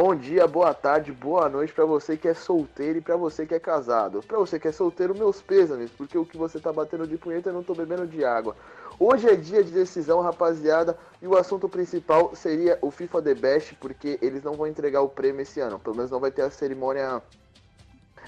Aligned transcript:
Bom 0.00 0.14
dia, 0.14 0.46
boa 0.46 0.72
tarde, 0.72 1.10
boa 1.10 1.48
noite 1.48 1.72
para 1.72 1.84
você 1.84 2.16
que 2.16 2.28
é 2.28 2.32
solteiro 2.32 2.98
e 2.98 3.00
para 3.00 3.16
você 3.16 3.44
que 3.44 3.52
é 3.52 3.58
casado. 3.58 4.22
Para 4.22 4.38
você 4.38 4.56
que 4.56 4.68
é 4.68 4.70
solteiro, 4.70 5.12
meus 5.12 5.42
pêsames, 5.42 5.90
porque 5.90 6.16
o 6.16 6.24
que 6.24 6.36
você 6.36 6.60
tá 6.60 6.72
batendo 6.72 7.04
de 7.04 7.16
punheta 7.16 7.48
eu 7.48 7.52
não 7.52 7.64
tô 7.64 7.74
bebendo 7.74 8.06
de 8.06 8.24
água. 8.24 8.54
Hoje 8.96 9.28
é 9.28 9.34
dia 9.34 9.64
de 9.64 9.72
decisão, 9.72 10.20
rapaziada, 10.20 10.96
e 11.20 11.26
o 11.26 11.36
assunto 11.36 11.68
principal 11.68 12.32
seria 12.36 12.78
o 12.80 12.92
FIFA 12.92 13.22
The 13.22 13.34
Best, 13.34 13.74
porque 13.74 14.20
eles 14.22 14.44
não 14.44 14.52
vão 14.52 14.68
entregar 14.68 15.02
o 15.02 15.08
prêmio 15.08 15.42
esse 15.42 15.58
ano, 15.58 15.80
pelo 15.80 15.96
menos 15.96 16.12
não 16.12 16.20
vai 16.20 16.30
ter 16.30 16.42
a 16.42 16.50
cerimônia 16.50 17.20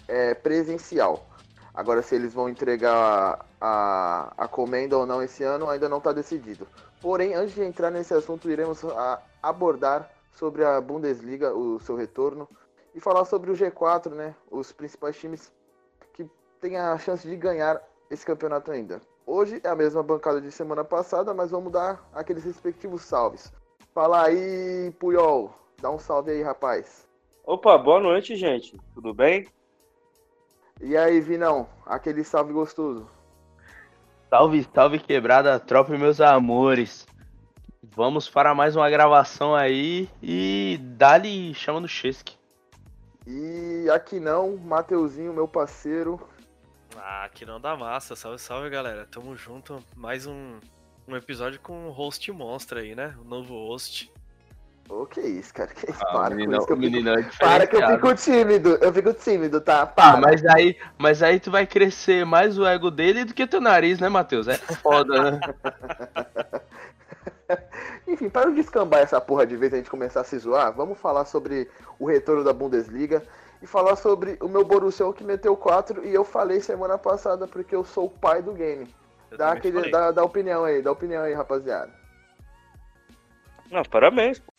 é, 0.09 0.34
presencial. 0.34 1.25
Agora, 1.73 2.02
se 2.02 2.16
eles 2.16 2.34
vão 2.34 2.48
entregar 2.48 3.46
a, 3.61 4.32
a 4.36 4.49
comenda 4.49 4.99
ou 4.99 5.07
não 5.07 5.22
esse 5.22 5.44
ano, 5.44 5.71
ainda 5.71 5.89
não 5.89 5.99
está 5.99 6.13
decidido. 6.13 6.66
Porém, 7.00 7.32
antes 7.35 7.55
de 7.55 7.63
entrar 7.63 7.93
nesse 7.93 8.13
assunto, 8.13 8.50
iremos 8.50 8.85
a, 8.85 9.22
abordar 9.41 10.11
sobre 10.32 10.64
a 10.64 10.80
Bundesliga, 10.80 11.54
o 11.54 11.79
seu 11.80 11.96
retorno, 11.96 12.48
e 12.94 13.00
falar 13.00 13.25
sobre 13.25 13.50
o 13.50 13.54
G4, 13.54 14.11
né? 14.11 14.34
Os 14.50 14.72
principais 14.72 15.16
times 15.18 15.52
que 16.12 16.29
têm 16.61 16.76
a 16.76 16.96
chance 16.98 17.29
de 17.29 17.36
ganhar 17.36 17.80
esse 18.11 18.25
campeonato 18.26 18.71
ainda. 18.71 19.00
Hoje 19.26 19.61
é 19.62 19.68
a 19.68 19.76
mesma 19.76 20.02
bancada 20.02 20.40
de 20.40 20.50
semana 20.50 20.82
passada, 20.82 21.32
mas 21.32 21.50
vamos 21.50 21.72
dar 21.72 22.08
aqueles 22.12 22.44
respectivos 22.44 23.02
salves. 23.02 23.52
Fala 23.94 24.26
aí, 24.26 24.93
Puyol. 24.98 25.54
Dá 25.80 25.90
um 25.90 25.98
salve 25.98 26.32
aí, 26.32 26.43
rapaz. 26.43 27.08
Opa, 27.44 27.79
boa 27.79 28.00
noite, 28.00 28.36
gente. 28.36 28.76
Tudo 28.94 29.14
bem? 29.14 29.46
E 30.80 30.96
aí, 30.96 31.21
Vinão? 31.21 31.68
Aquele 31.86 32.24
salve 32.24 32.52
gostoso. 32.52 33.08
Salve, 34.28 34.66
salve 34.74 34.98
quebrada, 34.98 35.58
tropa 35.58 35.94
e 35.94 35.98
meus 35.98 36.20
amores. 36.20 37.06
Vamos 37.94 38.28
para 38.28 38.55
mais 38.55 38.77
uma 38.77 38.88
gravação 38.88 39.55
aí 39.55 40.08
e 40.22 40.78
dali 40.83 41.52
chama 41.55 41.80
no 41.80 41.88
Chesky. 41.88 42.36
E 43.27 43.88
aqui 43.91 44.19
não, 44.20 44.56
Mateuzinho, 44.56 45.33
meu 45.33 45.46
parceiro. 45.48 46.20
Ah, 46.96 47.24
aqui 47.24 47.44
não 47.44 47.61
dá 47.61 47.77
massa. 47.77 48.16
Salve, 48.16 48.38
salve, 48.38 48.70
galera. 48.70 49.06
Tamo 49.11 49.36
junto. 49.36 49.78
Mais 49.96 50.27
um, 50.27 50.58
um 51.06 51.16
episódio 51.16 51.61
com 51.61 51.88
o 51.88 51.91
host 51.91 52.30
monstro 52.33 52.78
aí, 52.78 52.94
né? 52.94 53.14
O 53.20 53.24
novo 53.24 53.55
host. 53.68 54.11
Ô, 54.88 55.06
que 55.06 55.20
isso, 55.20 55.55
cara? 55.55 55.72
Que 55.72 55.88
isso? 55.91 56.00
Ah, 56.02 56.12
Para 56.12 56.34
menino- 56.34 56.52
com 56.52 56.56
isso 56.58 56.66
que 56.66 56.72
eu 56.72 56.77
fico... 56.77 56.91
menino 56.91 57.11
é 57.11 57.22
Para 57.38 57.66
que 57.66 57.77
eu 57.77 57.86
fico 57.88 58.14
tímido. 58.14 58.70
Eu 58.80 58.92
fico 58.92 59.12
tímido, 59.14 59.61
tá? 59.61 59.86
Para. 59.86 60.16
Ah, 60.16 60.20
mas 60.20 60.44
aí, 60.46 60.77
mas 60.98 61.22
aí 61.22 61.38
tu 61.38 61.50
vai 61.50 61.66
crescer 61.66 62.24
mais 62.27 62.58
o 62.58 62.66
ego 62.66 62.91
dele 62.91 63.24
do 63.24 63.34
que 63.34 63.46
teu 63.46 63.61
nariz, 63.61 64.00
né, 64.00 64.08
Matheus? 64.08 64.48
É 64.48 64.56
foda, 64.56 65.30
né? 65.33 65.41
Enfim, 68.06 68.28
para 68.28 68.50
de 68.50 68.60
escambar 68.60 69.00
essa 69.00 69.20
porra 69.20 69.46
de 69.46 69.56
vez 69.56 69.72
a 69.72 69.76
gente 69.76 69.90
começar 69.90 70.20
a 70.20 70.24
se 70.24 70.38
zoar, 70.38 70.72
vamos 70.72 70.98
falar 70.98 71.24
sobre 71.24 71.68
o 71.98 72.06
retorno 72.06 72.44
da 72.44 72.52
Bundesliga 72.52 73.22
e 73.62 73.66
falar 73.66 73.96
sobre 73.96 74.38
o 74.40 74.48
meu 74.48 74.64
Borussia 74.64 75.12
que 75.12 75.24
meteu 75.24 75.56
4 75.56 76.06
e 76.06 76.14
eu 76.14 76.24
falei 76.24 76.60
semana 76.60 76.96
passada 76.96 77.46
porque 77.46 77.74
eu 77.74 77.84
sou 77.84 78.06
o 78.06 78.10
pai 78.10 78.42
do 78.42 78.52
game. 78.52 78.88
Eu 79.30 79.38
Dá, 79.38 79.52
aquele, 79.52 79.90
dá, 79.90 80.10
dá 80.10 80.24
opinião 80.24 80.64
aí, 80.64 80.82
dá 80.82 80.90
opinião 80.90 81.22
aí, 81.22 81.34
rapaziada. 81.34 81.92
Não, 83.70 83.84
parabéns. 83.84 84.40
pô. 84.40 84.52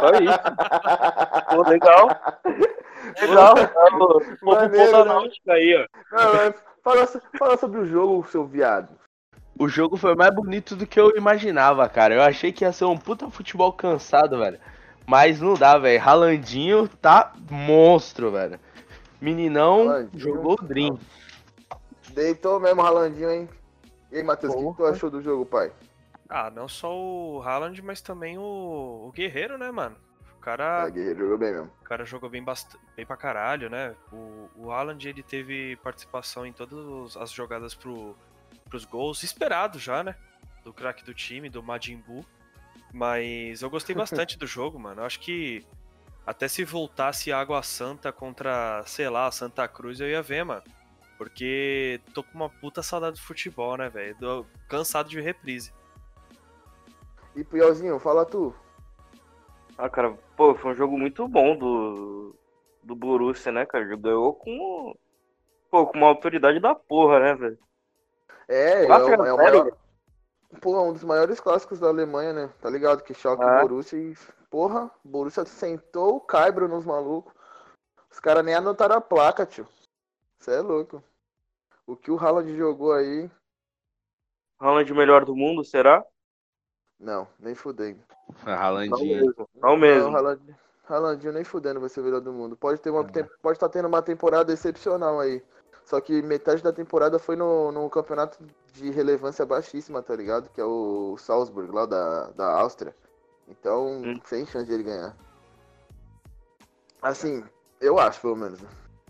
Só 0.00 0.10
isso. 0.14 0.38
Pô, 1.50 1.68
legal. 1.68 2.08
Legal. 3.20 3.54
Maneiro, 4.42 5.04
ponto 5.04 5.40
né? 5.46 5.54
aí, 5.54 5.76
ó. 5.76 6.16
Não, 6.16 6.34
mas 6.34 6.54
fala, 6.82 7.06
fala 7.38 7.56
sobre 7.56 7.80
o 7.80 7.86
jogo, 7.86 8.26
seu 8.28 8.44
viado. 8.44 9.01
O 9.62 9.68
jogo 9.68 9.96
foi 9.96 10.14
mais 10.16 10.34
bonito 10.34 10.74
do 10.74 10.86
que 10.86 10.98
eu 10.98 11.16
imaginava, 11.16 11.88
cara. 11.88 12.14
Eu 12.14 12.22
achei 12.22 12.50
que 12.52 12.64
ia 12.64 12.72
ser 12.72 12.84
um 12.86 12.98
puta 12.98 13.30
futebol 13.30 13.72
cansado, 13.72 14.38
velho. 14.38 14.58
Mas 15.06 15.40
não 15.40 15.54
dá, 15.54 15.78
velho. 15.78 16.00
Ralandinho 16.00 16.88
tá 16.88 17.32
monstro, 17.50 18.32
velho. 18.32 18.58
Meninão 19.20 19.86
Ralandinho. 19.86 20.20
jogou 20.20 20.54
o 20.60 20.64
Dream. 20.64 20.98
Deitou 22.10 22.58
mesmo, 22.58 22.82
Ralandinho, 22.82 23.30
hein? 23.30 23.48
E 24.10 24.16
aí, 24.16 24.22
Matheus, 24.22 24.52
o 24.54 24.70
que 24.72 24.76
tu 24.78 24.84
achou 24.84 25.10
do 25.10 25.22
jogo, 25.22 25.46
pai? 25.46 25.72
Ah, 26.28 26.50
não 26.50 26.66
só 26.66 26.92
o 26.92 27.40
Haaland, 27.42 27.80
mas 27.82 28.00
também 28.00 28.38
o, 28.38 28.42
o 28.42 29.12
Guerreiro, 29.14 29.56
né, 29.56 29.70
mano? 29.70 29.96
O 30.36 30.40
cara, 30.40 30.82
Ah, 30.84 30.88
Guerreiro 30.90 31.20
jogou 31.20 31.38
bem 31.38 31.52
mesmo. 31.52 31.70
o 31.80 31.84
cara 31.84 32.04
jogou 32.04 32.28
bem, 32.28 32.42
bast... 32.42 32.76
bem 32.96 33.06
pra 33.06 33.16
caralho, 33.16 33.70
né? 33.70 33.94
O, 34.12 34.48
o 34.56 34.72
Haaland, 34.72 35.08
ele 35.08 35.22
teve 35.22 35.76
participação 35.76 36.44
em 36.44 36.52
todas 36.52 37.16
as 37.16 37.30
jogadas 37.30 37.74
pro, 37.74 38.16
pros 38.72 38.86
gols, 38.86 39.22
esperado 39.22 39.78
já, 39.78 40.02
né? 40.02 40.16
Do 40.64 40.72
craque 40.72 41.04
do 41.04 41.12
time, 41.12 41.50
do 41.50 41.62
Majin 41.62 41.98
Buu. 41.98 42.24
Mas 42.90 43.60
eu 43.60 43.68
gostei 43.68 43.94
bastante 43.94 44.36
do 44.40 44.46
jogo, 44.46 44.78
mano. 44.78 45.02
Eu 45.02 45.04
acho 45.04 45.20
que 45.20 45.62
até 46.26 46.48
se 46.48 46.64
voltasse 46.64 47.30
Água 47.30 47.62
Santa 47.62 48.10
contra, 48.10 48.82
sei 48.86 49.10
lá, 49.10 49.30
Santa 49.30 49.68
Cruz, 49.68 50.00
eu 50.00 50.08
ia 50.08 50.22
ver, 50.22 50.44
mano. 50.44 50.62
Porque 51.18 52.00
tô 52.14 52.22
com 52.22 52.34
uma 52.34 52.48
puta 52.48 52.82
saudade 52.82 53.16
do 53.16 53.22
futebol, 53.22 53.76
né, 53.76 53.90
velho? 53.90 54.16
Tô 54.18 54.46
Cansado 54.68 55.10
de 55.10 55.20
reprise. 55.20 55.70
E 57.36 57.44
Piauzinho, 57.44 57.98
fala 57.98 58.24
tu. 58.24 58.54
Ah, 59.76 59.88
cara, 59.88 60.16
pô, 60.34 60.54
foi 60.54 60.72
um 60.72 60.74
jogo 60.74 60.98
muito 60.98 61.28
bom 61.28 61.56
do, 61.56 62.34
do 62.82 62.96
Borussia, 62.96 63.52
né, 63.52 63.66
cara? 63.66 63.84
Ganhou 63.96 64.32
com, 64.32 64.96
pô, 65.70 65.86
com 65.86 65.98
uma 65.98 66.08
autoridade 66.08 66.58
da 66.58 66.74
porra, 66.74 67.20
né, 67.20 67.34
velho? 67.34 67.58
É, 68.48 68.84
é, 68.84 68.92
a 68.92 68.98
é 68.98 69.16
maior. 69.16 69.72
Porra, 70.60 70.82
um 70.82 70.92
dos 70.92 71.04
maiores 71.04 71.40
clássicos 71.40 71.80
da 71.80 71.88
Alemanha, 71.88 72.32
né? 72.32 72.50
Tá 72.60 72.68
ligado? 72.68 73.02
Que 73.02 73.14
choque 73.14 73.42
Ah. 73.42 73.58
o 73.58 73.68
Borussia 73.68 73.98
e. 73.98 74.14
Porra, 74.50 74.90
o 75.04 75.08
Borussia 75.08 75.44
sentou 75.46 76.16
o 76.16 76.20
caibro 76.20 76.68
nos 76.68 76.84
malucos. 76.84 77.32
Os 78.10 78.20
caras 78.20 78.44
nem 78.44 78.54
anotaram 78.54 78.96
a 78.96 79.00
placa, 79.00 79.46
tio. 79.46 79.66
Você 80.38 80.52
é 80.56 80.60
louco. 80.60 81.02
O 81.86 81.96
que 81.96 82.10
o 82.10 82.18
Haaland 82.18 82.54
jogou 82.56 82.92
aí. 82.92 83.30
Haaland 84.60 84.92
melhor 84.92 85.24
do 85.24 85.34
mundo, 85.34 85.64
será? 85.64 86.04
Não, 87.00 87.26
nem 87.40 87.54
fudendo. 87.54 88.00
Não 88.44 88.54
Ralandinho. 88.54 89.26
mesmo. 89.26 89.48
Não 89.54 89.76
mesmo. 89.76 90.10
Não, 90.10 90.16
Haaland, 90.16 90.56
Haalandinho 90.88 91.32
nem 91.32 91.44
fudendo 91.44 91.80
vai 91.80 91.88
ser 91.88 92.00
o 92.00 92.04
melhor 92.04 92.20
do 92.20 92.32
mundo. 92.32 92.56
Pode 92.56 92.80
ter 92.80 92.90
uma, 92.90 93.00
É. 93.00 93.22
pode 93.42 93.56
estar 93.56 93.68
tendo 93.70 93.88
uma 93.88 94.02
temporada 94.02 94.52
excepcional 94.52 95.18
aí. 95.18 95.42
Só 95.92 96.00
que 96.00 96.22
metade 96.22 96.62
da 96.62 96.72
temporada 96.72 97.18
foi 97.18 97.36
no, 97.36 97.70
no 97.70 97.90
campeonato 97.90 98.38
de 98.72 98.88
relevância 98.90 99.44
baixíssima, 99.44 100.02
tá 100.02 100.16
ligado? 100.16 100.48
Que 100.48 100.58
é 100.58 100.64
o 100.64 101.18
Salzburg, 101.18 101.70
lá 101.70 101.84
da, 101.84 102.30
da 102.30 102.50
Áustria. 102.50 102.96
Então, 103.46 104.02
Hum. 104.02 104.20
sem 104.24 104.46
chance 104.46 104.64
de 104.64 104.72
ele 104.72 104.84
ganhar. 104.84 105.14
Assim, 107.02 107.44
eu 107.78 107.98
acho, 107.98 108.22
pelo 108.22 108.36
menos. 108.36 108.58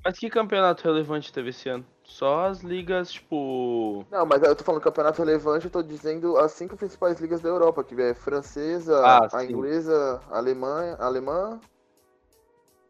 Mas 0.04 0.19
que 0.19 0.28
campeonato 0.28 0.82
relevante 0.82 1.32
teve 1.32 1.50
esse 1.50 1.69
ano? 1.69 1.87
Só 2.03 2.47
as 2.47 2.62
ligas, 2.62 3.12
tipo. 3.12 4.04
Não, 4.10 4.26
mas 4.26 4.42
eu 4.42 4.56
tô 4.56 4.65
falando 4.65 4.82
campeonato 4.82 5.22
relevante, 5.22 5.66
eu 5.66 5.71
tô 5.71 5.84
dizendo 5.84 6.37
as 6.37 6.50
cinco 6.50 6.76
principais 6.76 7.21
ligas 7.21 7.41
da 7.41 7.48
Europa, 7.48 7.84
que 7.84 7.94
é 8.03 8.12
francesa, 8.12 8.98
Ah, 9.06 9.28
a 9.32 9.44
sim. 9.44 9.53
inglesa, 9.53 10.21
a 10.28 10.38
alemã, 10.38 10.97
a 10.98 11.06
alemã, 11.06 11.60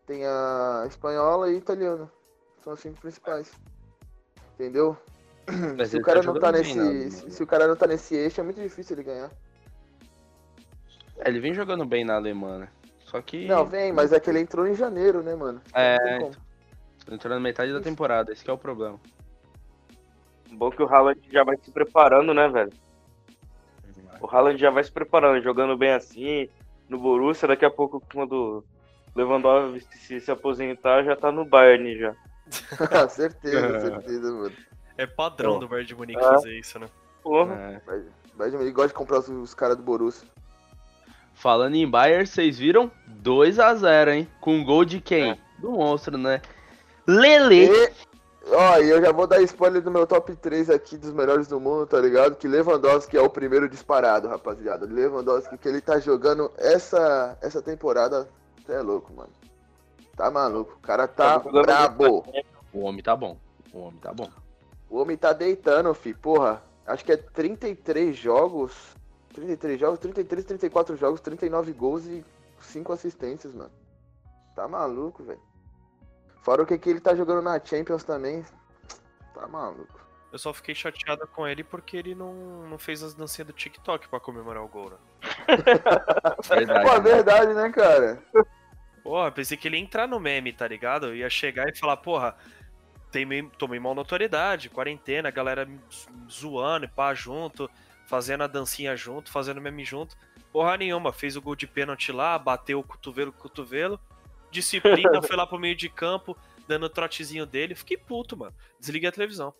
tem 0.06 0.25
a 0.25 0.84
espanhola 0.88 1.50
e 1.50 1.56
a 1.56 1.58
italiana. 1.58 2.10
São 2.64 2.72
as 2.72 2.81
cinco 2.81 2.98
principais. 3.00 3.52
Entendeu? 4.54 4.96
Mas 5.76 5.88
se 5.88 5.96
ele 5.96 6.02
o 6.02 6.06
cara 6.06 6.20
tá 6.20 6.32
não 6.32 6.40
tá 6.40 6.52
bem, 6.52 6.62
nesse. 6.62 7.10
se, 7.10 7.30
se 7.30 7.42
o 7.42 7.46
cara 7.46 7.66
não 7.66 7.76
tá 7.76 7.86
nesse 7.86 8.14
eixo, 8.14 8.40
é 8.40 8.44
muito 8.44 8.60
difícil 8.60 8.94
ele 8.94 9.04
ganhar. 9.04 9.30
É, 11.18 11.28
ele 11.28 11.40
vem 11.40 11.54
jogando 11.54 11.84
bem 11.84 12.04
na 12.04 12.14
Alemanha, 12.14 12.58
né? 12.58 12.68
Só 13.00 13.20
que. 13.20 13.46
Não, 13.46 13.66
vem, 13.66 13.92
mas 13.92 14.12
é 14.12 14.20
que 14.20 14.30
ele 14.30 14.40
entrou 14.40 14.66
em 14.66 14.74
janeiro, 14.74 15.22
né, 15.22 15.34
mano? 15.34 15.60
É. 15.74 15.96
Entrou 17.10 17.34
na 17.34 17.40
metade 17.40 17.72
da 17.72 17.80
temporada, 17.80 18.32
esse 18.32 18.44
que 18.44 18.50
é 18.50 18.52
o 18.52 18.58
problema. 18.58 18.98
Bom 20.52 20.70
que 20.70 20.82
o 20.82 20.87
Haaland 20.87 21.20
já 21.31 21.43
vai 21.44 21.56
se 21.56 21.70
preparando, 21.70 22.32
né, 22.32 22.48
velho? 22.48 22.72
O 24.20 24.26
Haaland 24.26 24.60
já 24.60 24.70
vai 24.70 24.84
se 24.84 24.93
preparando, 24.93 25.43
jogando 25.43 25.76
bem 25.76 25.93
assim, 25.93 26.48
no 26.88 26.98
Borussia, 26.98 27.48
daqui 27.48 27.64
a 27.64 27.70
pouco, 27.70 28.00
quando 28.12 28.32
o 28.32 29.19
Lewandowski 29.19 29.98
se, 29.98 30.20
se 30.20 30.31
aposentar, 30.31 31.02
já 31.02 31.16
tá 31.16 31.32
no 31.32 31.44
Bayern 31.44 31.98
já. 31.98 32.14
certeza, 33.10 33.81
certeza, 33.81 34.32
mano. 34.32 34.52
É 34.96 35.06
padrão 35.06 35.58
do 35.58 35.66
Bayern 35.69 35.88
de 35.88 35.94
Munique 35.94 36.20
É. 36.20 36.22
fazer 36.22 36.58
isso, 36.58 36.78
né? 36.78 36.87
Porra. 37.22 37.54
É. 37.88 38.02
Mas 38.37 38.54
ele 38.54 38.70
gosta 38.72 38.88
de 38.88 38.94
comprar 38.94 39.19
os, 39.19 39.28
os 39.28 39.54
caras 39.54 39.76
do 39.76 39.82
Borussia. 39.82 40.26
Falando 41.34 41.75
em 41.75 41.88
Bayern, 41.88 42.26
vocês 42.26 42.58
viram? 42.58 42.90
2 43.06 43.58
a 43.58 43.75
0 43.75 44.10
hein? 44.10 44.28
Com 44.40 44.64
gol 44.64 44.84
de 44.84 45.00
quem? 45.00 45.32
É. 45.32 45.38
Do 45.58 45.72
monstro, 45.72 46.19
né? 46.19 46.40
Lele! 47.06 47.66
E, 47.66 47.93
ó, 48.50 48.78
e 48.78 48.90
eu 48.90 49.00
já 49.00 49.12
vou 49.12 49.26
dar 49.26 49.40
spoiler 49.43 49.82
do 49.82 49.90
meu 49.90 50.06
top 50.06 50.34
3 50.37 50.70
aqui 50.70 50.96
dos 50.96 51.12
melhores 51.12 51.48
do 51.48 51.58
mundo, 51.60 51.87
tá 51.87 51.98
ligado? 52.00 52.37
Que 52.37 52.46
Lewandowski 52.48 53.16
é 53.16 53.20
o 53.20 53.31
primeiro 53.31 53.69
disparado, 53.69 54.28
rapaziada. 54.28 54.87
Lewandowski 54.87 55.56
que 55.56 55.69
ele 55.69 55.81
tá 55.81 55.98
jogando 55.98 56.50
essa, 56.58 57.37
essa 57.40 57.62
temporada, 57.62 58.28
você 58.64 58.72
é 58.72 58.81
louco, 58.81 59.12
mano. 59.12 59.31
Tá 60.17 60.31
maluco. 60.31 60.75
O 60.75 60.81
cara 60.81 61.09
tá 61.09 61.41
Tá 61.41 61.50
brabo. 61.50 62.25
O 62.73 62.81
homem 62.81 63.03
tá 63.03 63.17
bom. 63.17 63.37
O 63.73 63.81
homem 63.81 64.00
tá 64.00 64.12
bom. 64.12 64.31
O 64.88 64.99
homem 64.99 65.17
tá 65.17 65.32
deitando, 65.32 65.93
fi. 65.94 66.14
Porra, 66.14 66.62
acho 66.87 67.05
que 67.05 67.12
é 67.12 67.17
33 67.17 68.17
jogos. 68.17 68.94
33 69.32 69.81
jogos, 69.81 69.99
33, 69.99 70.44
34 70.44 70.97
jogos, 70.97 71.20
39 71.20 71.73
gols 71.73 72.05
e 72.05 72.23
cinco 72.61 72.93
assistências, 72.93 73.55
mano. 73.55 73.73
Tá 74.55 74.69
maluco, 74.69 75.23
velho. 75.23 75.41
Fora 76.43 76.62
o 76.62 76.67
que, 76.67 76.76
que 76.76 76.91
ele 76.91 77.00
tá 77.00 77.15
jogando 77.15 77.41
na 77.43 77.58
Champions 77.58 78.05
também. 78.05 78.44
Tá 79.35 79.47
maluco. 79.49 80.00
Eu 80.31 80.38
só 80.38 80.53
fiquei 80.53 80.75
chateada 80.75 81.26
com 81.26 81.47
ele 81.47 81.62
porque 81.62 81.97
ele 81.97 82.15
não, 82.15 82.35
não 82.69 82.79
fez 82.79 83.03
as 83.03 83.15
dancinhas 83.15 83.47
do 83.47 83.53
TikTok 83.53 84.08
pra 84.08 84.19
comemorar 84.19 84.62
o 84.65 84.69
gol, 84.69 84.91
né? 84.91 84.97
Verdade. 86.49 86.85
Pô, 86.85 86.91
é 86.91 87.00
né? 87.00 87.00
verdade, 87.00 87.55
né, 87.55 87.70
cara? 87.70 88.23
Porra, 89.02 89.31
pensei 89.32 89.56
que 89.56 89.66
ele 89.69 89.76
ia 89.76 89.82
entrar 89.82 90.06
no 90.06 90.20
meme, 90.20 90.52
tá 90.52 90.66
ligado? 90.69 91.06
Eu 91.08 91.16
ia 91.16 91.28
chegar 91.28 91.69
e 91.69 91.76
falar, 91.76 91.96
porra, 91.96 92.37
tem 93.10 93.26
tomei 93.58 93.81
mal 93.81 93.94
notoriedade, 93.94 94.70
quarentena, 94.70 95.28
a 95.28 95.32
galera 95.32 95.69
zoando 96.31 96.87
e 96.87 96.88
pá 96.88 97.12
junto, 97.12 97.69
fazendo 98.06 98.44
a 98.44 98.46
dancinha 98.46 98.96
junto, 98.96 99.31
fazendo 99.32 99.60
meme 99.60 99.84
junto. 99.84 100.16
Porra 100.52 100.76
nenhuma, 100.76 101.12
fez 101.12 101.37
o 101.37 101.43
gol 101.43 101.56
de 101.56 101.66
pênalti 101.66 102.12
lá, 102.12 102.38
bateu 102.38 102.78
o 102.78 102.82
cotovelo 102.84 103.32
com 103.32 103.38
o 103.38 103.43
cotovelo. 103.43 103.99
Disciplina, 104.50 105.20
foi 105.22 105.37
lá 105.37 105.46
pro 105.46 105.58
meio 105.58 105.75
de 105.75 105.88
campo, 105.88 106.37
dando 106.69 106.84
o 106.87 106.90
trotezinho 106.90 107.44
dele. 107.46 107.75
Fiquei 107.75 107.96
puto, 107.96 108.37
mano. 108.37 108.55
Desliguei 108.78 109.08
a 109.08 109.12
televisão. 109.12 109.52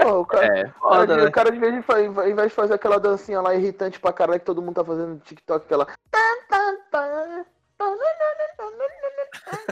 Pô, 0.00 0.20
o 0.20 0.26
cara, 0.26 0.46
É, 0.46 0.62
o 0.62 0.64
cara, 0.64 0.72
foda, 0.80 1.06
de- 1.16 1.22
né? 1.22 1.28
o 1.28 1.32
cara 1.32 1.50
de 1.50 1.58
vez 1.58 1.74
de, 1.74 1.82
fa- 1.82 2.00
em 2.00 2.34
vez 2.34 2.48
de 2.48 2.54
fazer 2.54 2.74
aquela 2.74 2.98
dancinha 2.98 3.40
lá 3.40 3.54
irritante 3.54 3.98
pra 4.00 4.12
caralho 4.12 4.38
que 4.40 4.46
todo 4.46 4.62
mundo 4.62 4.74
tá 4.74 4.84
fazendo 4.84 5.14
no 5.14 5.18
TikTok, 5.18 5.64
aquela. 5.64 5.86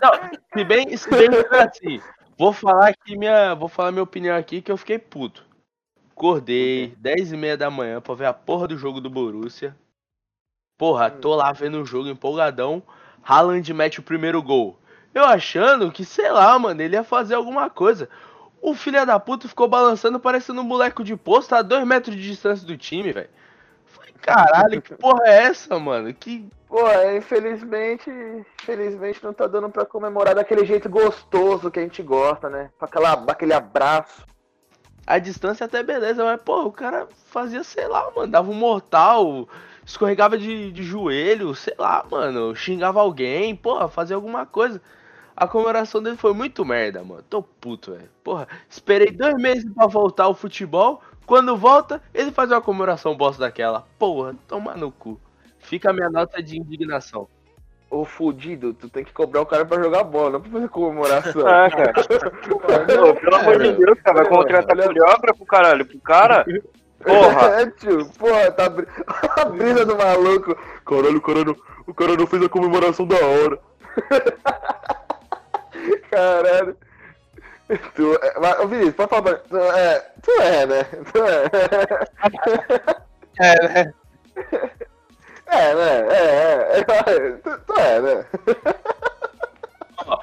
Não, 0.02 0.31
se 0.52 0.64
bem, 0.64 0.96
se 0.96 1.10
bem 1.10 1.28
assim, 1.58 2.00
vou 2.38 2.52
falar 2.52 2.88
aqui 2.88 3.16
minha, 3.16 3.54
vou 3.54 3.69
falar 3.69 3.90
minha 3.90 4.02
opinião 4.02 4.37
aqui 4.37 4.60
que 4.60 4.70
eu 4.70 4.76
fiquei 4.76 4.98
puto. 4.98 5.44
Acordei 6.12 6.94
10 6.98 7.32
e 7.32 7.37
meia 7.37 7.56
da 7.56 7.70
manhã 7.70 8.00
pra 8.00 8.14
ver 8.14 8.26
a 8.26 8.32
porra 8.32 8.69
do 8.69 8.76
jogo 8.76 9.00
do 9.00 9.08
Borussia. 9.08 9.75
Porra, 10.76 11.10
tô 11.10 11.34
lá 11.34 11.52
vendo 11.52 11.81
o 11.81 11.87
jogo 11.87 12.08
empolgadão. 12.08 12.82
Haaland 13.22 13.72
mete 13.72 14.00
o 14.00 14.02
primeiro 14.02 14.42
gol. 14.42 14.78
Eu 15.14 15.25
achando 15.25 15.90
que, 15.90 16.04
sei 16.04 16.31
lá, 16.31 16.58
mano, 16.58 16.81
ele 16.81 16.94
ia 16.94 17.04
fazer 17.04 17.34
alguma 17.34 17.69
coisa. 17.69 18.08
O 18.62 18.75
filho 18.75 19.04
da 19.04 19.19
puta 19.19 19.48
ficou 19.48 19.66
balançando 19.66 20.20
parecendo 20.20 20.60
um 20.60 20.64
moleque 20.64 21.02
de 21.02 21.16
posto 21.16 21.54
a 21.54 21.62
2 21.62 21.86
metros 21.86 22.14
de 22.14 22.22
distância 22.22 22.66
do 22.66 22.76
time, 22.76 23.12
velho. 23.12 23.31
Caralho, 24.22 24.82
que 24.82 24.94
porra 24.94 25.22
é 25.26 25.43
essa, 25.44 25.78
mano? 25.78 26.12
Que 26.12 26.49
Pô, 26.70 26.87
é, 26.87 27.17
infelizmente, 27.17 28.08
infelizmente 28.61 29.25
não 29.25 29.32
tá 29.32 29.49
dando 29.49 29.69
pra 29.69 29.84
comemorar 29.84 30.37
daquele 30.37 30.64
jeito 30.64 30.88
gostoso 30.88 31.69
que 31.69 31.81
a 31.81 31.82
gente 31.82 32.00
gosta, 32.00 32.49
né? 32.49 32.70
Com 32.78 32.84
aquela, 32.84 33.12
aquele 33.26 33.52
abraço. 33.52 34.25
A 35.05 35.19
distância 35.19 35.67
até 35.67 35.82
beleza, 35.82 36.25
mas, 36.25 36.40
pô, 36.40 36.67
o 36.67 36.72
cara 36.72 37.08
fazia, 37.26 37.64
sei 37.64 37.88
lá, 37.88 38.08
mano, 38.14 38.31
dava 38.31 38.49
um 38.49 38.55
mortal, 38.55 39.49
escorregava 39.84 40.38
de, 40.38 40.70
de 40.70 40.84
joelho, 40.84 41.56
sei 41.56 41.75
lá, 41.76 42.06
mano, 42.08 42.55
xingava 42.55 43.00
alguém, 43.00 43.56
porra, 43.56 43.88
fazia 43.88 44.14
alguma 44.14 44.46
coisa. 44.46 44.81
A 45.37 45.49
comemoração 45.49 46.00
dele 46.00 46.17
foi 46.17 46.32
muito 46.34 46.64
merda, 46.64 47.02
mano. 47.02 47.25
Tô 47.28 47.43
puto, 47.43 47.93
velho. 47.93 48.11
Porra, 48.22 48.46
esperei 48.69 49.11
dois 49.11 49.34
meses 49.34 49.64
pra 49.75 49.87
voltar 49.87 50.25
ao 50.25 50.34
futebol. 50.34 51.02
Quando 51.31 51.56
volta, 51.56 52.03
ele 52.12 52.32
faz 52.32 52.50
uma 52.50 52.61
comemoração 52.61 53.17
bosta 53.17 53.44
daquela. 53.44 53.87
Porra, 53.97 54.35
toma 54.49 54.75
no 54.75 54.91
cu. 54.91 55.17
Fica 55.61 55.91
a 55.91 55.93
minha 55.93 56.11
nota 56.11 56.43
de 56.43 56.59
indignação. 56.59 57.29
Ô 57.88 58.05
fudido, 58.05 58.75
tu 58.75 58.88
tem 58.88 59.05
que 59.05 59.12
cobrar 59.12 59.43
o 59.43 59.47
cara 59.47 59.65
pra 59.65 59.81
jogar 59.81 60.03
bola, 60.03 60.31
não 60.31 60.41
pra 60.41 60.50
fazer 60.50 60.69
comemoração. 60.69 61.43
Ah, 61.47 61.71
cara. 61.71 61.93
Pô, 62.49 63.15
pelo 63.15 63.37
amor 63.37 63.62
de 63.62 63.73
Deus, 63.75 64.00
cara, 64.00 64.25
vai 64.25 64.29
contratar 64.29 64.77
coreógrafo, 64.77 65.47
caralho, 65.47 65.87
pro 65.87 66.00
cara. 66.00 66.44
Porra. 66.99 67.61
É, 67.62 67.67
tio, 67.71 68.11
porra, 68.19 68.50
tá 68.50 68.69
bri... 68.69 68.88
a 69.38 69.44
brisa 69.44 69.87
do 69.87 69.97
maluco. 69.97 70.56
Caralho, 70.85 71.19
o 71.19 71.23
cara 71.23 71.44
não, 71.44 71.56
o 71.87 71.94
cara 71.94 72.17
não 72.17 72.27
fez 72.27 72.43
a 72.43 72.49
comemoração 72.49 73.06
da 73.06 73.25
hora. 73.25 73.61
Caralho. 76.11 76.77
Tu, 77.94 78.14
é, 78.22 78.40
mas, 78.40 78.58
ô 78.61 78.67
Vinícius, 78.69 78.94
por 78.96 79.08
favor, 79.08 79.38
tu 79.49 79.56
é, 79.56 80.00
tu 80.22 80.31
é, 80.40 80.67
né? 80.67 80.84
Tu 81.12 81.25
é. 81.25 81.50
É, 83.38 83.69
né? 83.69 83.94
É, 85.46 85.75
né? 85.75 86.06
É, 86.11 86.14
é, 86.14 86.81
é. 86.81 87.32
Tu, 87.43 87.61
tu 87.67 87.75
é, 87.78 88.00
né? 88.00 88.26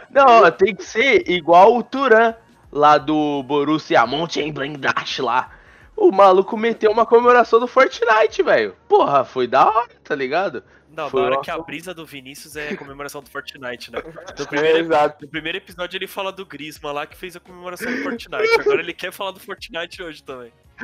Não, 0.10 0.50
tem 0.52 0.76
que 0.76 0.84
ser 0.84 1.30
igual 1.30 1.76
o 1.76 1.84
Turan 1.84 2.34
lá 2.72 2.98
do 2.98 3.44
Borussia 3.44 4.06
Mönchengladbach 4.06 5.22
lá. 5.22 5.52
O 5.96 6.12
maluco 6.12 6.56
meteu 6.58 6.92
uma 6.92 7.06
comemoração 7.06 7.60
do 7.60 7.68
Fortnite, 7.68 8.44
velho. 8.44 8.76
Porra, 8.88 9.24
foi 9.24 9.48
da 9.48 9.68
hora, 9.68 9.90
tá 10.04 10.14
ligado? 10.16 10.64
Não, 10.98 11.10
Foi 11.12 11.22
da 11.22 11.28
hora 11.28 11.42
que 11.42 11.52
a 11.52 11.58
brisa 11.60 11.94
do 11.94 12.06
Vinícius 12.08 12.56
é 12.56 12.70
a 12.70 12.78
comemoração 12.78 13.22
do 13.22 13.30
Fortnite, 13.30 13.92
né? 13.92 14.02
No 14.04 14.10
É, 14.44 14.48
primeiro, 14.48 14.78
exato. 14.80 15.24
no 15.26 15.28
primeiro 15.30 15.60
episódio 15.60 15.96
ele 15.96 16.08
fala 16.08 16.32
do 16.32 16.44
Griezmann 16.44 16.92
lá 16.92 17.06
que 17.06 17.16
fez 17.16 17.36
a 17.36 17.40
comemoração 17.40 17.92
do 17.96 18.02
Fortnite. 18.02 18.60
Agora 18.60 18.80
ele 18.82 18.94
quer 18.94 19.12
falar 19.14 19.30
do 19.32 19.40
Fortnite 19.40 20.02
hoje 20.02 20.24
também. 20.24 20.52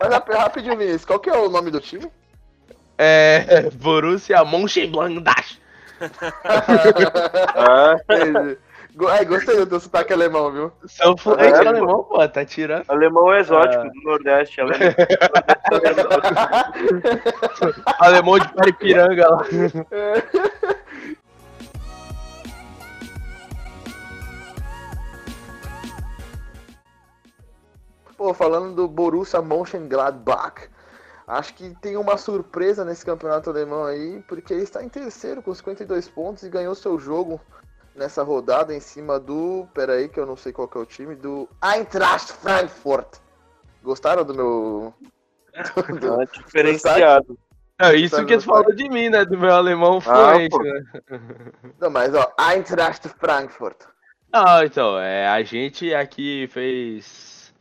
Mas 0.00 0.10
rap- 0.12 0.28
rapidinho, 0.32 0.76
Vinícius, 0.76 1.04
qual 1.04 1.20
que 1.20 1.30
é 1.30 1.36
o 1.36 1.48
nome 1.48 1.70
do 1.70 1.80
time? 1.80 2.10
É. 2.98 3.70
Borussia 3.70 4.44
Mönchengladbach. 4.44 5.58
Ah, 7.54 7.94
Go- 8.06 8.56
Ai, 9.08 9.24
gostei 9.24 9.56
do 9.56 9.66
teu 9.66 9.80
sotaque 9.80 10.12
alemão, 10.12 10.52
viu? 10.52 10.70
Seu 10.86 11.16
fluente 11.16 11.42
É, 11.52 11.66
alemão, 11.66 12.04
pô, 12.04 12.28
tá 12.28 12.44
tirando. 12.44 12.84
alemão 12.88 13.34
exótico 13.34 13.82
Ah. 13.82 13.88
do 13.88 14.00
Nordeste. 14.02 14.60
Alemão. 14.60 14.78
Alemão 17.98 18.38
de 18.38 18.48
Paripiranga 18.54 19.28
lá. 19.28 19.44
Pô, 28.16 28.32
falando 28.32 28.74
do 28.74 28.86
Borussia 28.88 29.42
Mönchengladbach, 29.42 30.68
acho 31.26 31.54
que 31.54 31.74
tem 31.80 31.96
uma 31.96 32.16
surpresa 32.16 32.84
nesse 32.84 33.04
campeonato 33.04 33.50
alemão 33.50 33.84
aí, 33.84 34.22
porque 34.28 34.52
ele 34.52 34.62
está 34.62 34.82
em 34.84 34.88
terceiro 34.88 35.42
com 35.42 35.52
52 35.52 36.08
pontos 36.08 36.44
e 36.44 36.48
ganhou 36.48 36.74
seu 36.74 36.98
jogo 36.98 37.40
nessa 37.94 38.22
rodada 38.22 38.74
em 38.74 38.80
cima 38.80 39.18
do. 39.18 39.66
Pera 39.74 39.94
aí, 39.94 40.08
que 40.08 40.18
eu 40.18 40.26
não 40.26 40.36
sei 40.36 40.52
qual 40.52 40.68
que 40.68 40.76
é 40.76 40.80
o 40.80 40.86
time, 40.86 41.14
do 41.14 41.48
Eintracht 41.62 42.32
Frankfurt. 42.32 43.18
Gostaram 43.82 44.24
do 44.24 44.34
meu. 44.34 44.94
do- 46.00 46.20
Ah, 46.20 46.24
diferenciado. 46.24 47.38
É 47.78 47.94
isso 47.96 48.24
que 48.24 48.36
pai? 48.36 48.40
falou 48.40 48.74
de 48.74 48.88
mim, 48.88 49.08
né? 49.08 49.24
Do 49.24 49.36
meu 49.36 49.52
alemão 49.54 49.98
Ah, 49.98 50.00
fluente, 50.02 50.50
pô. 50.56 50.62
né? 50.62 50.82
Não, 51.80 51.90
mas 51.90 52.14
ó, 52.14 52.32
Eintracht 52.40 53.08
Frankfurt. 53.08 53.76
Não, 54.32 54.62
então, 54.64 54.98
é, 54.98 55.28
a 55.28 55.42
gente 55.42 55.94
aqui 55.94 56.48
fez 56.50 57.52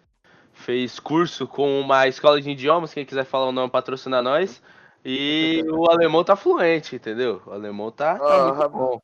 fez 0.54 0.98
curso 1.00 1.46
com 1.46 1.82
uma 1.82 2.08
escola 2.08 2.40
de 2.42 2.50
idiomas, 2.50 2.94
quem 2.94 3.06
quiser 3.06 3.26
falar 3.26 3.48
o 3.48 3.52
nome 3.52 3.70
patrocina 3.70 4.22
nós. 4.22 4.62
E 5.04 5.62
o 5.70 5.90
alemão 5.90 6.24
tá 6.24 6.36
fluente, 6.36 6.96
entendeu? 6.96 7.42
O 7.46 7.52
alemão 7.52 7.92
tá, 7.92 8.18
tá 8.18 8.26
Ah, 8.26 8.54
muito 8.56 8.70
bom. 8.70 9.02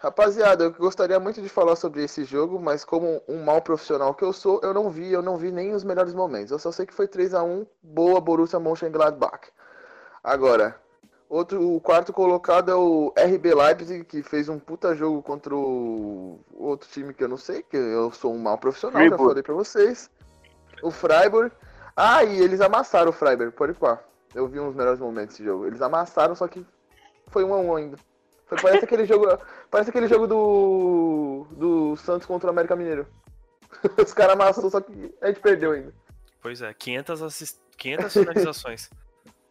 Rapaziada, 0.00 0.64
eu 0.64 0.72
gostaria 0.72 1.18
muito 1.18 1.42
de 1.42 1.48
falar 1.48 1.74
sobre 1.74 2.04
esse 2.04 2.22
jogo, 2.24 2.60
mas 2.60 2.84
como 2.84 3.20
um 3.28 3.42
mau 3.42 3.60
profissional 3.60 4.14
que 4.14 4.22
eu 4.22 4.32
sou, 4.32 4.60
eu 4.62 4.72
não 4.72 4.88
vi, 4.88 5.12
eu 5.12 5.20
não 5.20 5.36
vi 5.36 5.50
nem 5.50 5.74
os 5.74 5.82
melhores 5.82 6.14
momentos. 6.14 6.52
Eu 6.52 6.58
só 6.58 6.70
sei 6.70 6.86
que 6.86 6.94
foi 6.94 7.08
3 7.08 7.34
a 7.34 7.42
1 7.42 7.66
boa 7.82 8.20
Borussia 8.20 8.60
Mönchengladbach. 8.60 9.48
Agora, 10.22 10.80
outro, 11.28 11.74
o 11.74 11.80
quarto 11.80 12.12
colocado 12.12 12.70
é 12.70 12.76
o 12.76 13.12
RB 13.16 13.52
Leipzig, 13.52 14.04
que 14.04 14.22
fez 14.22 14.48
um 14.48 14.56
puta 14.56 14.94
jogo 14.94 15.20
contra 15.20 15.52
o 15.56 16.38
outro 16.54 16.88
time 16.88 17.12
que 17.12 17.24
eu 17.24 17.28
não 17.28 17.36
sei, 17.36 17.64
que 17.64 17.76
eu 17.76 18.12
sou 18.12 18.32
um 18.32 18.38
mau 18.38 18.56
profissional, 18.56 19.02
já 19.02 19.08
Freiburg. 19.08 19.28
falei 19.30 19.42
pra 19.42 19.54
vocês. 19.54 20.08
O 20.80 20.92
Freiburg. 20.92 21.50
Ah, 21.96 22.22
e 22.22 22.40
eles 22.40 22.60
amassaram 22.60 23.10
o 23.10 23.12
Freiburg, 23.12 23.52
pode 23.52 23.74
pá. 23.74 23.98
Eu 24.32 24.46
vi 24.46 24.60
uns 24.60 24.76
melhores 24.76 25.00
momentos 25.00 25.34
desse 25.34 25.44
jogo. 25.44 25.66
Eles 25.66 25.82
amassaram, 25.82 26.36
só 26.36 26.46
que 26.46 26.64
foi 27.26 27.42
1 27.42 27.52
a 27.52 27.56
1 27.56 27.74
ainda. 27.74 27.98
Foi, 28.48 28.58
parece 28.60 28.84
aquele 28.84 29.04
jogo, 29.06 29.26
parece 29.70 29.90
aquele 29.90 30.08
jogo 30.08 30.26
do 30.26 31.46
do 31.52 31.96
Santos 31.96 32.26
contra 32.26 32.46
o 32.48 32.50
América 32.50 32.74
Mineiro. 32.74 33.06
Os 34.02 34.12
caras 34.14 34.32
amassaram, 34.34 34.70
só 34.70 34.80
que 34.80 35.14
a 35.20 35.26
gente 35.28 35.40
perdeu 35.40 35.72
ainda. 35.72 35.92
Pois 36.40 36.62
é, 36.62 36.72
500, 36.72 37.22
assist... 37.22 37.58
500 37.76 38.12
finalizações. 38.12 38.90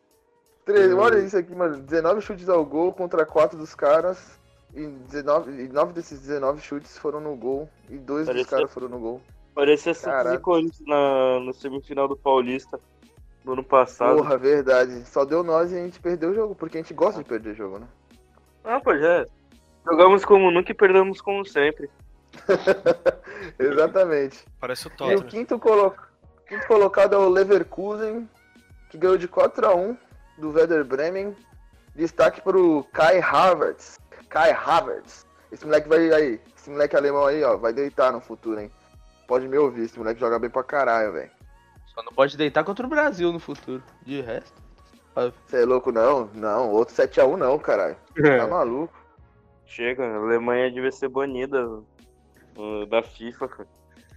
Treze- 0.65 0.93
olha 0.93 1.19
isso 1.19 1.37
aqui, 1.37 1.53
mano. 1.55 1.77
19 1.81 2.21
chutes 2.21 2.49
ao 2.49 2.65
gol 2.65 2.91
contra 2.91 3.25
4 3.25 3.57
dos 3.57 3.73
caras. 3.75 4.37
E 4.73 4.85
19, 4.85 5.51
e 5.63 5.67
9 5.69 5.93
desses 5.93 6.19
19 6.21 6.61
chutes 6.61 6.97
foram 6.97 7.21
no 7.21 7.35
gol. 7.35 7.69
E 7.89 7.97
dois 7.97 8.25
dos 8.25 8.35
Parecia- 8.35 8.57
caras 8.57 8.73
foram 8.73 8.89
no 8.89 8.99
gol. 8.99 9.21
Parecia 9.55 9.93
Santos 9.93 10.33
e 10.33 10.37
Corinthians 10.39 10.87
na, 10.87 11.39
no 11.39 11.53
semifinal 11.53 12.07
do 12.07 12.15
Paulista 12.17 12.79
no 13.43 13.53
ano 13.53 13.63
passado. 13.63 14.17
Porra, 14.17 14.37
verdade. 14.37 15.03
Só 15.07 15.23
deu 15.25 15.43
nós 15.43 15.71
e 15.71 15.75
a 15.75 15.79
gente 15.79 15.99
perdeu 15.99 16.29
o 16.31 16.33
jogo, 16.33 16.53
porque 16.53 16.77
a 16.77 16.81
gente 16.81 16.93
gosta 16.93 17.23
de 17.23 17.27
perder 17.29 17.55
jogo, 17.55 17.79
né? 17.79 17.87
Ah, 18.67 18.81
pois 18.83 19.01
é. 19.01 19.25
Jogamos 19.85 20.25
como 20.25 20.51
nunca 20.51 20.71
e 20.71 20.75
perdemos 20.75 21.21
como 21.21 21.45
sempre. 21.45 21.89
Exatamente. 23.57 24.45
Parece 24.59 24.87
o 24.87 24.89
E 24.89 24.93
o 24.93 24.97
Tottenham. 24.97 25.21
quinto, 25.23 25.57
colo... 25.57 25.95
quinto 26.47 26.67
colocado 26.67 27.15
é 27.15 27.17
o 27.17 27.29
Leverkusen, 27.29 28.29
que 28.89 28.97
ganhou 28.97 29.17
de 29.17 29.27
4 29.27 29.65
a 29.65 29.73
1 29.73 29.97
do 30.37 30.51
Werder 30.51 30.83
Bremen. 30.83 31.33
Destaque 31.95 32.41
pro 32.41 32.83
Kai 32.91 33.19
Havertz. 33.21 33.97
Kai 34.29 34.51
Havertz. 34.51 35.25
Esse 35.51 35.65
moleque 35.65 35.87
vai 35.87 36.11
aí. 36.11 36.41
Esse 36.55 36.69
moleque 36.69 36.95
alemão 36.95 37.25
aí, 37.25 37.41
ó, 37.43 37.55
vai 37.55 37.71
deitar 37.71 38.11
no 38.11 38.19
futuro, 38.19 38.59
hein? 38.59 38.69
Pode 39.27 39.47
me 39.47 39.57
ouvir, 39.57 39.83
esse 39.83 39.97
moleque 39.97 40.19
joga 40.19 40.37
bem 40.37 40.49
pra 40.49 40.63
caralho, 40.63 41.13
velho. 41.13 41.31
Só 41.87 42.03
não 42.03 42.11
pode 42.11 42.35
deitar 42.35 42.63
contra 42.65 42.85
o 42.85 42.89
Brasil 42.89 43.31
no 43.31 43.39
futuro. 43.39 43.81
De 44.05 44.21
resto. 44.21 44.61
Você 45.45 45.63
é 45.63 45.65
louco, 45.65 45.91
não? 45.91 46.29
Não, 46.33 46.69
outro 46.69 46.95
7x1 46.95 47.37
não, 47.37 47.57
caralho. 47.57 47.97
Tá 48.15 48.47
maluco. 48.47 48.93
Chega, 49.65 50.05
a 50.05 50.17
Alemanha 50.17 50.71
devia 50.71 50.91
ser 50.91 51.09
banida 51.09 51.67
uh, 51.67 52.85
da 52.87 53.01
FIFA, 53.01 53.47
cara. 53.47 53.67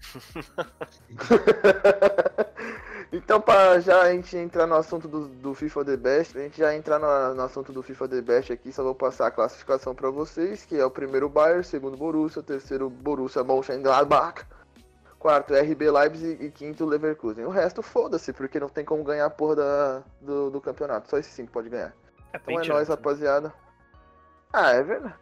então, 3.13 3.41
para 3.41 3.81
já 3.81 4.03
a 4.03 4.13
gente 4.13 4.37
entrar 4.37 4.67
no 4.67 4.75
assunto 4.75 5.09
do, 5.09 5.29
do 5.29 5.55
FIFA 5.55 5.85
The 5.85 5.97
Best, 5.97 6.39
a 6.39 6.43
gente 6.43 6.59
já 6.59 6.75
entrar 6.75 6.99
no, 6.99 7.35
no, 7.35 7.43
assunto 7.43 7.73
do 7.73 7.83
FIFA 7.83 8.09
The 8.09 8.21
Best 8.21 8.53
aqui, 8.53 8.73
só 8.73 8.83
vou 8.83 8.95
passar 8.95 9.27
a 9.27 9.31
classificação 9.31 9.95
para 9.95 10.11
vocês, 10.11 10.65
que 10.65 10.79
é 10.79 10.85
o 10.85 10.91
primeiro 10.91 11.29
Bayern, 11.29 11.65
segundo 11.65 11.97
Borussia, 11.97 12.43
terceiro 12.43 12.89
Borussia 12.89 13.43
Mönchengladbach, 13.43 14.47
quarto 15.21 15.55
RB 15.55 15.91
Leipzig 15.91 16.43
e 16.43 16.51
quinto 16.51 16.87
Leverkusen. 16.87 17.45
O 17.45 17.51
resto 17.51 17.83
foda-se, 17.83 18.33
porque 18.33 18.59
não 18.59 18.71
tem 18.71 18.85
como 18.85 19.05
ganhar 19.05 19.27
a 19.27 19.31
porra 19.31 19.57
da, 19.57 20.03
do, 20.21 20.51
do 20.51 20.61
campeonato. 20.61 21.09
Só 21.09 21.19
esse 21.19 21.31
cinco 21.31 21.53
pode 21.53 21.69
ganhar. 21.69 21.95
É, 22.33 22.39
então 22.39 22.61
é 22.61 22.67
nóis, 22.67 22.89
né? 22.89 22.95
rapaziada. 22.95 23.53
Ah, 24.53 24.73
é 24.73 24.83
verdade. 24.83 25.15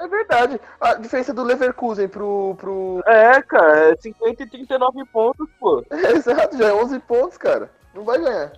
É 0.00 0.08
verdade. 0.08 0.60
A 0.80 0.94
diferença 0.94 1.32
do 1.32 1.44
Leverkusen 1.44 2.08
pro. 2.08 2.56
pro... 2.58 3.00
É, 3.06 3.40
cara, 3.42 3.92
é 3.92 3.96
50 3.96 4.42
e 4.42 4.46
39 4.46 5.04
pontos, 5.06 5.48
pô. 5.58 5.84
É, 5.88 6.12
exato, 6.18 6.58
já 6.58 6.66
é 6.66 6.74
11 6.74 6.98
pontos, 7.00 7.38
cara. 7.38 7.70
Não 7.94 8.02
vai 8.02 8.18
ganhar. 8.20 8.52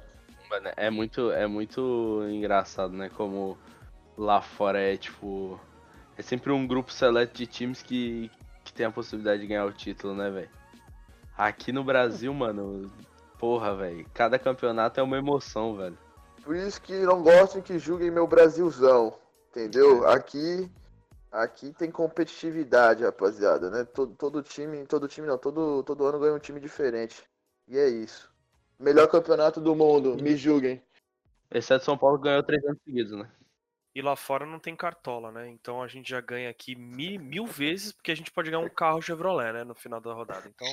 É 0.77 0.89
muito, 0.89 1.31
é 1.31 1.47
muito 1.47 2.23
engraçado, 2.31 2.95
né? 2.95 3.11
Como 3.15 3.59
lá 4.17 4.41
fora 4.41 4.81
é 4.81 4.97
tipo. 4.97 5.61
É 6.17 6.23
sempre 6.23 6.51
um 6.51 6.67
grupo 6.67 6.91
seleto 6.91 7.37
de 7.37 7.47
times 7.47 7.83
que, 7.83 8.31
que 8.65 8.73
tem 8.73 8.87
a 8.87 8.91
possibilidade 8.91 9.43
de 9.43 9.49
ganhar 9.49 9.67
o 9.67 9.73
título, 9.73 10.15
né, 10.15 10.31
velho? 10.31 10.49
Aqui 11.37 11.73
no 11.73 11.85
Brasil, 11.85 12.33
mano, 12.33 12.91
porra, 13.39 13.75
velho. 13.75 14.07
Cada 14.15 14.39
campeonato 14.39 14.99
é 14.99 15.03
uma 15.03 15.19
emoção, 15.19 15.77
velho. 15.77 15.99
Por 16.43 16.57
isso 16.57 16.81
que 16.81 16.95
não 17.01 17.23
gostem 17.23 17.61
que 17.61 17.79
julguem 17.79 18.11
meu 18.11 18.27
Brasilzão. 18.27 19.15
Entendeu? 19.51 20.07
Aqui 20.09 20.71
Aqui 21.37 21.71
tem 21.71 21.91
competitividade, 21.91 23.05
rapaziada, 23.05 23.69
né? 23.69 23.85
Todo, 23.85 24.15
todo 24.15 24.43
time, 24.43 24.87
todo 24.87 25.07
time 25.07 25.27
não, 25.27 25.37
todo, 25.37 25.83
todo 25.83 26.07
ano 26.07 26.19
ganha 26.19 26.33
um 26.33 26.39
time 26.39 26.59
diferente. 26.59 27.23
E 27.69 27.77
é 27.77 27.87
isso. 27.89 28.33
Melhor 28.79 29.07
campeonato 29.07 29.61
do 29.61 29.75
mundo, 29.75 30.17
me 30.17 30.35
julguem. 30.35 30.83
Exceto 31.51 31.85
São 31.85 31.99
Paulo 31.99 32.19
ganhou 32.19 32.43
três 32.43 32.65
anos 32.65 32.79
seguidos, 32.83 33.13
né? 33.13 33.31
E 33.97 34.03
lá 34.03 34.15
fora 34.15 34.45
não 34.45 34.59
tem 34.59 34.77
cartola, 34.77 35.33
né? 35.33 35.49
Então 35.49 35.83
a 35.83 35.89
gente 35.89 36.11
já 36.11 36.21
ganha 36.21 36.51
aqui 36.51 36.77
mil, 36.77 37.19
mil 37.19 37.47
vezes, 37.47 37.93
porque 37.93 38.13
a 38.13 38.15
gente 38.15 38.31
pode 38.31 38.51
ganhar 38.51 38.63
um 38.63 38.69
carro 38.69 39.01
Chevrolet, 39.01 39.55
né? 39.55 39.65
No 39.65 39.75
final 39.75 40.03
da 40.03 40.13
rodada. 40.13 40.47
Então. 40.47 40.69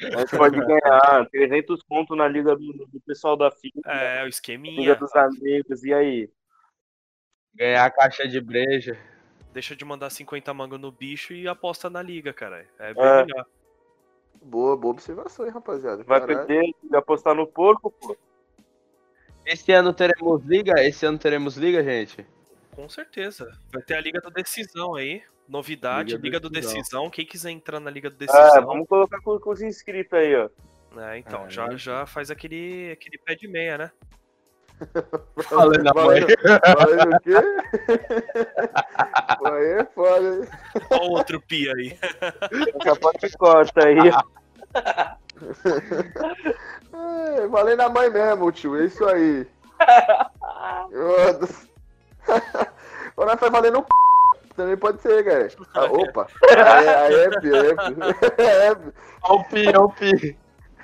É, 0.00 0.16
a 0.16 0.20
gente 0.20 0.34
pode 0.34 0.58
ganhar 0.58 1.28
300 1.30 1.84
pontos 1.84 2.16
na 2.16 2.26
liga 2.26 2.56
do, 2.56 2.72
do 2.86 3.00
pessoal 3.06 3.36
da 3.36 3.50
FIFA. 3.50 3.80
É, 3.84 4.24
o 4.24 4.26
esqueminha. 4.26 4.80
Liga 4.80 4.94
dos 4.94 5.14
amigos, 5.14 5.84
e 5.84 5.92
aí? 5.92 6.30
Ganhar 7.54 7.84
a 7.84 7.90
caixa 7.90 8.26
de 8.26 8.40
breja 8.40 8.98
deixa 9.52 9.76
de 9.76 9.84
mandar 9.84 10.08
50 10.08 10.54
mangos 10.54 10.80
no 10.80 10.92
bicho 10.92 11.34
e 11.34 11.46
aposta 11.46 11.90
na 11.90 12.00
liga, 12.00 12.32
cara. 12.32 12.64
É 12.78 12.94
bem 12.94 13.04
é. 13.04 13.24
melhor. 13.24 13.46
Boa, 14.40 14.76
boa 14.76 14.94
observação, 14.94 15.44
hein, 15.44 15.52
rapaziada. 15.52 16.04
Vai 16.04 16.20
Caralho. 16.20 16.46
perder 16.46 16.74
e 16.90 16.96
apostar 16.96 17.34
no 17.34 17.46
porco, 17.46 17.90
pô. 17.90 18.16
Esse 19.48 19.72
ano 19.72 19.94
teremos 19.94 20.44
liga? 20.44 20.74
Esse 20.84 21.06
ano 21.06 21.16
teremos 21.16 21.56
liga, 21.56 21.82
gente? 21.82 22.26
Com 22.76 22.86
certeza. 22.86 23.50
Vai 23.72 23.82
ter 23.82 23.94
a 23.94 24.00
Liga 24.00 24.20
do 24.20 24.30
Decisão 24.30 24.94
aí. 24.94 25.22
Novidade, 25.48 26.12
Liga, 26.12 26.22
Liga 26.22 26.40
do 26.40 26.50
Decisão. 26.50 26.76
Decisão. 26.76 27.10
Quem 27.10 27.24
quiser 27.24 27.50
entrar 27.50 27.80
na 27.80 27.90
Liga 27.90 28.10
do 28.10 28.16
é, 28.16 28.26
Decisão. 28.26 28.58
É, 28.58 28.60
vamos 28.60 28.86
colocar 28.86 29.22
com, 29.22 29.40
com 29.40 29.50
os 29.50 29.62
inscritos 29.62 30.12
aí, 30.12 30.36
ó. 30.36 30.50
É, 31.00 31.16
então, 31.16 31.46
é, 31.46 31.50
já, 31.50 31.74
já 31.76 32.04
faz 32.04 32.30
aquele, 32.30 32.90
aquele 32.92 33.16
pé 33.16 33.34
de 33.34 33.48
meia, 33.48 33.78
né? 33.78 33.90
Falei 35.44 35.82
na 35.82 35.94
mãe. 35.94 36.20
Falei 36.76 36.98
o 36.98 37.20
quê? 37.20 37.32
Aí 39.44 39.80
é 39.80 39.84
foda, 39.94 40.36
hein? 40.36 40.42
Olha 40.90 41.02
o 41.02 41.10
outro 41.12 41.40
pia 41.40 41.72
aí. 41.74 41.96
Capaz 42.84 43.16
de 43.20 43.30
corta 43.38 43.86
aí. 43.86 43.96
É, 46.92 47.46
na 47.76 47.88
mãe 47.88 48.10
mesmo, 48.10 48.52
tio. 48.52 48.76
É 48.76 48.84
isso 48.84 49.06
aí. 49.06 49.46
Nós 53.16 53.38
foi 53.38 53.48
valendo 53.50 53.82
p... 53.82 53.88
Também 54.56 54.76
pode 54.76 55.00
ser, 55.00 55.24
cara. 55.24 55.48
Ah, 55.74 55.84
opa. 55.92 56.26
Aí, 56.50 56.88
aí 56.88 57.14
é 57.14 57.30
pi, 57.40 57.54
é 57.54 57.74
pi. 57.74 57.96
É. 58.42 58.76
Olha 59.22 59.40
o 59.40 59.44
pi, 59.44 59.68
olha 59.68 59.80
o 59.80 59.92
pi. 59.92 60.36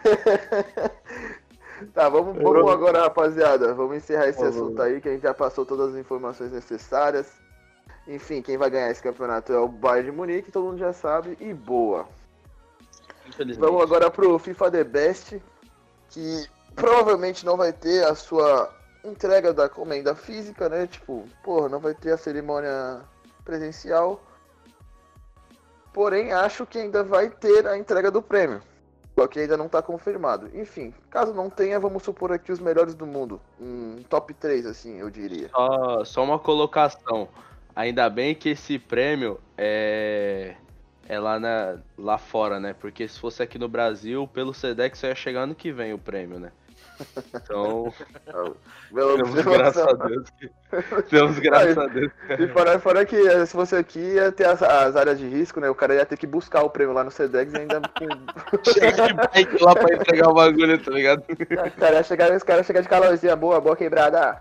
Tá, 1.92 2.08
vamos, 2.08 2.40
vamos 2.40 2.72
agora, 2.72 3.02
rapaziada. 3.02 3.74
Vamos 3.74 3.96
encerrar 3.96 4.28
esse 4.28 4.42
assunto 4.42 4.80
aí, 4.80 5.00
que 5.00 5.08
a 5.08 5.12
gente 5.12 5.22
já 5.22 5.34
passou 5.34 5.66
todas 5.66 5.90
as 5.90 6.00
informações 6.00 6.52
necessárias. 6.52 7.30
Enfim, 8.06 8.40
quem 8.40 8.56
vai 8.56 8.70
ganhar 8.70 8.90
esse 8.90 9.02
campeonato 9.02 9.52
é 9.52 9.58
o 9.58 9.68
Bayern 9.68 10.10
de 10.10 10.16
Munique, 10.16 10.52
todo 10.52 10.66
mundo 10.66 10.78
já 10.78 10.92
sabe, 10.92 11.36
e 11.40 11.52
boa. 11.52 12.06
Vamos 13.58 13.82
agora 13.82 14.10
pro 14.10 14.38
FIFA 14.38 14.70
The 14.70 14.84
Best, 14.84 15.42
que 16.10 16.48
provavelmente 16.74 17.44
não 17.44 17.56
vai 17.56 17.72
ter 17.72 18.04
a 18.04 18.14
sua 18.14 18.72
entrega 19.04 19.52
da 19.52 19.68
comenda 19.68 20.14
física, 20.14 20.68
né? 20.68 20.86
Tipo, 20.86 21.28
porra, 21.42 21.68
não 21.68 21.80
vai 21.80 21.94
ter 21.94 22.12
a 22.12 22.18
cerimônia 22.18 23.00
presencial. 23.44 24.20
Porém, 25.92 26.32
acho 26.32 26.66
que 26.66 26.78
ainda 26.78 27.04
vai 27.04 27.30
ter 27.30 27.66
a 27.66 27.78
entrega 27.78 28.10
do 28.10 28.20
prêmio. 28.20 28.60
Só 29.16 29.28
que 29.28 29.38
ainda 29.38 29.56
não 29.56 29.66
está 29.66 29.80
confirmado. 29.80 30.50
Enfim, 30.52 30.92
caso 31.08 31.32
não 31.32 31.48
tenha, 31.48 31.78
vamos 31.78 32.02
supor 32.02 32.32
aqui 32.32 32.50
os 32.50 32.58
melhores 32.58 32.94
do 32.94 33.06
mundo. 33.06 33.40
Um 33.60 34.02
top 34.08 34.34
3, 34.34 34.66
assim, 34.66 34.98
eu 34.98 35.08
diria. 35.08 35.48
Só, 35.50 36.04
só 36.04 36.24
uma 36.24 36.38
colocação. 36.38 37.28
Ainda 37.76 38.10
bem 38.10 38.34
que 38.34 38.50
esse 38.50 38.76
prêmio 38.76 39.40
é, 39.56 40.56
é 41.08 41.18
lá, 41.18 41.38
na, 41.38 41.78
lá 41.98 42.18
fora, 42.18 42.58
né? 42.58 42.74
Porque 42.78 43.06
se 43.06 43.18
fosse 43.18 43.42
aqui 43.42 43.58
no 43.58 43.68
Brasil, 43.68 44.26
pelo 44.28 44.54
SEDEX 44.54 44.98
só 44.98 45.08
ia 45.08 45.14
chegar 45.14 45.42
ano 45.42 45.54
que 45.54 45.72
vem 45.72 45.92
o 45.92 45.98
prêmio, 45.98 46.38
né? 46.38 46.50
Então. 47.34 47.92
Temos 48.94 49.44
graças 49.44 49.86
a 49.86 49.92
Deus. 49.92 50.28
Temos 51.10 51.38
graças 51.38 51.78
a 51.78 51.86
Deus. 51.86 52.12
E 52.38 52.48
fora, 52.48 52.78
fora 52.78 53.04
que 53.04 53.16
eh, 53.16 53.44
se 53.44 53.52
fosse 53.52 53.74
aqui, 53.74 53.98
ia 53.98 54.30
ter 54.30 54.46
as, 54.46 54.62
as, 54.62 54.94
áreas 54.94 55.18
de 55.18 55.28
risco, 55.28 55.60
né? 55.60 55.68
O 55.68 55.74
cara 55.74 55.94
ia 55.94 56.06
ter 56.06 56.16
que 56.16 56.26
buscar 56.26 56.62
o 56.62 56.70
prêmio 56.70 56.94
lá 56.94 57.02
no 57.02 57.10
Sedex 57.10 57.52
e 57.52 57.58
ainda. 57.58 57.82
Chega 58.72 58.92
de 59.08 59.14
bike 59.14 59.62
lá 59.62 59.74
pra 59.74 59.94
entregar 59.94 60.28
o 60.28 60.34
bagulho, 60.34 60.82
tá 60.82 60.90
ligado? 60.92 61.24
Cara, 61.78 62.36
os 62.36 62.42
caras 62.42 62.66
chegar 62.66 62.82
de 62.82 62.88
calorzinha 62.88 63.34
boa, 63.34 63.60
boa 63.60 63.76
quebrada. 63.76 64.40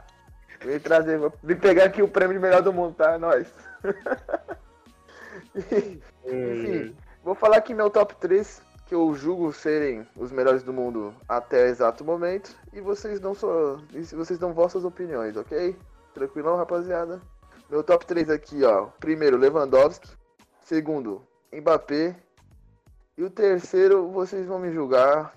Vem 0.64 0.80
trazer, 0.80 1.20
vim 1.44 1.56
pegar 1.56 1.86
aqui 1.86 2.02
o 2.02 2.08
prêmio 2.08 2.36
de 2.36 2.42
melhor 2.42 2.62
do 2.62 2.72
mundo, 2.72 2.94
tá? 2.94 3.18
Nós. 3.18 3.52
Enfim, 6.26 6.96
vou 7.24 7.36
falar 7.36 7.58
aqui 7.58 7.74
meu 7.74 7.90
top 7.90 8.16
3 8.16 8.62
que 8.86 8.96
eu 8.96 9.14
julgo 9.14 9.52
serem 9.54 10.08
os 10.16 10.32
melhores 10.32 10.64
do 10.64 10.74
mundo 10.74 11.14
até 11.28 11.64
o 11.64 11.68
exato 11.68 12.04
momento 12.04 12.56
e 12.72 12.82
vocês 12.82 13.20
dão 13.20 13.34
só, 13.34 13.78
vocês 14.12 14.38
dão 14.40 14.54
vossas 14.54 14.84
opiniões, 14.84 15.36
ok? 15.36 15.76
Tranquilão, 16.14 16.58
rapaziada. 16.58 17.22
Meu 17.70 17.84
top 17.84 18.06
3 18.06 18.30
aqui, 18.30 18.64
ó. 18.64 18.88
Primeiro, 19.00 19.38
Lewandowski. 19.38 20.10
Segundo, 20.62 21.26
Mbappé. 21.52 22.16
E 23.18 23.24
o 23.24 23.30
terceiro, 23.30 24.10
vocês 24.12 24.46
vão 24.46 24.60
me 24.60 24.72
julgar, 24.72 25.36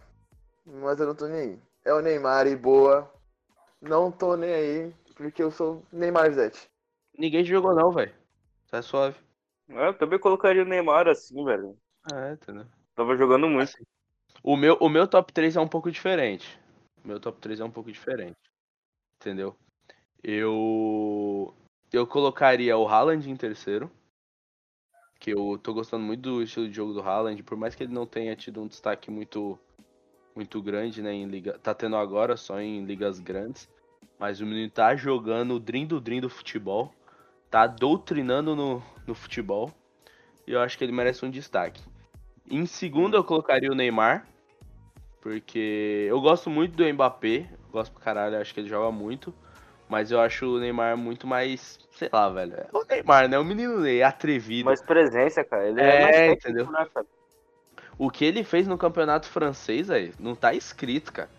mas 0.65 1.01
eu 1.01 1.07
não 1.07 1.15
tô 1.15 1.27
nem 1.27 1.41
aí. 1.41 1.59
É 1.85 1.93
o 1.93 2.01
Neymar 2.01 2.47
e 2.47 2.57
boa. 2.57 3.11
Não 3.81 4.11
tô 4.11 4.37
nem 4.37 4.53
aí, 4.53 4.95
porque 5.15 5.43
eu 5.43 5.51
sou 5.51 5.83
Neymar 5.93 6.33
Zete. 6.33 6.71
Ninguém 7.19 7.45
jogou 7.45 7.75
não, 7.75 7.91
velho. 7.91 8.13
Tá 8.71 8.83
suave. 8.83 9.26
Eu 9.69 9.95
também 9.95 10.19
colocaria 10.19 10.63
o 10.63 10.67
Neymar 10.67 11.09
assim, 11.09 11.45
velho. 11.45 11.77
É, 12.13 12.33
entendeu? 12.33 12.67
Tava 12.95 13.17
jogando 13.17 13.49
muito. 13.49 13.69
Assim, 13.69 13.85
o 14.43 14.57
meu, 14.57 14.77
o 14.81 14.89
meu 14.89 15.09
top 15.09 15.33
3 15.33 15.57
é 15.57 15.61
um 15.61 15.69
pouco 15.69 15.91
diferente. 15.91 16.59
O 17.05 17.09
meu 17.09 17.19
top 17.19 17.41
3 17.41 17.61
é 17.61 17.65
um 17.65 17.71
pouco 17.71 17.91
diferente. 17.91 18.39
Entendeu? 19.21 19.57
Eu. 20.23 21.55
Eu 21.93 22.07
colocaria 22.07 22.77
o 22.77 22.87
Haaland 22.87 23.29
em 23.31 23.37
terceiro. 23.37 23.91
Que 25.19 25.33
eu 25.33 25.59
tô 25.63 25.73
gostando 25.73 26.05
muito 26.05 26.21
do 26.21 26.43
estilo 26.43 26.69
de 26.69 26.75
jogo 26.75 26.93
do 26.93 27.01
Haaland. 27.01 27.43
Por 27.43 27.57
mais 27.57 27.75
que 27.75 27.83
ele 27.83 27.93
não 27.93 28.07
tenha 28.07 28.37
tido 28.37 28.61
um 28.61 28.67
destaque 28.67 29.11
muito 29.11 29.59
muito 30.35 30.61
grande, 30.61 31.01
né? 31.01 31.13
Em 31.15 31.27
liga, 31.27 31.59
tá 31.59 31.75
tendo 31.75 31.97
agora 31.97 32.37
só 32.37 32.61
em 32.61 32.85
ligas 32.85 33.19
grandes. 33.19 33.69
Mas 34.19 34.41
o 34.41 34.47
menino 34.47 34.71
tá 34.71 34.95
jogando 34.95 35.55
o 35.55 35.61
Dream 35.61 35.87
do 35.87 36.01
Dream 36.01 36.21
do 36.21 36.29
futebol. 36.29 36.95
Tá 37.57 37.67
doutrinando 37.67 38.55
no, 38.55 38.83
no 39.07 39.15
futebol. 39.15 39.73
E 40.47 40.53
eu 40.53 40.61
acho 40.61 40.77
que 40.77 40.85
ele 40.85 40.93
merece 40.93 41.25
um 41.25 41.31
destaque. 41.31 41.83
Em 42.51 42.67
segundo 42.67 43.17
eu 43.17 43.25
colocaria 43.25 43.73
o 43.73 43.75
Neymar. 43.75 44.27
Porque 45.23 46.05
eu 46.07 46.21
gosto 46.21 46.51
muito 46.51 46.77
do 46.77 46.85
Mbappé. 46.85 47.49
Gosto 47.73 47.93
pra 47.95 48.03
caralho, 48.03 48.39
acho 48.39 48.53
que 48.53 48.61
ele 48.61 48.69
joga 48.69 48.93
muito. 48.93 49.33
Mas 49.89 50.11
eu 50.11 50.21
acho 50.21 50.45
o 50.45 50.61
Neymar 50.61 50.99
muito 50.99 51.27
mais, 51.27 51.79
sei 51.93 52.11
lá, 52.13 52.29
velho. 52.29 52.53
É 52.53 52.69
o 52.75 52.85
Neymar, 52.85 53.27
né? 53.27 53.39
O 53.39 53.45
menino 53.45 53.81
Ney, 53.81 54.03
atrevido. 54.03 54.67
Mais 54.67 54.83
presença, 54.83 55.43
cara. 55.43 55.67
Ele 55.67 55.81
é, 55.81 56.27
É, 56.29 56.33
entendeu? 56.33 56.71
né? 56.71 56.87
O 57.97 58.11
que 58.11 58.27
ele 58.27 58.45
fez 58.45 58.69
no 58.69 58.77
campeonato 58.77 59.29
francês, 59.29 59.91
aí, 59.91 60.13
não 60.21 60.35
tá 60.35 60.53
escrito, 60.53 61.11
cara. 61.11 61.31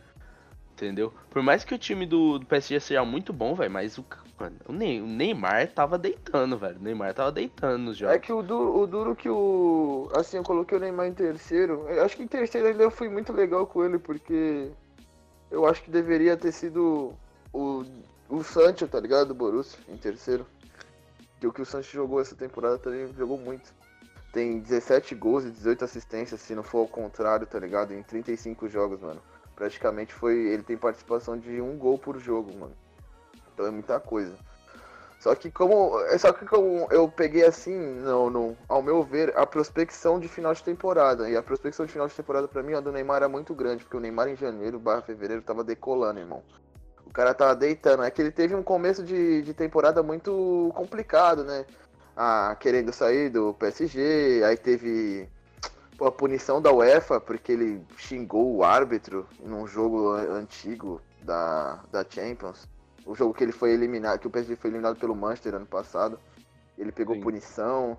Entendeu? 0.73 1.13
Por 1.29 1.43
mais 1.43 1.63
que 1.63 1.75
o 1.75 1.77
time 1.77 2.07
do, 2.07 2.39
do 2.39 2.45
PSG 2.47 2.79
seja 2.79 3.05
muito 3.05 3.31
bom, 3.31 3.53
velho, 3.53 3.69
mas 3.69 3.99
o, 3.99 4.05
o, 4.67 4.71
Ney- 4.73 5.01
o 5.01 5.05
Neymar 5.07 5.71
tava 5.73 5.97
deitando, 5.97 6.57
velho. 6.57 6.77
O 6.77 6.83
Neymar 6.83 7.13
tava 7.13 7.31
deitando 7.31 7.79
nos 7.79 7.97
jogos. 7.97 8.15
É 8.15 8.19
que 8.19 8.31
o 8.31 8.41
duro, 8.43 8.79
o 8.79 8.85
duro 8.87 9.15
que 9.15 9.29
o. 9.29 10.09
Assim, 10.13 10.37
eu 10.37 10.43
coloquei 10.43 10.77
o 10.77 10.81
Neymar 10.81 11.07
em 11.07 11.13
terceiro. 11.13 11.85
Eu 11.89 12.03
acho 12.03 12.15
que 12.15 12.23
em 12.23 12.27
terceiro 12.27 12.67
ainda 12.67 12.83
eu 12.83 12.91
fui 12.91 13.09
muito 13.09 13.33
legal 13.33 13.65
com 13.65 13.83
ele, 13.83 13.97
porque 13.97 14.69
eu 15.49 15.65
acho 15.65 15.81
que 15.83 15.89
deveria 15.89 16.37
ter 16.37 16.51
sido 16.51 17.13
o, 17.53 17.83
o 18.29 18.43
Sancho, 18.43 18.87
tá 18.87 18.99
ligado? 18.99 19.29
Do 19.29 19.33
Borussia, 19.35 19.79
em 19.89 19.97
terceiro. 19.97 20.45
Que 21.39 21.47
o 21.47 21.53
que 21.53 21.61
o 21.61 21.65
Sancho 21.65 21.91
jogou 21.93 22.19
essa 22.21 22.35
temporada 22.35 22.77
também 22.77 23.07
jogou 23.17 23.37
muito. 23.37 23.73
Tem 24.33 24.59
17 24.59 25.15
gols 25.15 25.45
e 25.45 25.49
18 25.51 25.85
assistências, 25.85 26.41
se 26.41 26.53
não 26.53 26.61
for 26.63 26.79
ao 26.79 26.87
contrário, 26.87 27.47
tá 27.47 27.57
ligado? 27.59 27.93
Em 27.93 28.03
35 28.03 28.67
jogos, 28.67 28.99
mano. 28.99 29.21
Praticamente 29.55 30.13
foi. 30.13 30.35
Ele 30.35 30.61
tem 30.61 30.77
participação 30.77 31.37
de 31.37 31.59
um 31.61 31.75
gol 31.77 31.97
por 31.97 32.19
jogo, 32.19 32.51
mano. 32.55 32.73
Então 33.57 33.65
é 33.65 33.71
muita 33.71 33.99
coisa. 33.99 34.35
Só 35.19 35.33
que 35.33 35.49
como. 35.49 35.99
é 36.01 36.17
Só 36.19 36.31
que 36.31 36.45
como 36.45 36.87
eu 36.91 37.09
peguei 37.09 37.43
assim, 37.43 37.75
no, 37.75 38.29
no, 38.29 38.57
ao 38.69 38.83
meu 38.83 39.01
ver, 39.01 39.35
a 39.35 39.47
prospecção 39.47 40.19
de 40.19 40.27
final 40.27 40.53
de 40.53 40.61
temporada. 40.61 41.27
E 41.27 41.35
a 41.35 41.41
prospecção 41.41 41.87
de 41.87 41.91
final 41.91 42.07
de 42.07 42.13
temporada 42.13 42.47
pra 42.47 42.61
mim, 42.61 42.75
a 42.75 42.79
do 42.79 42.91
Neymar 42.91 43.17
era 43.17 43.27
muito 43.27 43.55
grande, 43.55 43.83
porque 43.83 43.97
o 43.97 43.99
Neymar 43.99 44.27
em 44.27 44.35
janeiro 44.35 44.77
barra 44.77 45.01
fevereiro 45.01 45.41
tava 45.41 45.63
decolando, 45.63 46.19
irmão. 46.19 46.43
O 47.03 47.09
cara 47.09 47.33
tava 47.33 47.55
deitando. 47.55 48.03
É 48.03 48.11
que 48.11 48.21
ele 48.21 48.29
teve 48.29 48.53
um 48.53 48.61
começo 48.61 49.03
de, 49.03 49.41
de 49.41 49.53
temporada 49.55 50.03
muito 50.03 50.71
complicado, 50.75 51.43
né? 51.43 51.65
Ah, 52.15 52.55
querendo 52.59 52.93
sair 52.93 53.29
do 53.29 53.55
PSG, 53.55 54.43
aí 54.45 54.55
teve 54.55 55.27
pô, 55.97 56.05
a 56.05 56.11
punição 56.11 56.61
da 56.61 56.71
UEFA, 56.71 57.19
porque 57.19 57.51
ele 57.53 57.81
xingou 57.97 58.55
o 58.55 58.63
árbitro 58.63 59.25
num 59.39 59.65
jogo 59.65 60.11
an- 60.13 60.33
antigo 60.41 61.01
da, 61.23 61.79
da 61.91 62.05
Champions. 62.07 62.67
O 63.07 63.15
jogo 63.15 63.33
que 63.33 63.43
ele 63.43 63.51
foi 63.53 63.71
eliminado, 63.71 64.19
que 64.19 64.27
o 64.27 64.29
PSG 64.29 64.55
foi 64.57 64.69
eliminado 64.69 64.99
pelo 64.99 65.15
Manchester 65.15 65.55
ano 65.55 65.65
passado. 65.65 66.19
Ele 66.77 66.91
pegou 66.91 67.15
Sim. 67.15 67.21
punição. 67.21 67.97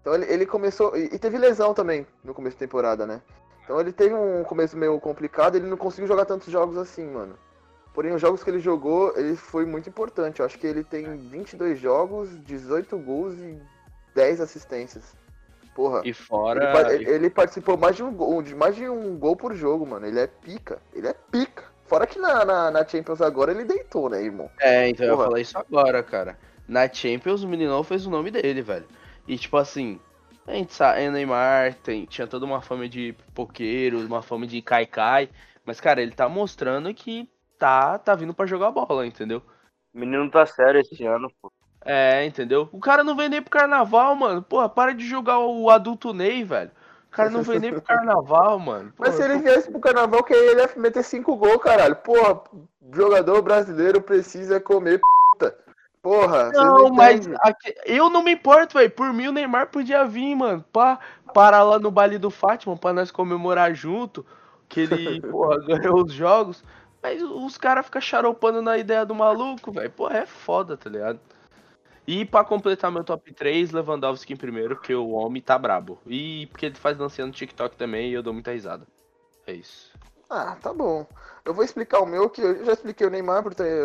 Então 0.00 0.14
ele, 0.14 0.26
ele 0.32 0.46
começou. 0.46 0.96
E, 0.96 1.06
e 1.06 1.18
teve 1.18 1.36
lesão 1.36 1.74
também 1.74 2.06
no 2.22 2.32
começo 2.32 2.56
da 2.56 2.60
temporada, 2.60 3.04
né? 3.06 3.20
Então 3.64 3.80
ele 3.80 3.92
teve 3.92 4.14
um 4.14 4.44
começo 4.44 4.76
meio 4.76 4.98
complicado, 5.00 5.56
ele 5.56 5.66
não 5.66 5.76
conseguiu 5.76 6.06
jogar 6.06 6.24
tantos 6.24 6.52
jogos 6.52 6.76
assim, 6.78 7.04
mano. 7.06 7.34
Porém, 7.92 8.12
os 8.12 8.20
jogos 8.20 8.42
que 8.42 8.50
ele 8.50 8.58
jogou, 8.60 9.12
ele 9.16 9.36
foi 9.36 9.64
muito 9.64 9.88
importante. 9.88 10.40
Eu 10.40 10.46
acho 10.46 10.58
que 10.58 10.66
ele 10.66 10.82
tem 10.84 11.16
22 11.16 11.78
jogos, 11.78 12.28
18 12.44 12.98
gols 12.98 13.34
e 13.34 13.58
10 14.14 14.40
assistências. 14.40 15.14
Porra. 15.74 16.02
E 16.04 16.12
fora. 16.12 16.94
ele- 16.94 17.10
ele 17.10 17.30
participou 17.30 17.76
mais 17.76 17.96
de, 17.96 18.02
um 18.02 18.12
gol, 18.12 18.42
de 18.42 18.54
mais 18.54 18.76
de 18.76 18.88
um 18.88 19.16
gol 19.18 19.34
por 19.36 19.54
jogo, 19.54 19.86
mano. 19.86 20.06
Ele 20.06 20.20
é 20.20 20.26
pica. 20.26 20.78
Ele 20.92 21.08
é 21.08 21.12
pica. 21.12 21.64
Fora 21.86 22.06
que 22.06 22.18
na, 22.18 22.44
na, 22.44 22.70
na 22.70 22.86
Champions 22.86 23.20
agora 23.20 23.52
ele 23.52 23.64
deitou, 23.64 24.08
né, 24.08 24.22
irmão? 24.22 24.50
É, 24.60 24.88
então 24.88 25.06
eu 25.06 25.10
ia 25.10 25.16
Porra. 25.16 25.28
falar 25.28 25.40
isso 25.40 25.58
agora, 25.58 26.02
cara. 26.02 26.38
Na 26.66 26.90
Champions, 26.92 27.42
o 27.42 27.48
meninão 27.48 27.84
fez 27.84 28.06
o 28.06 28.10
nome 28.10 28.30
dele, 28.30 28.62
velho. 28.62 28.86
E 29.28 29.36
tipo 29.36 29.56
assim, 29.56 30.00
a 30.46 30.52
gente 30.52 30.74
sabe, 30.74 31.02
é 31.02 31.10
Neymar, 31.10 31.74
tem, 31.82 32.04
tinha 32.04 32.26
toda 32.26 32.44
uma 32.44 32.60
fama 32.60 32.88
de 32.88 33.12
pipoqueiro, 33.12 34.00
uma 34.00 34.22
fama 34.22 34.46
de 34.46 34.60
caicai. 34.60 35.28
Mas, 35.64 35.80
cara, 35.80 36.02
ele 36.02 36.12
tá 36.12 36.28
mostrando 36.28 36.92
que 36.92 37.28
tá, 37.58 37.98
tá 37.98 38.14
vindo 38.14 38.34
pra 38.34 38.46
jogar 38.46 38.70
bola, 38.70 39.06
entendeu? 39.06 39.42
O 39.94 39.98
menino 39.98 40.30
tá 40.30 40.44
sério 40.44 40.80
esse 40.80 41.04
ano, 41.04 41.30
pô. 41.40 41.50
É, 41.84 42.24
entendeu? 42.24 42.68
O 42.72 42.80
cara 42.80 43.04
não 43.04 43.14
vem 43.14 43.28
nem 43.28 43.42
pro 43.42 43.50
carnaval, 43.50 44.14
mano. 44.14 44.42
Porra, 44.42 44.68
para 44.68 44.94
de 44.94 45.06
jogar 45.06 45.38
o 45.38 45.70
adulto 45.70 46.12
Ney, 46.14 46.42
velho. 46.42 46.70
O 47.14 47.16
cara 47.16 47.30
não 47.30 47.42
vem 47.42 47.60
nem 47.60 47.70
pro 47.70 47.80
carnaval, 47.80 48.58
mano. 48.58 48.92
Mas 48.98 49.14
se 49.14 49.22
ele 49.22 49.38
viesse 49.38 49.70
pro 49.70 49.78
carnaval, 49.78 50.24
que 50.24 50.34
ele 50.34 50.60
ia 50.60 50.70
meter 50.76 51.04
5 51.04 51.36
gols, 51.36 51.62
caralho. 51.62 51.94
Porra, 51.94 52.42
jogador 52.92 53.40
brasileiro 53.40 54.02
precisa 54.02 54.58
comer 54.58 55.00
puta. 55.30 55.56
Porra, 56.02 56.50
Não, 56.52 56.90
mas 56.90 57.26
aqui- 57.40 57.74
eu 57.86 58.10
não 58.10 58.22
me 58.22 58.32
importo, 58.32 58.76
velho. 58.76 58.90
Por 58.90 59.12
mim, 59.12 59.28
o 59.28 59.32
Neymar 59.32 59.68
podia 59.68 60.04
vir, 60.04 60.34
mano. 60.34 60.64
Pra 60.72 60.98
parar 61.32 61.62
lá 61.62 61.78
no 61.78 61.90
baile 61.90 62.18
do 62.18 62.30
Fátima 62.30 62.76
pra 62.76 62.92
nós 62.92 63.12
comemorar 63.12 63.72
junto. 63.74 64.26
Que 64.68 64.80
ele, 64.80 65.20
porra, 65.30 65.64
ganhou 65.64 66.04
os 66.04 66.12
jogos. 66.12 66.64
Mas 67.00 67.22
os 67.22 67.56
caras 67.56 67.86
ficam 67.86 68.02
charopando 68.02 68.60
na 68.60 68.76
ideia 68.76 69.06
do 69.06 69.14
maluco, 69.14 69.70
velho. 69.70 69.90
Porra, 69.92 70.18
é 70.18 70.26
foda, 70.26 70.76
tá 70.76 70.90
ligado? 70.90 71.20
E 72.06 72.24
pra 72.24 72.44
completar 72.44 72.92
meu 72.92 73.02
top 73.02 73.32
3, 73.32 73.72
Lewandowski 73.72 74.34
em 74.34 74.36
primeiro, 74.36 74.76
porque 74.76 74.94
o 74.94 75.10
homem 75.10 75.40
tá 75.40 75.58
brabo. 75.58 75.98
E 76.06 76.46
porque 76.48 76.66
ele 76.66 76.74
faz 76.74 76.98
dancinha 76.98 77.26
no 77.26 77.32
TikTok 77.32 77.76
também 77.76 78.10
e 78.10 78.14
eu 78.14 78.22
dou 78.22 78.32
muita 78.32 78.52
risada. 78.52 78.86
É 79.46 79.54
isso. 79.54 79.92
Ah, 80.28 80.56
tá 80.60 80.72
bom. 80.72 81.06
Eu 81.44 81.54
vou 81.54 81.64
explicar 81.64 82.00
o 82.00 82.06
meu, 82.06 82.28
que 82.28 82.40
eu 82.40 82.64
já 82.64 82.72
expliquei 82.72 83.06
o 83.06 83.10
Neymar 83.10 83.42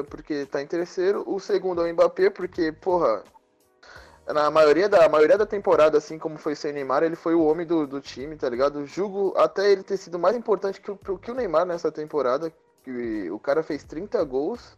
porque 0.09 0.45
tá 0.45 0.61
em 0.61 0.67
terceiro. 0.67 1.23
O 1.27 1.39
segundo 1.39 1.85
é 1.85 1.89
o 1.89 1.93
Mbappé, 1.93 2.29
porque, 2.29 2.71
porra, 2.71 3.23
na 4.27 4.49
maioria 4.51 4.87
da, 4.87 5.07
maioria 5.09 5.37
da 5.37 5.45
temporada, 5.45 5.97
assim 5.97 6.17
como 6.17 6.37
foi 6.37 6.55
sem 6.55 6.73
Neymar, 6.73 7.03
ele 7.03 7.15
foi 7.15 7.35
o 7.35 7.45
homem 7.45 7.65
do, 7.65 7.87
do 7.87 7.99
time, 8.01 8.35
tá 8.35 8.49
ligado? 8.49 8.85
Julgo 8.85 9.33
até 9.37 9.71
ele 9.71 9.83
ter 9.83 9.97
sido 9.97 10.19
mais 10.19 10.35
importante 10.35 10.79
que 10.81 10.91
o, 10.91 10.97
que 10.97 11.31
o 11.31 11.33
Neymar 11.33 11.65
nessa 11.65 11.91
temporada. 11.91 12.51
Que 12.83 13.29
o 13.29 13.37
cara 13.37 13.61
fez 13.61 13.83
30 13.83 14.23
gols, 14.23 14.77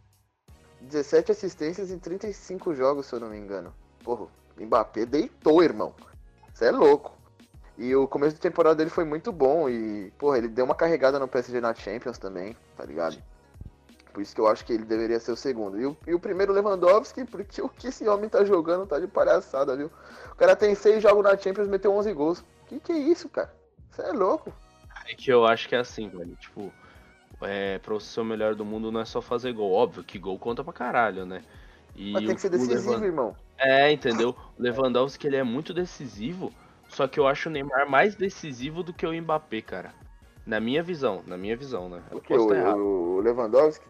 17 0.82 1.32
assistências 1.32 1.90
em 1.90 1.98
35 1.98 2.74
jogos, 2.74 3.06
se 3.06 3.14
eu 3.14 3.20
não 3.20 3.28
me 3.28 3.38
engano. 3.38 3.72
Porra, 4.04 4.26
Mbappé 4.58 5.06
deitou, 5.06 5.62
irmão. 5.62 5.94
Você 6.52 6.66
é 6.66 6.70
louco. 6.70 7.16
E 7.78 7.94
o 7.96 8.06
começo 8.06 8.36
da 8.36 8.42
temporada 8.42 8.76
dele 8.76 8.90
foi 8.90 9.04
muito 9.04 9.32
bom 9.32 9.68
e, 9.68 10.12
porra, 10.18 10.38
ele 10.38 10.48
deu 10.48 10.64
uma 10.64 10.74
carregada 10.74 11.18
no 11.18 11.26
PSG 11.26 11.60
na 11.60 11.74
Champions 11.74 12.18
também, 12.18 12.56
tá 12.76 12.84
ligado? 12.84 13.16
Por 14.12 14.20
isso 14.20 14.34
que 14.34 14.40
eu 14.40 14.46
acho 14.46 14.64
que 14.64 14.74
ele 14.74 14.84
deveria 14.84 15.18
ser 15.18 15.32
o 15.32 15.36
segundo. 15.36 15.80
E 15.80 15.86
o, 15.86 15.96
e 16.06 16.14
o 16.14 16.20
primeiro 16.20 16.52
Lewandowski, 16.52 17.24
porque 17.24 17.62
o 17.62 17.68
que 17.68 17.88
esse 17.88 18.06
homem 18.06 18.28
tá 18.28 18.44
jogando 18.44 18.86
tá 18.86 18.98
de 18.98 19.06
palhaçada, 19.06 19.74
viu? 19.74 19.90
O 20.30 20.34
cara 20.34 20.54
tem 20.54 20.74
seis 20.74 21.02
jogos 21.02 21.24
na 21.24 21.36
Champions, 21.36 21.66
meteu 21.66 21.94
11 21.94 22.12
gols. 22.12 22.44
Que 22.66 22.78
que 22.78 22.92
é 22.92 22.98
isso, 22.98 23.28
cara? 23.28 23.54
Você 23.90 24.02
é 24.02 24.12
louco. 24.12 24.52
É 25.06 25.14
que 25.14 25.32
eu 25.32 25.46
acho 25.46 25.66
que 25.66 25.74
é 25.74 25.78
assim, 25.78 26.10
velho. 26.10 26.36
Tipo, 26.36 26.70
é, 27.44 27.78
pra 27.78 27.94
você 27.94 28.06
ser 28.06 28.20
o 28.20 28.24
melhor 28.24 28.54
do 28.54 28.64
mundo 28.64 28.92
não 28.92 29.00
é 29.00 29.04
só 29.04 29.20
fazer 29.20 29.52
gol. 29.52 29.72
Óbvio 29.72 30.04
que 30.04 30.18
gol 30.18 30.38
conta 30.38 30.62
pra 30.62 30.72
caralho, 30.72 31.26
né? 31.26 31.42
E 31.94 32.12
Mas 32.12 32.24
tem 32.24 32.34
que 32.34 32.40
ser 32.40 32.50
decisivo, 32.50 33.04
irmão. 33.04 33.36
É, 33.58 33.92
entendeu? 33.92 34.34
O 34.58 34.62
Lewandowski 34.62 35.26
ele 35.26 35.36
é 35.36 35.42
muito 35.42 35.72
decisivo, 35.72 36.52
só 36.88 37.06
que 37.06 37.20
eu 37.20 37.26
acho 37.26 37.48
o 37.48 37.52
Neymar 37.52 37.88
mais 37.88 38.14
decisivo 38.14 38.82
do 38.82 38.92
que 38.92 39.06
o 39.06 39.12
Mbappé, 39.12 39.60
cara. 39.60 39.94
Na 40.44 40.58
minha 40.58 40.82
visão, 40.82 41.22
na 41.26 41.36
minha 41.36 41.56
visão, 41.56 41.88
né? 41.88 42.02
Eu 42.10 42.18
O 42.18 42.20
que? 42.20 42.34
O, 42.34 43.16
o 43.16 43.20
Lewandowski? 43.20 43.86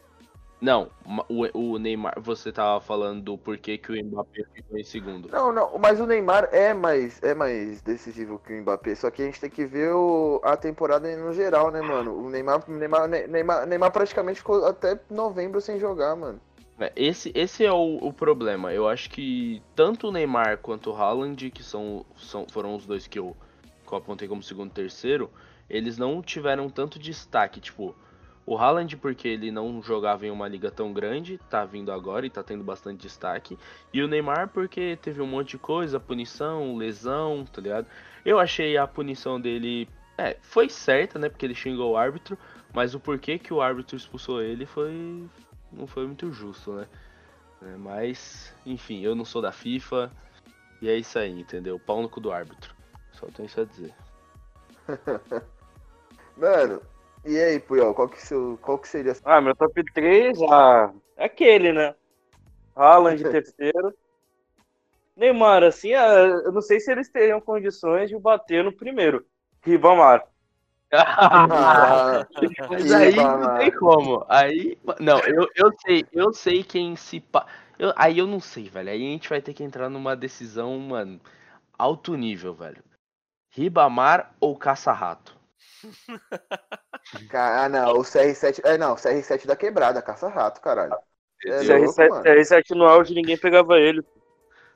Não, 0.63 0.89
o, 1.29 1.73
o 1.75 1.77
Neymar, 1.77 2.15
você 2.21 2.53
tava 2.53 2.81
falando 2.81 3.21
do 3.21 3.37
porquê 3.37 3.77
que 3.77 3.91
o 3.91 4.05
Mbappé 4.05 4.45
ficou 4.55 4.79
em 4.79 4.85
segundo. 4.85 5.29
Não, 5.29 5.51
não, 5.53 5.77
mas 5.77 5.99
o 5.99 6.07
Neymar 6.07 6.49
é 6.53 6.73
mais, 6.73 7.21
é 7.21 7.35
mais 7.35 7.83
decisivo 7.83 8.39
que 8.39 8.53
o 8.53 8.61
Mbappé, 8.63 8.95
só 8.95 9.11
que 9.11 9.23
a 9.23 9.25
gente 9.25 9.41
tem 9.41 9.51
que 9.51 9.67
ver 9.67 9.93
o- 9.93 10.41
a 10.45 10.57
temporada 10.57 11.15
no 11.17 11.33
geral, 11.33 11.73
né, 11.73 11.83
mano? 11.83 12.17
O 12.17 12.31
Neymar, 12.31 12.63
Neymar, 12.71 13.09
Neymar, 13.09 13.67
Neymar 13.67 13.91
praticamente 13.91 14.39
ficou 14.39 14.65
até 14.65 14.97
novembro 15.11 15.61
sem 15.61 15.81
jogar, 15.81 16.15
mano. 16.15 16.41
É, 16.79 16.93
Esse, 16.95 17.33
esse 17.35 17.65
é 17.65 17.73
o, 17.73 17.97
o 17.97 18.13
problema. 18.13 18.73
Eu 18.73 18.89
acho 18.89 19.11
que 19.11 19.61
tanto 19.75 20.09
o 20.09 20.13
Neymar 20.13 20.59
quanto 20.59 20.91
o 20.91 20.95
Haaland, 20.95 21.51
que 21.51 21.65
são, 21.65 22.07
são, 22.17 22.47
foram 22.49 22.77
os 22.77 22.87
dois 22.87 23.09
que 23.09 23.19
eu, 23.19 23.37
que 23.85 23.93
eu 23.93 23.99
apontei 23.99 24.29
como 24.29 24.45
segundo 24.45 24.71
e 24.71 24.75
terceiro, 24.75 25.29
eles 25.69 25.99
não 25.99 26.23
tiveram 26.23 26.71
tanto 26.71 27.01
destaque. 27.01 27.61
Tipo, 27.61 27.97
o 28.45 28.57
Haaland, 28.59 28.97
porque 28.97 29.29
ele 29.29 29.51
não 29.51 29.83
jogava 29.83 30.27
em 30.27 30.31
uma 30.31 30.49
liga 30.49 30.71
tão 30.71 30.93
grande, 30.93 31.39
tá 31.49 31.65
vindo 31.65 31.93
agora 31.93 32.27
e 32.27 32.31
tá 32.31 32.43
tendo 32.43 32.65
bastante 32.65 33.01
destaque. 33.01 33.57
E 33.93 34.03
o 34.03 34.09
Neymar, 34.09 34.49
porque 34.49 34.99
teve 35.01 35.23
um 35.23 35.27
monte 35.27 35.51
de 35.51 35.59
coisa, 35.59 36.01
punição, 36.01 36.77
lesão, 36.77 37.45
tá 37.45 37.61
ligado? 37.61 37.87
Eu 38.25 38.39
achei 38.39 38.77
a 38.77 38.87
punição 38.87 39.41
dele. 39.41 39.89
É, 40.19 40.37
foi 40.43 40.69
certa, 40.69 41.19
né? 41.19 41.29
Porque 41.29 41.47
ele 41.47 41.55
xingou 41.55 41.93
o 41.93 41.97
árbitro. 41.97 42.37
Mas 42.75 42.95
o 42.95 43.01
porquê 43.01 43.39
que 43.39 43.53
o 43.53 43.61
árbitro 43.61 43.97
expulsou 43.97 44.43
ele 44.43 44.67
foi. 44.67 45.29
Não 45.71 45.87
foi 45.87 46.07
muito 46.07 46.33
justo, 46.33 46.73
né? 46.73 46.87
É, 47.63 47.77
mas, 47.77 48.53
enfim, 48.67 49.03
eu 49.03 49.15
não 49.15 49.25
sou 49.25 49.41
da 49.41 49.53
FIFA. 49.53 50.11
E 50.81 50.89
é 50.89 50.97
isso 50.97 51.19
aí, 51.19 51.39
entendeu? 51.39 51.79
Pau 51.79 52.03
no 52.03 52.09
cu 52.09 52.21
do 52.21 52.33
árbitro. 52.33 52.75
Só 53.13 53.27
tenho 53.27 53.47
isso 53.47 53.61
a 53.61 53.65
dizer. 53.65 53.95
Mano, 56.37 56.83
e 57.25 57.39
aí, 57.39 57.61
Puyol, 57.61 57.95
qual 57.95 58.09
que, 58.09 58.21
seu, 58.21 58.59
qual 58.63 58.79
que 58.79 58.89
seria 58.89 59.15
Ah, 59.25 59.41
meu 59.41 59.55
top 59.55 59.83
3, 59.93 60.39
ah, 60.51 60.93
é 61.17 61.25
aquele, 61.27 61.73
né? 61.73 61.95
Haaland 62.75 63.23
terceiro. 63.31 63.95
Neymar, 65.17 65.63
assim, 65.63 65.93
ah, 65.93 66.09
eu 66.45 66.53
não 66.53 66.63
sei 66.63 66.81
se 66.81 66.91
eles 66.91 67.09
teriam 67.11 67.41
condições 67.41 68.09
de 68.09 68.19
bater 68.19 68.65
no 68.65 68.73
primeiro. 68.73 69.27
Ribamar. 69.65 70.27
Ah, 70.93 72.27
Mas 72.69 72.93
aí 72.93 73.17
não 73.17 73.57
tem 73.57 73.71
como. 73.79 74.25
Aí. 74.29 74.79
Não, 75.01 75.19
eu, 75.21 75.49
eu 75.55 75.73
sei, 75.81 76.05
eu 76.13 76.33
sei 76.33 76.63
quem 76.63 76.97
se. 76.97 77.21
pa- 77.21 77.47
Eu, 77.79 77.93
aí 77.97 78.19
eu 78.19 78.27
não 78.27 78.41
sei, 78.41 78.69
velho. 78.69 78.91
Aí 78.91 78.97
a 78.97 79.11
gente 79.11 79.29
vai 79.29 79.41
ter 79.41 79.55
que 79.55 79.63
entrar 79.63 79.89
numa 79.89 80.15
decisão, 80.17 80.79
mano, 80.79 81.21
alto 81.79 82.15
nível, 82.15 82.55
velho. 82.55 82.83
Ribamar 83.51 84.35
ou 84.41 84.57
caça-rato? 84.57 85.37
Ah, 87.33 87.69
não, 87.69 87.93
o 87.93 88.03
CR7. 88.03 88.61
É, 88.65 88.79
não, 88.79 88.93
o 88.93 88.97
CR7 88.97 89.47
da 89.47 89.57
quebrada, 89.57 90.01
caça-rato, 90.03 90.61
caralho. 90.61 90.95
É 91.45 91.57
Entendeu? 91.57 91.85
louco, 91.85 92.01
CR7, 92.01 92.09
mano. 92.09 92.25
CR7 92.25 92.71
no 92.71 92.85
auge 92.85 93.15
ninguém 93.15 93.37
pegava 93.37 93.79
ele. 93.79 94.03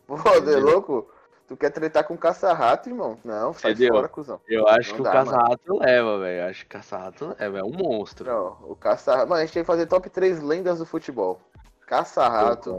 Pô, 0.06 0.16
você 0.16 0.54
é 0.54 0.58
louco? 0.58 1.10
Tu 1.46 1.56
quer 1.56 1.70
tretar 1.70 2.02
com 2.04 2.16
caça-rato, 2.16 2.88
irmão? 2.88 3.18
Não, 3.24 3.52
sai 3.52 3.70
Entendeu? 3.70 3.94
fora, 3.94 4.08
cuzão. 4.08 4.40
Eu 4.48 4.66
acho 4.66 4.90
Não 4.90 4.96
que 4.96 5.02
dá, 5.04 5.10
o 5.10 5.12
caça-rato 5.12 5.78
leva, 5.78 6.18
velho. 6.18 6.40
Eu 6.40 6.46
acho 6.46 6.60
que 6.60 6.66
o 6.66 6.70
caça-rato 6.70 7.36
leva. 7.38 7.58
É 7.58 7.62
um 7.62 7.70
monstro. 7.70 8.26
Não, 8.26 8.58
o 8.68 8.74
caça-rato. 8.74 9.28
Mano, 9.28 9.40
a 9.40 9.44
gente 9.44 9.54
tem 9.54 9.62
que 9.62 9.66
fazer 9.66 9.86
top 9.86 10.10
3 10.10 10.42
lendas 10.42 10.80
do 10.80 10.86
futebol: 10.86 11.40
Caça-rato. 11.86 12.76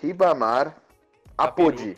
Ribamar. 0.00 0.76
Apodi. 1.38 1.96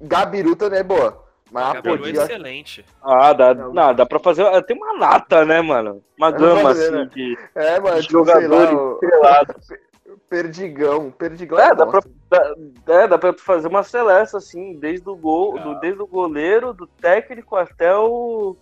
Gabiru 0.00 0.54
também 0.56 0.80
é 0.80 0.84
boa. 0.84 1.21
Mas 1.52 1.74
é 1.74 1.78
Apodi, 1.78 2.18
ó, 2.18 2.22
excelente. 2.22 2.84
Ah, 3.02 3.32
dá, 3.32 3.54
Não. 3.54 3.72
não, 3.72 3.94
dá 3.94 4.06
pra 4.06 4.18
fazer. 4.18 4.44
Tem 4.62 4.76
uma 4.76 4.94
nata, 4.98 5.44
né, 5.44 5.60
mano? 5.60 6.02
Uma 6.16 6.30
gama 6.30 6.62
fazer, 6.62 6.86
assim 6.86 6.96
né? 6.96 7.10
de 7.14 7.38
é, 7.54 7.78
mano, 7.80 8.00
tipo, 8.02 8.24
sei 8.24 8.34
lá, 8.34 8.40
jogadores 8.40 8.92
estrelados. 9.02 9.68
Perdigão. 10.28 11.10
Perdigão 11.10 11.58
É, 11.58 11.66
é, 11.68 11.74
dá 11.74 11.86
pra, 11.86 12.00
dá, 12.30 12.54
é, 12.94 13.08
dá 13.08 13.18
pra 13.18 13.32
fazer 13.34 13.68
uma 13.68 13.82
seleção, 13.82 14.38
assim, 14.38 14.74
desde 14.78 15.06
o 15.08 15.14
gol, 15.14 15.58
Ah. 15.58 15.62
do, 15.62 15.80
desde 15.80 16.00
o 16.00 16.06
goleiro, 16.06 16.72
do 16.72 16.86
técnico 16.86 17.54
até 17.56 17.94
o. 17.94 18.56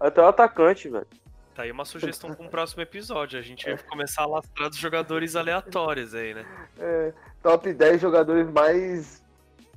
Até 0.00 0.20
o 0.20 0.26
atacante, 0.26 0.88
velho. 0.88 1.06
Tá 1.54 1.62
aí 1.62 1.70
uma 1.70 1.84
sugestão 1.86 2.34
para 2.34 2.44
um 2.44 2.48
próximo 2.48 2.82
episódio. 2.82 3.38
A 3.38 3.42
gente 3.42 3.64
vai 3.64 3.78
começar 3.88 4.22
a 4.24 4.26
lastrar 4.26 4.68
dos 4.68 4.76
jogadores 4.78 5.34
aleatórios 5.36 6.14
aí, 6.14 6.34
né? 6.34 6.44
É, 6.78 7.12
top 7.42 7.72
10 7.72 8.00
jogadores 8.00 8.50
mais 8.50 9.24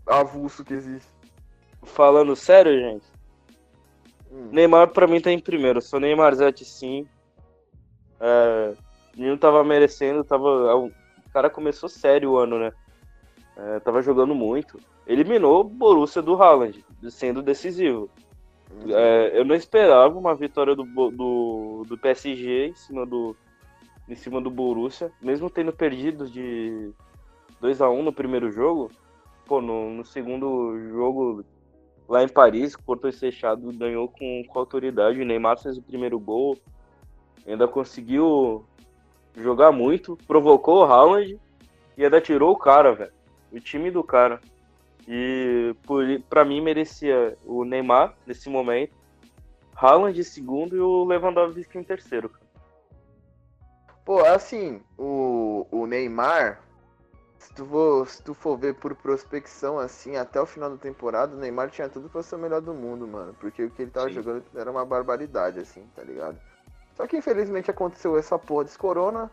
avulso 0.05 0.65
que 0.65 0.73
existe. 0.73 1.07
Falando 1.84 2.36
sério, 2.36 2.78
gente. 2.80 3.06
Hum. 4.32 4.50
Neymar 4.52 4.89
pra 4.89 5.08
mim 5.08 5.22
tá 5.22 5.32
em 5.32 5.39
primeiro. 5.39 5.82
Sou 5.82 6.00
Neymar 6.00 6.36
Zete 6.36 6.65
sim. 6.65 7.08
É, 8.20 8.74
o 9.15 9.20
menino 9.20 9.38
tava 9.38 9.63
merecendo, 9.63 10.24
tava. 10.24 10.76
O 10.76 10.92
cara 11.32 11.50
começou 11.50 11.89
sério 11.89 12.32
o 12.32 12.38
ano, 12.38 12.60
né? 12.60 12.72
É, 13.58 13.80
tava 13.80 14.02
jogando 14.02 14.36
muito. 14.36 14.80
Eliminou 15.06 15.62
o 15.62 15.63
Borussia 15.63 16.22
do 16.22 16.42
Haaland, 16.42 16.86
sendo 17.10 17.42
decisivo. 17.42 18.10
É, 18.88 19.32
eu 19.34 19.44
não 19.44 19.56
esperava 19.56 20.18
uma 20.18 20.36
vitória 20.36 20.76
do, 20.76 20.84
do, 20.84 21.84
do 21.88 21.98
PSG 21.98 22.68
em 22.68 22.76
cima 22.76 23.06
do, 23.06 23.36
em 24.08 24.15
cima 24.15 24.39
do 24.39 24.52
Borussia, 24.52 25.12
mesmo 25.20 25.50
tendo 25.50 25.74
perdido 25.74 26.30
de 26.30 26.92
2 27.60 27.82
a 27.82 27.89
1 27.89 28.04
no 28.04 28.13
primeiro 28.13 28.52
jogo. 28.52 28.92
Pô, 29.48 29.60
no, 29.60 29.89
no 29.89 30.06
segundo 30.06 30.80
jogo 30.89 31.44
lá 32.10 32.24
em 32.24 32.28
Paris, 32.28 32.76
portões 32.76 33.19
fechados, 33.19 33.78
ganhou 33.78 34.08
com, 34.08 34.43
com 34.48 34.60
autoridade. 34.60 35.22
O 35.22 35.26
Neymar 35.26 35.62
fez 35.62 35.78
o 35.78 35.82
primeiro 35.82 36.19
gol, 36.19 36.58
ainda 37.48 37.67
conseguiu 37.67 38.65
jogar 39.38 39.72
muito, 39.72 40.17
provocou 40.28 40.80
o 40.80 40.86
Haaland 40.86 41.39
e 41.95 42.04
ainda 42.04 42.19
tirou 42.19 42.52
o 42.52 42.58
cara, 42.58 42.93
velho. 42.93 43.12
O 43.52 43.60
time 43.60 43.91
do 43.91 44.04
cara. 44.04 44.41
E 45.08 45.76
por, 45.84 46.04
pra 46.28 46.43
mim 46.43 46.62
merecia 46.62 47.38
o 47.45 47.63
Neymar 47.63 48.15
nesse 48.26 48.50
momento, 48.50 48.93
Haaland 49.76 50.19
em 50.19 50.24
segundo 50.24 50.76
e 50.76 50.80
o 50.80 51.04
Lewandowski 51.06 51.78
em 51.78 51.84
terceiro. 51.84 52.32
Pô, 54.04 54.26
assim, 54.26 54.82
o, 54.98 55.67
o 55.72 55.86
Neymar, 55.86 56.62
se 57.39 57.54
tu, 57.54 57.65
for, 57.65 58.08
se 58.08 58.21
tu 58.21 58.34
for 58.34 58.58
ver 58.58 58.75
por 58.75 58.93
prospecção, 58.93 59.80
assim, 59.80 60.17
até 60.17 60.41
o 60.41 60.45
final 60.45 60.69
da 60.69 60.78
temporada, 60.78 61.34
o 61.34 61.39
Neymar 61.39 61.69
tinha 61.69 61.88
tudo 61.88 62.10
pra 62.10 62.21
ser 62.21 62.36
o 62.36 62.39
melhor 62.39 62.60
do 62.60 62.73
mundo, 62.73 63.08
mano. 63.08 63.34
Porque 63.39 63.63
o 63.63 63.71
que 63.71 63.82
ele 63.82 63.91
tava 63.91 64.10
Sim. 64.10 64.15
jogando 64.15 64.43
era 64.54 64.69
uma 64.69 64.86
barbaridade, 64.86 65.60
assim, 65.60 65.88
tá 65.95 66.04
ligado? 66.04 66.38
Só 66.95 67.08
que 67.08 67.15
infelizmente 67.15 67.71
aconteceu 67.71 68.17
essa 68.17 68.38
porra 68.38 68.65
desse 68.65 68.78
Corona. 68.78 69.32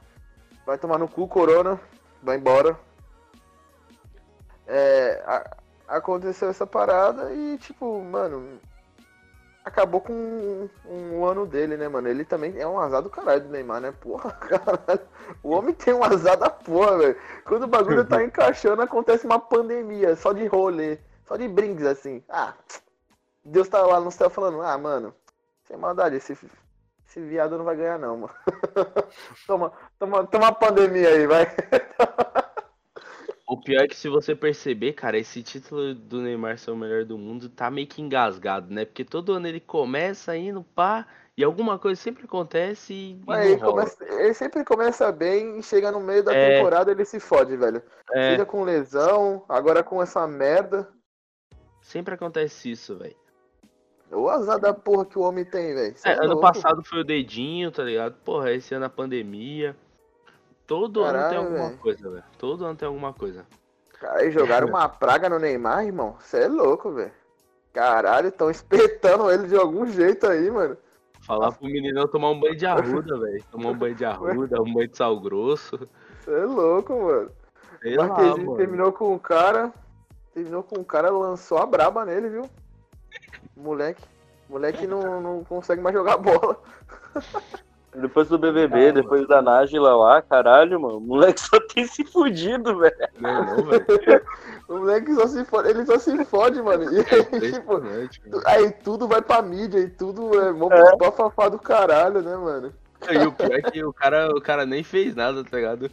Vai 0.65 0.79
tomar 0.79 0.99
no 0.99 1.09
cu, 1.09 1.27
Corona. 1.27 1.81
Vai 2.23 2.37
embora. 2.37 2.79
É, 4.69 5.23
a- 5.27 5.57
aconteceu 5.89 6.49
essa 6.49 6.67
parada 6.67 7.33
e, 7.33 7.59
tipo, 7.59 8.01
mano, 8.03 8.61
acabou 9.65 10.01
com 10.01 10.13
um, 10.13 10.69
um 10.89 11.25
ano 11.25 11.45
dele, 11.45 11.77
né, 11.77 11.89
mano? 11.89 12.07
Ele 12.07 12.25
também 12.25 12.57
é 12.57 12.67
um 12.67 12.79
azar 12.79 13.03
do 13.03 13.11
caralho 13.11 13.43
do 13.43 13.49
Neymar, 13.49 13.81
né? 13.81 13.93
Porra, 13.93 14.31
caralho. 14.39 15.06
O 15.43 15.51
homem 15.51 15.75
tem 15.75 15.95
um 15.95 16.05
azar 16.05 16.37
da 16.37 16.51
porra, 16.51 16.99
velho. 16.99 17.17
Quando 17.45 17.65
o 17.65 17.69
bagulho 17.69 18.05
tá 18.05 18.23
encaixando, 18.25 18.83
acontece 18.83 19.27
uma 19.27 19.39
pandemia, 19.39 20.17
só 20.17 20.33
de 20.33 20.47
rolê, 20.47 20.99
só 21.25 21.37
de 21.37 21.49
brindes, 21.49 21.87
assim. 21.87 22.23
Ah, 22.29 22.55
Deus 23.45 23.69
tá 23.69 23.81
lá 23.83 24.01
no 24.01 24.11
céu 24.11 24.29
falando, 24.29 24.63
ah, 24.63 24.77
mano, 24.77 25.15
sem 25.65 25.77
maldade, 25.77 26.17
esse, 26.17 26.37
esse 27.07 27.21
viado 27.21 27.57
não 27.57 27.65
vai 27.65 27.77
ganhar, 27.77 27.99
não, 27.99 28.17
mano. 28.19 28.35
toma, 29.47 29.73
toma, 29.99 30.27
toma 30.27 30.49
a 30.49 30.53
pandemia 30.53 31.09
aí, 31.09 31.27
vai. 31.27 31.47
O 33.49 33.57
pior 33.61 33.85
é 33.85 33.87
que 33.89 33.95
se 33.97 34.09
você 34.09 34.35
perceber, 34.35 34.95
cara, 34.95 35.17
esse 35.17 35.41
título 35.41 35.95
do 35.95 36.21
Neymar 36.21 36.59
ser 36.59 36.73
o 36.73 36.77
melhor 36.77 37.05
do 37.05 37.17
mundo 37.17 37.49
tá 37.49 37.71
meio 37.71 37.87
que 37.87 38.03
engasgado, 38.03 38.75
né? 38.75 38.85
Porque 38.85 39.05
todo 39.05 39.33
ano 39.35 39.47
ele 39.47 39.61
começa 39.61 40.37
indo 40.37 40.65
pá, 40.75 41.07
e 41.37 41.45
alguma 41.45 41.79
coisa 41.79 42.01
sempre 42.01 42.25
acontece 42.25 42.93
e, 42.93 43.21
Mas 43.25 43.47
ele, 43.47 43.61
começa- 43.61 44.05
ele 44.05 44.35
sempre 44.35 44.65
começa 44.65 45.13
bem 45.13 45.59
e 45.61 45.63
chega 45.63 45.93
no 45.93 46.01
meio 46.01 46.25
da 46.25 46.35
É. 46.35 46.57
temporada 46.57 46.91
ele 46.91 47.05
se 47.05 47.21
fode, 47.21 47.57
velho. 47.57 47.81
É, 48.13 48.33
Fica 48.33 48.45
com 48.47 48.65
lesão, 48.65 49.45
agora 49.49 49.81
com 49.85 50.03
essa 50.03 50.27
merda. 50.27 50.89
sempre 51.81 52.15
acontece 52.15 52.73
isso, 52.73 52.97
velho. 52.97 53.15
O 54.11 54.29
azar 54.29 54.59
da 54.59 54.73
porra 54.75 55.05
que 55.05 55.19
o 55.19 55.23
homem 55.23 55.45
tem, 55.45 55.73
velho. 55.73 55.95
É, 56.05 56.11
é 56.11 56.15
ano 56.15 56.35
louco. 56.35 56.43
passado 56.43 56.83
foi 56.83 57.01
o 57.01 57.05
dedinho, 57.05 57.71
tá 57.71 57.85
ligado? 57.85 58.15
Porra, 58.25 58.53
esse 58.53 58.75
ano 58.75 58.87
a 58.87 58.89
pandemia. 58.91 59.77
Todo 60.67 61.03
ano 61.03 61.13
tem 61.13 61.21
Caralho, 61.21 61.39
alguma 61.39 61.69
velho. 61.69 61.79
coisa, 61.79 62.11
velho. 62.11 62.25
Todo 62.39 62.65
ano 62.65 62.77
tem 62.77 62.89
alguma 62.89 63.13
coisa. 63.13 63.47
Cara, 64.01 64.25
e 64.25 64.31
jogaram 64.31 64.69
uma 64.69 64.89
praga 64.89 65.29
no 65.29 65.39
Neymar, 65.39 65.87
irmão. 65.87 66.17
Você 66.19 66.41
é 66.43 66.49
louco, 66.49 66.91
velho. 66.93 67.13
Caralho, 67.73 68.29
estão 68.29 68.51
espetando 68.51 69.31
ele 69.31 69.49
de 69.49 69.57
algum 69.57 69.87
jeito 69.87 70.27
aí, 70.27 70.51
mano. 70.51 70.77
Falar 71.21 71.53
pro 71.53 71.67
meninão 71.67 72.07
tomar 72.07 72.31
um 72.31 72.41
banho 72.41 72.57
de 72.57 72.67
arruda, 72.67 73.19
velho. 73.19 73.45
Tomar 73.51 73.71
um 73.71 73.77
banho 73.77 73.95
de 73.95 74.05
arruda, 74.05 74.63
um 74.63 74.73
banho 74.73 74.89
de 74.89 74.97
sal 74.97 75.21
grosso. 75.21 75.79
Você 76.21 76.33
é 76.33 76.45
louco, 76.45 76.93
mano. 76.95 77.31
Sei 77.83 77.97
lá, 77.97 78.09
mano. 78.09 78.57
terminou 78.57 78.93
com 78.93 79.15
o 79.15 79.19
cara. 79.19 79.73
Terminou 80.33 80.63
com 80.63 80.81
o 80.81 80.85
cara, 80.85 81.11
lançou 81.11 81.59
a 81.59 81.67
braba 81.67 82.05
nele, 82.05 82.29
viu? 82.29 82.51
Moleque. 83.57 84.03
Moleque 84.49 84.87
não, 84.87 85.21
não 85.21 85.45
consegue 85.45 85.83
mais 85.83 85.95
jogar 85.95 86.17
bola. 86.17 86.61
Depois 88.01 88.29
do 88.29 88.39
BBB, 88.39 88.75
Ah, 88.75 88.81
mano. 88.81 88.93
depois 88.93 89.27
da 89.27 89.41
Nájila 89.41 89.97
lá, 89.97 90.21
caralho, 90.23 90.79
mano, 90.81 90.99
o 90.99 91.01
moleque 91.01 91.41
só 91.41 91.59
tem 91.73 91.87
se 91.87 92.05
fudido, 92.05 92.77
velho. 92.79 92.95
Não, 93.19 93.45
não, 93.45 93.65
velho. 93.65 93.87
O 94.69 94.79
moleque 94.79 95.15
só 95.15 95.27
se 95.27 95.45
fode, 95.45 95.69
ele 95.71 95.87
só 95.87 95.99
se 95.99 96.25
fode, 96.27 96.61
mano. 96.61 96.85
E 96.93 96.99
É 97.01 97.05
aí, 97.15 97.53
tipo, 97.53 97.79
tu- 97.81 97.83
mano. 97.83 98.43
aí 98.45 98.71
tudo 98.85 99.09
vai 99.09 99.23
pra 99.23 99.41
mídia 99.41 99.79
e 99.79 99.89
tudo 99.89 100.39
é 100.41 100.53
mó 100.53 100.69
É. 100.71 100.97
bafafá 100.97 101.49
do 101.49 101.59
caralho, 101.59 102.21
né, 102.21 102.37
mano? 102.37 102.73
E 103.11 103.19
o 103.27 103.33
pior 103.33 103.53
é 103.53 103.63
que 103.63 103.85
o 103.85 103.93
cara, 103.93 104.29
o 104.31 104.41
cara 104.41 104.67
nem 104.67 104.83
fez 104.83 105.15
nada, 105.15 105.45
tá 105.45 105.57
ligado? 105.57 105.91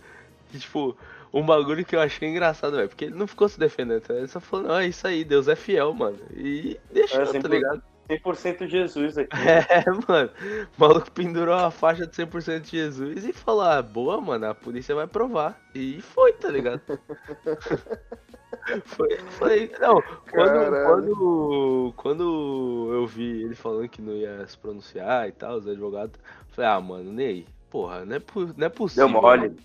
E, 0.54 0.58
tipo, 0.58 0.98
um 1.32 1.46
bagulho 1.46 1.86
que 1.86 1.96
eu 1.96 2.00
achei 2.02 2.28
engraçado, 2.28 2.76
velho. 2.76 2.90
Porque 2.90 3.06
ele 3.06 3.16
não 3.16 3.28
ficou 3.28 3.48
se 3.48 3.60
defendendo, 3.60 4.02
tá? 4.02 4.14
Ele 4.14 4.28
só 4.28 4.40
falou, 4.40 4.68
não, 4.68 4.78
é 4.80 4.88
isso 4.88 5.06
aí, 5.08 5.24
Deus 5.24 5.48
é 5.48 5.56
fiel, 5.56 5.94
mano. 5.94 6.18
E 6.36 6.80
deixou, 6.92 7.22
É, 7.22 7.26
tá 7.40 7.48
ligado? 7.48 7.82
100% 8.10 8.68
Jesus 8.68 9.18
aqui. 9.18 9.36
É, 9.38 9.84
mano. 10.08 10.30
O 10.78 10.82
maluco 10.82 11.12
pendurou 11.12 11.56
a 11.56 11.72
faixa 11.72 12.06
de 12.06 12.16
100% 12.16 12.62
de 12.62 12.72
Jesus 12.72 13.26
e 13.26 13.34
falou: 13.34 13.64
ah, 13.64 13.82
boa, 13.82 14.20
mano, 14.20 14.48
a 14.48 14.56
polícia 14.56 14.94
vai 14.94 15.08
provar. 15.08 15.60
E 15.74 16.02
foi, 16.02 16.34
tá 16.34 16.50
ligado? 16.50 16.82
foi, 18.86 19.18
foi. 19.32 19.72
Não, 19.80 20.02
quando, 20.30 20.86
quando, 20.86 21.94
quando 21.96 22.90
eu 22.94 23.08
vi 23.08 23.44
ele 23.44 23.56
falando 23.56 23.90
que 23.90 24.02
não 24.02 24.14
ia 24.14 24.46
se 24.48 24.58
pronunciar 24.58 25.28
e 25.28 25.32
tal, 25.32 25.58
os 25.58 25.68
advogados, 25.68 26.20
falei: 26.50 26.72
ah, 26.72 26.82
mano, 26.82 27.12
Ney, 27.12 27.48
porra, 27.70 28.06
não 28.06 28.16
é, 28.16 28.22
não 28.58 28.68
é 28.68 28.70
possível. 28.70 29.08
Deu 29.08 29.22
mole. 29.22 29.42
mano. 29.50 29.56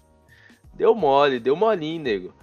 Deu 0.75 0.95
mole, 0.95 1.41
deu 1.41 1.57
molinho, 1.57 2.03
nego. 2.03 2.35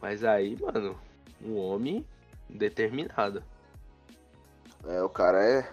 Mas 0.00 0.22
aí, 0.22 0.56
mano, 0.60 0.96
um 1.42 1.56
homem 1.56 2.04
determinado. 2.48 3.42
É, 4.86 5.02
o 5.02 5.08
cara 5.08 5.42
é. 5.44 5.68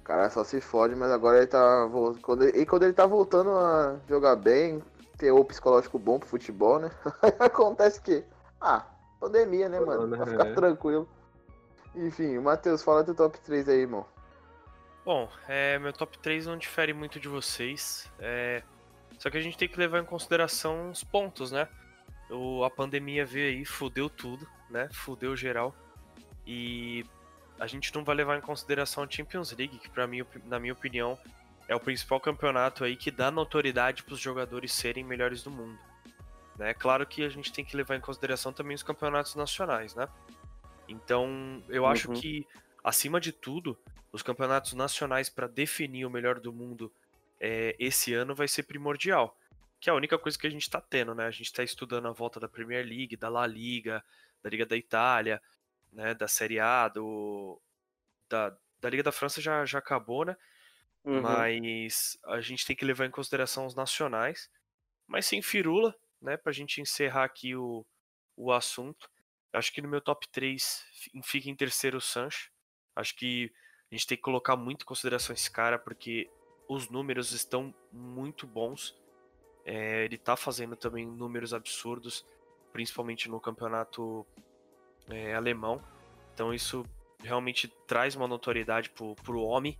O 0.00 0.02
cara 0.02 0.30
só 0.30 0.44
se 0.44 0.60
fode, 0.60 0.94
mas 0.94 1.10
agora 1.10 1.38
ele 1.38 1.46
tá. 1.46 1.88
Quando 2.22 2.44
ele... 2.44 2.58
E 2.60 2.66
quando 2.66 2.84
ele 2.84 2.92
tá 2.92 3.06
voltando 3.06 3.50
a 3.50 3.98
jogar 4.08 4.36
bem, 4.36 4.82
ter 5.18 5.32
o 5.32 5.44
psicológico 5.44 5.98
bom 5.98 6.18
pro 6.18 6.28
futebol, 6.28 6.78
né? 6.78 6.90
Acontece 7.40 8.00
que. 8.00 8.24
Ah, 8.60 8.86
pandemia, 9.18 9.68
né, 9.68 9.80
mano? 9.80 10.16
Pra 10.16 10.26
ficar 10.26 10.46
É. 10.46 10.54
tranquilo. 10.54 11.08
Enfim, 11.94 12.38
Matheus, 12.38 12.82
fala 12.82 13.02
teu 13.04 13.14
top 13.14 13.38
3 13.40 13.68
aí, 13.68 13.80
irmão. 13.80 14.06
Bom, 15.04 15.28
é, 15.48 15.78
meu 15.78 15.92
top 15.92 16.18
3 16.18 16.46
não 16.46 16.56
difere 16.56 16.92
muito 16.92 17.18
de 17.18 17.28
vocês. 17.28 18.10
É, 18.18 18.62
só 19.18 19.30
que 19.30 19.38
a 19.38 19.40
gente 19.40 19.56
tem 19.56 19.68
que 19.68 19.78
levar 19.78 20.00
em 20.00 20.04
consideração 20.04 20.90
os 20.90 21.02
pontos, 21.02 21.50
né? 21.50 21.68
O, 22.30 22.64
a 22.64 22.70
pandemia 22.70 23.24
veio 23.24 23.48
aí, 23.58 23.64
fudeu 23.64 24.10
tudo, 24.10 24.46
né? 24.68 24.88
Fudeu 24.92 25.36
geral. 25.36 25.74
E 26.46 27.04
a 27.58 27.66
gente 27.66 27.94
não 27.94 28.04
vai 28.04 28.14
levar 28.14 28.36
em 28.36 28.40
consideração 28.40 29.02
a 29.02 29.08
Champions 29.08 29.52
League, 29.52 29.78
que 29.78 29.88
para 29.88 30.06
mim, 30.06 30.24
na 30.44 30.58
minha 30.58 30.72
opinião, 30.72 31.18
é 31.68 31.74
o 31.74 31.80
principal 31.80 32.20
campeonato 32.20 32.84
aí 32.84 32.96
que 32.96 33.10
dá 33.10 33.30
notoriedade 33.30 34.02
para 34.02 34.14
os 34.14 34.20
jogadores 34.20 34.72
serem 34.72 35.04
melhores 35.04 35.42
do 35.42 35.50
mundo. 35.50 35.78
Né? 36.56 36.72
Claro 36.74 37.06
que 37.06 37.24
a 37.24 37.28
gente 37.28 37.52
tem 37.52 37.64
que 37.64 37.76
levar 37.76 37.96
em 37.96 38.00
consideração 38.00 38.52
também 38.52 38.74
os 38.74 38.82
campeonatos 38.82 39.34
nacionais, 39.34 39.94
né? 39.94 40.08
Então, 40.88 41.62
eu 41.68 41.82
uhum. 41.82 41.88
acho 41.88 42.12
que, 42.12 42.46
acima 42.82 43.20
de 43.20 43.32
tudo, 43.32 43.76
os 44.12 44.22
campeonatos 44.22 44.72
nacionais 44.72 45.28
para 45.28 45.46
definir 45.46 46.06
o 46.06 46.10
melhor 46.10 46.38
do 46.38 46.52
mundo 46.52 46.92
é, 47.40 47.74
esse 47.78 48.14
ano 48.14 48.34
vai 48.34 48.48
ser 48.48 48.62
primordial. 48.62 49.36
Que 49.80 49.90
é 49.90 49.92
a 49.92 49.96
única 49.96 50.16
coisa 50.16 50.38
que 50.38 50.46
a 50.46 50.50
gente 50.50 50.62
está 50.62 50.80
tendo, 50.80 51.14
né? 51.14 51.26
A 51.26 51.30
gente 51.30 51.46
está 51.46 51.62
estudando 51.62 52.08
a 52.08 52.12
volta 52.12 52.40
da 52.40 52.48
Premier 52.48 52.86
League, 52.86 53.16
da 53.16 53.28
La 53.28 53.46
Liga, 53.46 54.02
da 54.42 54.48
Liga 54.48 54.64
da 54.64 54.76
Itália, 54.76 55.42
né? 55.96 56.14
Da 56.14 56.28
Série 56.28 56.60
A, 56.60 56.88
do, 56.88 57.60
da, 58.28 58.56
da 58.78 58.90
Liga 58.90 59.02
da 59.02 59.10
França 59.10 59.40
já, 59.40 59.64
já 59.64 59.78
acabou, 59.78 60.24
né? 60.24 60.36
Uhum. 61.02 61.22
Mas 61.22 62.18
a 62.26 62.40
gente 62.40 62.66
tem 62.66 62.76
que 62.76 62.84
levar 62.84 63.06
em 63.06 63.10
consideração 63.10 63.64
os 63.64 63.74
nacionais. 63.74 64.50
Mas 65.06 65.24
sem 65.24 65.40
firula, 65.40 65.96
né? 66.20 66.36
Pra 66.36 66.52
gente 66.52 66.80
encerrar 66.80 67.24
aqui 67.24 67.56
o, 67.56 67.84
o 68.36 68.52
assunto. 68.52 69.08
Acho 69.52 69.72
que 69.72 69.80
no 69.80 69.88
meu 69.88 70.02
top 70.02 70.28
3 70.28 70.84
fica 71.24 71.48
em 71.48 71.56
terceiro 71.56 71.96
o 71.96 72.00
Sancho. 72.00 72.52
Acho 72.94 73.16
que 73.16 73.50
a 73.90 73.94
gente 73.94 74.06
tem 74.06 74.16
que 74.16 74.22
colocar 74.22 74.54
muito 74.56 74.82
em 74.82 74.86
consideração 74.86 75.32
esse 75.32 75.50
cara, 75.50 75.78
porque 75.78 76.28
os 76.68 76.90
números 76.90 77.32
estão 77.32 77.74
muito 77.90 78.46
bons. 78.46 78.94
É, 79.64 80.04
ele 80.04 80.18
tá 80.18 80.36
fazendo 80.36 80.76
também 80.76 81.06
números 81.06 81.54
absurdos, 81.54 82.26
principalmente 82.72 83.28
no 83.28 83.40
campeonato 83.40 84.26
é, 85.10 85.34
alemão. 85.34 85.82
Então 86.34 86.52
isso 86.52 86.84
realmente 87.22 87.68
traz 87.86 88.14
uma 88.14 88.28
notoriedade 88.28 88.90
pro, 88.90 89.14
pro 89.16 89.42
homem. 89.42 89.78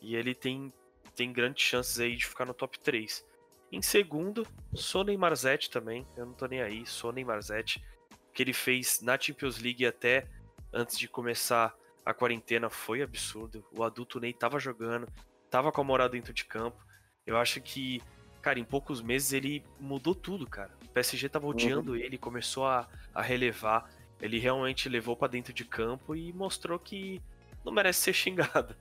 E 0.00 0.14
ele 0.14 0.34
tem, 0.34 0.72
tem 1.14 1.32
grandes 1.32 1.62
chances 1.64 1.98
aí 1.98 2.16
de 2.16 2.26
ficar 2.26 2.44
no 2.44 2.54
top 2.54 2.78
3. 2.78 3.26
Em 3.70 3.82
segundo, 3.82 4.46
sou 4.74 5.04
Neymar 5.04 5.34
Zete 5.34 5.70
também. 5.70 6.06
Eu 6.16 6.26
não 6.26 6.32
tô 6.32 6.46
nem 6.46 6.62
aí, 6.62 6.86
sou 6.86 7.12
Neymar 7.12 7.42
Zete. 7.42 7.84
O 8.10 8.32
que 8.32 8.42
ele 8.42 8.52
fez 8.52 9.00
na 9.02 9.18
Champions 9.18 9.58
League 9.58 9.84
até 9.84 10.28
antes 10.72 10.98
de 10.98 11.08
começar 11.08 11.74
a 12.04 12.14
quarentena 12.14 12.70
foi 12.70 13.02
absurdo. 13.02 13.62
O 13.70 13.84
adulto 13.84 14.18
Ney 14.18 14.32
tava 14.32 14.58
jogando, 14.58 15.06
tava 15.50 15.70
com 15.70 15.82
a 15.82 15.84
moral 15.84 16.08
dentro 16.08 16.32
de 16.32 16.44
campo. 16.44 16.82
Eu 17.26 17.36
acho 17.36 17.60
que, 17.60 18.00
cara, 18.40 18.58
em 18.58 18.64
poucos 18.64 19.02
meses 19.02 19.34
ele 19.34 19.62
mudou 19.78 20.14
tudo, 20.14 20.46
cara. 20.46 20.70
O 20.86 20.88
PSG 20.88 21.28
tava 21.28 21.46
odiando 21.46 21.92
uhum. 21.92 21.98
ele, 21.98 22.16
começou 22.16 22.66
a, 22.66 22.88
a 23.14 23.20
relevar. 23.20 23.90
Ele 24.20 24.38
realmente 24.38 24.88
levou 24.88 25.16
para 25.16 25.28
dentro 25.28 25.52
de 25.52 25.64
campo 25.64 26.14
e 26.14 26.32
mostrou 26.32 26.78
que 26.78 27.20
não 27.64 27.72
merece 27.72 28.00
ser 28.00 28.12
xingado. 28.14 28.74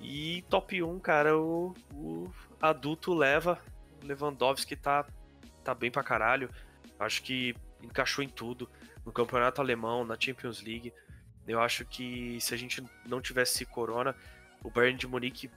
E 0.00 0.42
top 0.48 0.82
1, 0.82 0.98
cara, 1.00 1.36
o, 1.36 1.74
o 1.92 2.30
adulto 2.60 3.14
leva. 3.14 3.60
O 4.02 4.06
Lewandowski 4.06 4.76
tá, 4.76 5.06
tá 5.64 5.74
bem 5.74 5.90
pra 5.90 6.04
caralho. 6.04 6.50
Acho 6.98 7.22
que 7.22 7.54
encaixou 7.82 8.22
em 8.22 8.28
tudo. 8.28 8.68
No 9.04 9.12
campeonato 9.12 9.60
alemão, 9.60 10.04
na 10.04 10.16
Champions 10.18 10.62
League. 10.62 10.92
Eu 11.46 11.60
acho 11.60 11.84
que 11.86 12.38
se 12.40 12.54
a 12.54 12.56
gente 12.56 12.84
não 13.06 13.20
tivesse 13.22 13.64
Corona, 13.64 14.14
o 14.62 14.70
Bayern 14.70 14.98
de 14.98 15.06
Munique 15.06 15.50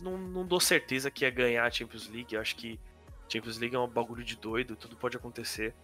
não, 0.00 0.16
não 0.16 0.46
dou 0.46 0.60
certeza 0.60 1.10
que 1.10 1.24
ia 1.24 1.30
ganhar 1.30 1.66
a 1.66 1.70
Champions 1.70 2.08
League. 2.08 2.34
Eu 2.34 2.40
acho 2.40 2.56
que 2.56 2.80
Champions 3.28 3.58
League 3.58 3.74
é 3.74 3.78
um 3.78 3.88
bagulho 3.88 4.24
de 4.24 4.36
doido, 4.36 4.76
tudo 4.76 4.96
pode 4.96 5.16
acontecer. 5.16 5.74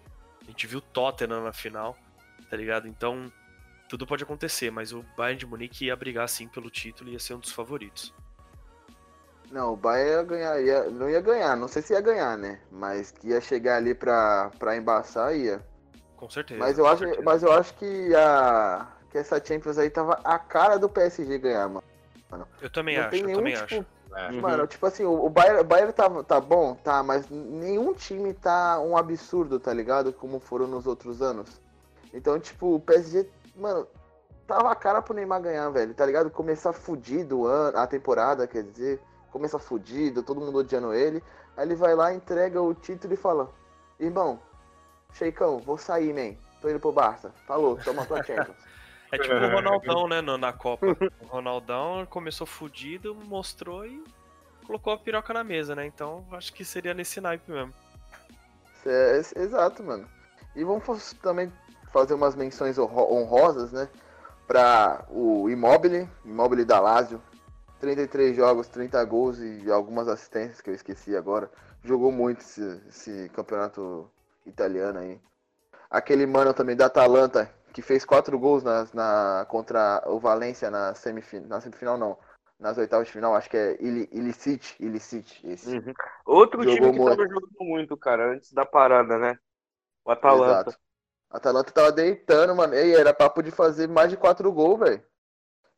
A 0.40 0.44
gente 0.46 0.66
viu 0.66 0.80
Tottenham 0.80 1.44
na 1.44 1.52
final, 1.52 1.96
tá 2.52 2.56
ligado? 2.58 2.86
Então, 2.86 3.32
tudo 3.88 4.06
pode 4.06 4.22
acontecer, 4.22 4.70
mas 4.70 4.92
o 4.92 5.02
Bayern 5.16 5.38
de 5.38 5.46
Munique 5.46 5.86
ia 5.86 5.96
brigar 5.96 6.28
sim 6.28 6.46
pelo 6.46 6.68
título 6.68 7.08
e 7.08 7.14
ia 7.14 7.18
ser 7.18 7.32
um 7.32 7.38
dos 7.38 7.50
favoritos. 7.50 8.12
Não, 9.50 9.72
o 9.72 9.76
Bayern 9.76 10.10
ia 10.10 10.22
ganhar, 10.22 10.60
ia, 10.60 10.90
não 10.90 11.08
ia 11.08 11.22
ganhar, 11.22 11.56
não 11.56 11.66
sei 11.66 11.80
se 11.80 11.94
ia 11.94 12.00
ganhar, 12.02 12.36
né? 12.36 12.60
Mas 12.70 13.10
que 13.10 13.28
ia 13.28 13.40
chegar 13.40 13.76
ali 13.76 13.94
pra, 13.94 14.50
pra 14.58 14.76
embaçar, 14.76 15.34
ia. 15.34 15.66
Com 16.14 16.28
certeza. 16.28 16.60
Mas 16.60 16.76
eu, 16.76 16.86
acho, 16.86 16.98
certeza. 16.98 17.22
mas 17.24 17.42
eu 17.42 17.52
acho 17.52 17.72
que 17.72 18.14
a, 18.14 18.86
que 19.10 19.16
essa 19.16 19.42
Champions 19.42 19.78
aí 19.78 19.88
tava 19.88 20.20
a 20.22 20.38
cara 20.38 20.78
do 20.78 20.90
PSG 20.90 21.38
ganhar, 21.38 21.70
mano. 21.70 21.84
Eu 22.60 22.68
também 22.68 22.98
não 22.98 23.06
acho, 23.06 23.16
eu 23.16 23.34
também 23.34 23.54
tipo, 23.54 23.64
acho. 23.64 23.86
É. 24.14 24.30
Mano, 24.30 24.66
tipo 24.66 24.84
assim, 24.84 25.06
o, 25.06 25.30
Bayern, 25.30 25.60
o 25.60 25.64
Bayern 25.64 25.92
tá, 25.94 26.22
tá 26.22 26.38
bom, 26.38 26.74
tá, 26.74 27.02
mas 27.02 27.30
nenhum 27.30 27.94
time 27.94 28.34
tá 28.34 28.78
um 28.78 28.94
absurdo, 28.94 29.58
tá 29.58 29.72
ligado? 29.72 30.12
Como 30.12 30.38
foram 30.38 30.66
nos 30.66 30.86
outros 30.86 31.22
anos. 31.22 31.62
Então, 32.12 32.38
tipo, 32.38 32.74
o 32.74 32.80
PSG, 32.80 33.28
mano, 33.56 33.86
tava 34.46 34.70
a 34.70 34.76
cara 34.76 35.00
pro 35.00 35.14
Neymar 35.14 35.40
ganhar, 35.40 35.70
velho, 35.70 35.94
tá 35.94 36.04
ligado? 36.04 36.30
Começar 36.30 36.72
fudido 36.72 37.48
a 37.48 37.86
temporada, 37.86 38.46
quer 38.46 38.62
dizer, 38.64 39.00
começa 39.30 39.58
fudido, 39.58 40.22
todo 40.22 40.40
mundo 40.40 40.58
odiando 40.58 40.92
ele. 40.92 41.22
Aí 41.56 41.66
ele 41.66 41.74
vai 41.74 41.94
lá, 41.94 42.12
entrega 42.12 42.60
o 42.60 42.74
título 42.74 43.14
e 43.14 43.16
fala: 43.16 43.50
Irmão, 43.98 44.38
Sheikão, 45.14 45.58
vou 45.58 45.78
sair, 45.78 46.12
man. 46.12 46.36
Tô 46.60 46.68
indo 46.68 46.78
pro 46.78 46.92
Barça. 46.92 47.32
Falou, 47.46 47.76
toma 47.76 48.06
tua 48.06 48.22
Champions. 48.22 48.56
É 49.12 49.18
tipo 49.18 49.34
o 49.34 49.50
Ronaldão, 49.50 50.08
né, 50.08 50.22
na 50.22 50.54
Copa. 50.54 50.86
O 51.20 51.26
Ronaldão 51.26 52.06
começou 52.06 52.46
fudido, 52.46 53.14
mostrou 53.14 53.84
e 53.84 54.02
colocou 54.66 54.90
a 54.90 54.96
piroca 54.96 55.34
na 55.34 55.44
mesa, 55.44 55.74
né? 55.74 55.84
Então 55.84 56.26
acho 56.32 56.50
que 56.50 56.64
seria 56.64 56.94
nesse 56.94 57.20
naipe 57.20 57.52
mesmo. 57.52 57.74
É, 58.86 59.18
exato, 59.36 59.82
mano. 59.82 60.08
E 60.56 60.64
vamos 60.64 61.12
também 61.20 61.52
fazer 61.92 62.14
umas 62.14 62.34
menções 62.34 62.78
honrosas, 62.78 63.72
né? 63.72 63.88
Pra 64.46 65.04
o 65.10 65.48
Immobile, 65.48 66.08
Immobile 66.24 66.64
da 66.64 66.80
Lazio. 66.80 67.20
33 67.80 68.36
jogos, 68.36 68.68
30 68.68 69.04
gols 69.04 69.40
e 69.40 69.68
algumas 69.68 70.06
assistências 70.06 70.60
que 70.60 70.70
eu 70.70 70.74
esqueci 70.74 71.16
agora. 71.16 71.50
Jogou 71.82 72.12
muito 72.12 72.40
esse, 72.40 72.80
esse 72.88 73.28
campeonato 73.30 74.08
italiano 74.46 75.00
aí. 75.00 75.20
Aquele 75.90 76.24
mano 76.24 76.54
também 76.54 76.76
da 76.76 76.86
Atalanta, 76.86 77.52
que 77.72 77.82
fez 77.82 78.04
quatro 78.04 78.38
gols 78.38 78.62
na, 78.62 78.86
na 78.94 79.46
contra 79.48 80.00
o 80.06 80.20
Valência 80.20 80.70
na 80.70 80.94
semifinal, 80.94 81.48
na 81.48 81.60
semifinal 81.60 81.98
não, 81.98 82.16
nas 82.56 82.78
oitavas 82.78 83.08
de 83.08 83.12
final, 83.12 83.34
acho 83.34 83.50
que 83.50 83.56
é 83.56 83.76
Illicit, 83.82 84.76
Illicit 84.78 85.44
esse. 85.44 85.76
Uhum. 85.76 85.92
Outro 86.24 86.62
Jogou 86.62 86.76
time 86.76 86.92
que 86.92 86.98
muito. 86.98 87.16
tava 87.16 87.28
jogando 87.28 87.56
muito, 87.60 87.96
cara, 87.96 88.32
antes 88.32 88.52
da 88.52 88.64
parada, 88.64 89.18
né? 89.18 89.36
O 90.04 90.12
Atalanta. 90.12 90.70
Exato. 90.70 90.91
A 91.32 91.38
Atalanta 91.38 91.72
tava 91.72 91.90
deitando, 91.90 92.54
mano. 92.54 92.74
Ei, 92.74 92.94
era 92.94 93.14
papo 93.14 93.42
de 93.42 93.50
fazer 93.50 93.88
mais 93.88 94.10
de 94.10 94.16
quatro 94.16 94.52
gols, 94.52 94.78
velho. 94.78 95.02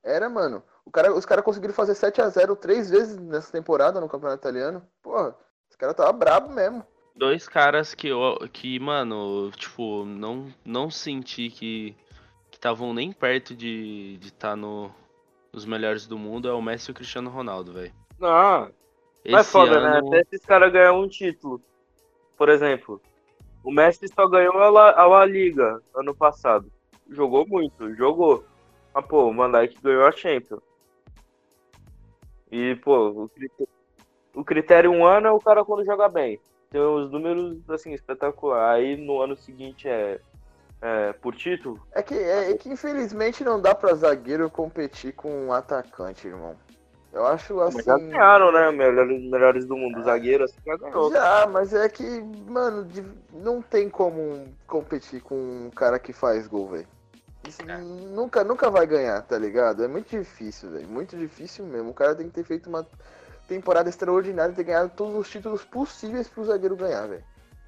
Era, 0.02 0.28
mano. 0.28 0.62
O 0.84 0.90
cara, 0.90 1.14
os 1.14 1.24
caras 1.24 1.44
conseguiram 1.44 1.72
fazer 1.72 1.94
7 1.94 2.20
a 2.20 2.28
0 2.28 2.56
três 2.56 2.90
vezes 2.90 3.16
nessa 3.16 3.50
temporada 3.50 4.00
no 4.00 4.08
Campeonato 4.08 4.40
Italiano. 4.40 4.86
Porra, 5.00 5.34
os 5.70 5.76
caras 5.76 5.94
tava 5.94 6.12
brabo 6.12 6.52
mesmo 6.52 6.84
dois 7.14 7.48
caras 7.48 7.94
que 7.94 8.08
eu, 8.08 8.36
que, 8.52 8.78
mano, 8.80 9.50
tipo, 9.52 10.04
não, 10.04 10.52
não 10.64 10.90
senti 10.90 11.48
que 11.48 11.96
estavam 12.52 12.92
nem 12.92 13.12
perto 13.12 13.54
de 13.54 14.18
estar 14.22 14.24
de 14.24 14.32
tá 14.32 14.56
no, 14.56 14.90
nos 15.52 15.64
melhores 15.64 16.06
do 16.06 16.18
mundo 16.18 16.48
é 16.48 16.52
o 16.52 16.62
Messi 16.62 16.90
e 16.90 16.92
o 16.92 16.94
Cristiano 16.94 17.30
Ronaldo, 17.30 17.72
velho. 17.72 17.92
Não, 18.18 18.72
não 19.24 19.38
é 19.38 19.44
foda, 19.44 19.80
né? 19.80 19.98
ano... 19.98 20.10
né? 20.10 20.18
Até 20.18 20.28
esses 20.28 20.46
caras 20.46 20.72
ganham 20.72 21.00
um 21.00 21.08
título. 21.08 21.60
Por 22.36 22.48
exemplo, 22.48 23.00
o 23.64 23.72
Messi 23.72 24.06
só 24.08 24.28
ganhou 24.28 24.58
a 24.58 24.70
La, 24.70 24.90
a 24.92 25.06
La 25.06 25.24
Liga 25.24 25.80
ano 25.94 26.14
passado. 26.14 26.70
Jogou 27.10 27.46
muito, 27.46 27.94
jogou. 27.96 28.44
Mas, 28.94 29.06
pô, 29.06 29.30
o 29.30 29.34
Van 29.34 29.50
Dijk 29.50 29.80
ganhou 29.82 30.06
a 30.06 30.12
Champions. 30.12 30.62
E, 32.52 32.76
pô, 32.76 33.24
o 33.24 33.28
critério, 33.28 33.68
o 34.34 34.44
critério 34.44 34.90
um 34.92 35.04
ano 35.04 35.26
é 35.26 35.32
o 35.32 35.40
cara 35.40 35.64
quando 35.64 35.84
joga 35.84 36.08
bem 36.08 36.38
tem 36.74 36.80
os 36.80 37.08
números, 37.08 37.58
assim, 37.70 37.92
espetacular. 37.92 38.74
Aí 38.74 38.96
no 38.96 39.22
ano 39.22 39.36
seguinte 39.36 39.88
é, 39.88 40.18
é 40.82 41.12
por 41.12 41.36
título. 41.36 41.80
É 41.92 42.02
que, 42.02 42.14
é, 42.14 42.50
é, 42.50 42.56
que 42.56 42.68
infelizmente 42.68 43.44
não 43.44 43.62
dá 43.62 43.72
pra 43.76 43.94
zagueiro 43.94 44.50
competir 44.50 45.14
com 45.14 45.46
um 45.46 45.52
atacante, 45.52 46.26
irmão. 46.26 46.56
Eu 47.14 47.24
acho 47.26 47.60
assim. 47.60 47.76
Mas 47.76 47.84
já 47.86 47.96
ganharam, 47.96 48.50
né? 48.50 48.72
Melhores, 48.72 49.22
melhores 49.22 49.66
do 49.66 49.76
mundo. 49.76 50.02
Zagueiro 50.02 50.44
assim 50.44 50.58
já 50.66 50.76
ganhou. 50.76 51.12
Já, 51.12 51.46
mas 51.46 51.72
é 51.72 51.88
que, 51.88 52.04
mano, 52.48 52.88
não 53.32 53.62
tem 53.62 53.88
como 53.88 54.48
competir 54.66 55.22
com 55.22 55.36
um 55.36 55.70
cara 55.70 55.98
que 56.00 56.12
faz 56.12 56.48
gol, 56.48 56.70
velho. 56.70 56.88
É. 57.68 57.76
Nunca, 57.78 58.42
nunca 58.42 58.68
vai 58.68 58.84
ganhar, 58.84 59.22
tá 59.22 59.38
ligado? 59.38 59.84
É 59.84 59.88
muito 59.88 60.10
difícil, 60.10 60.70
velho. 60.70 60.88
Muito 60.88 61.16
difícil 61.16 61.64
mesmo. 61.64 61.90
O 61.90 61.94
cara 61.94 62.16
tem 62.16 62.26
que 62.26 62.34
ter 62.34 62.42
feito 62.42 62.68
uma 62.68 62.84
temporada 63.46 63.88
extraordinária 63.88 64.54
ter 64.54 64.64
ganhado 64.64 64.90
todos 64.96 65.14
os 65.14 65.30
títulos 65.30 65.64
possíveis 65.64 66.26
pro 66.26 66.44
zagueiro 66.44 66.74
ganhar, 66.74 67.06
velho. 67.06 67.24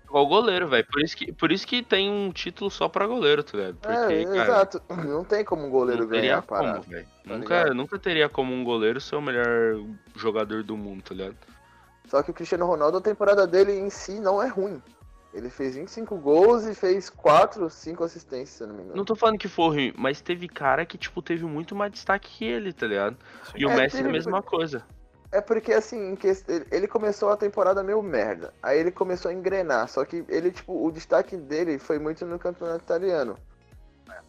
Igual 0.09 0.27
goleiro, 0.27 0.69
velho. 0.69 0.87
Por, 0.91 1.03
isso 1.03 1.17
que, 1.17 1.33
por 1.33 1.51
isso 1.53 1.67
que 1.67 1.83
tem 1.83 2.09
um 2.11 2.31
título 2.33 2.71
só 2.71 2.89
pra 2.89 3.07
goleiro, 3.07 3.43
tá 3.43 3.59
ligado? 3.59 3.77
Porque, 3.77 4.13
é, 4.15 4.25
cara, 4.25 4.43
exato. 4.43 4.83
Não 4.89 5.25
tem 5.25 5.45
como 5.45 5.67
um 5.67 5.71
goleiro 5.71 6.03
não 6.05 6.09
teria 6.11 6.23
ganhar 6.23 6.39
a 6.39 6.43
como, 6.43 6.61
parada. 6.61 6.81
velho. 6.81 7.07
tá 7.07 7.37
nunca, 7.37 7.59
ligado? 7.59 7.75
nunca 7.75 7.99
teria 7.99 8.29
como 8.29 8.55
um 8.55 8.63
goleiro 8.65 9.01
ser 9.01 9.17
o 9.17 9.21
melhor 9.21 9.81
jogador 10.15 10.63
do 10.63 10.77
mundo, 10.77 11.03
tá 11.03 11.15
ligado? 11.15 11.37
Só 12.09 12.23
que 12.23 12.31
o 12.31 12.35
Cristiano 12.35 12.65
Ronaldo, 12.67 12.99
a 12.99 13.01
temporada 13.01 13.47
dele 13.49 13.73
em 13.73 13.91
si 13.91 14.21
não 14.21 14.41
é 14.41 14.47
ruim. 14.47 14.81
Ele 15.35 15.51
fez 15.51 15.75
25 15.75 16.17
gols 16.17 16.65
e 16.65 16.75
fez 16.75 17.11
4, 17.11 17.69
5 17.69 18.05
assistências, 18.05 18.51
se 18.51 18.63
eu 18.63 18.69
não 18.69 18.75
me 18.77 18.83
engano. 18.83 18.97
Não 18.97 19.05
tô 19.05 19.15
falando 19.15 19.37
que 19.39 19.49
foi 19.49 19.67
ruim, 19.67 19.93
mas 19.95 20.21
teve 20.23 20.49
cara 20.49 20.87
que, 20.87 20.97
tipo, 20.97 21.21
teve 21.21 21.45
muito 21.45 21.75
mais 21.75 21.93
destaque 21.93 22.31
que 22.39 22.45
ele, 22.45 22.73
tá 22.73 22.87
ligado? 22.87 23.17
E 23.55 23.67
o 23.67 23.71
É, 23.71 23.77
Messi 23.77 23.97
a 23.97 23.99
teve- 23.99 24.13
mesma 24.13 24.41
coisa. 24.43 24.83
É 25.33 25.41
porque 25.41 25.73
assim, 25.73 26.17
ele- 26.71 26.87
começou 26.89 27.31
a 27.31 27.37
temporada 27.37 27.83
meio 27.83 28.03
merda. 28.03 28.55
Aí 28.63 28.79
ele 28.79 28.91
começou 28.91 29.31
a 29.31 29.35
engrenar. 29.35 29.89
Só 29.89 30.05
que 30.05 30.25
ele, 30.29 30.51
tipo, 30.51 30.87
o 30.87 30.91
destaque 30.91 31.37
dele 31.37 31.79
foi 31.79 31.99
muito 31.99 32.25
no 32.25 32.39
campeonato 32.39 32.85
italiano. 32.85 33.37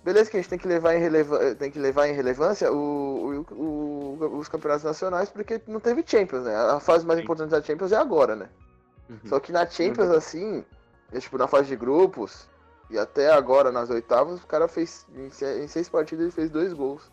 Beleza 0.04 0.30
que 0.30 0.38
a 0.38 0.40
gente 0.42 0.50
tem 0.50 0.60
que 0.60 0.68
levar 0.68 0.96
em, 0.96 1.00
releva- 1.00 1.56
tem 1.56 1.70
que 1.72 1.80
levar 1.80 2.08
em 2.08 2.14
relevância 2.14 2.72
o, 2.72 3.46
o- 3.52 3.54
o- 3.54 4.38
os 4.38 4.48
campeonatos 4.48 4.84
nacionais, 4.84 5.30
porque 5.30 5.62
não 5.68 5.80
teve 5.80 6.04
Champions, 6.06 6.44
né? 6.44 6.56
A 6.56 6.80
fase 6.80 7.06
mais 7.06 7.20
Sim. 7.20 7.24
importante 7.24 7.50
da 7.52 7.62
Champions 7.62 7.92
é 7.92 7.96
agora, 7.98 8.36
né? 8.36 8.50
Uhum. 9.10 9.18
Só 9.26 9.40
que 9.40 9.52
na 9.52 9.66
Champions, 9.66 10.10
assim, 10.10 10.64
é, 11.14 11.20
tipo, 11.20 11.38
na 11.38 11.48
fase 11.48 11.68
de 11.68 11.76
grupos, 11.76 12.48
e 12.90 12.98
até 12.98 13.32
agora 13.32 13.72
nas 13.72 13.90
oitavas, 13.90 14.42
o 14.42 14.48
cara 14.48 14.68
fez. 14.68 15.06
Em 15.16 15.68
seis 15.68 15.90
partidas 15.90 16.26
ele 16.26 16.32
fez 16.32 16.50
dois 16.50 16.74
gols. 16.74 17.10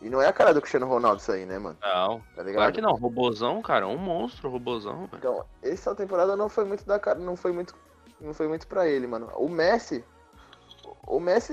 E 0.00 0.08
não 0.08 0.22
é 0.22 0.28
a 0.28 0.32
cara 0.32 0.54
do 0.54 0.60
Cristiano 0.60 0.86
Ronaldo 0.86 1.20
isso 1.20 1.32
aí, 1.32 1.44
né, 1.44 1.58
mano? 1.58 1.76
Não, 1.82 2.20
Tá 2.36 2.42
ligado? 2.42 2.54
claro 2.54 2.72
que 2.72 2.80
não. 2.80 2.94
Robozão, 2.94 3.60
cara, 3.60 3.84
é 3.84 3.88
um 3.88 3.98
monstro, 3.98 4.48
robozão, 4.48 5.06
velho. 5.06 5.18
Então, 5.18 5.44
essa 5.62 5.94
temporada 5.94 6.36
não 6.36 6.48
foi 6.48 6.64
muito 6.64 6.84
da 6.86 6.98
cara, 7.00 7.18
não 7.18 7.36
foi 7.36 7.50
muito, 7.50 7.74
não 8.20 8.32
foi 8.32 8.46
muito 8.46 8.66
para 8.68 8.86
ele, 8.86 9.06
mano. 9.08 9.28
O 9.34 9.48
Messi, 9.48 10.04
o 11.06 11.18
Messi 11.18 11.52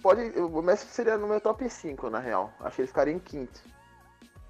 pode, 0.00 0.20
o 0.38 0.62
Messi 0.62 0.86
seria 0.86 1.18
no 1.18 1.26
meu 1.26 1.40
top 1.40 1.68
5, 1.68 2.08
na 2.08 2.20
real. 2.20 2.52
Acho 2.60 2.76
que 2.76 2.82
ele 2.82 2.88
ficaria 2.88 3.14
em 3.14 3.18
quinto. 3.18 3.60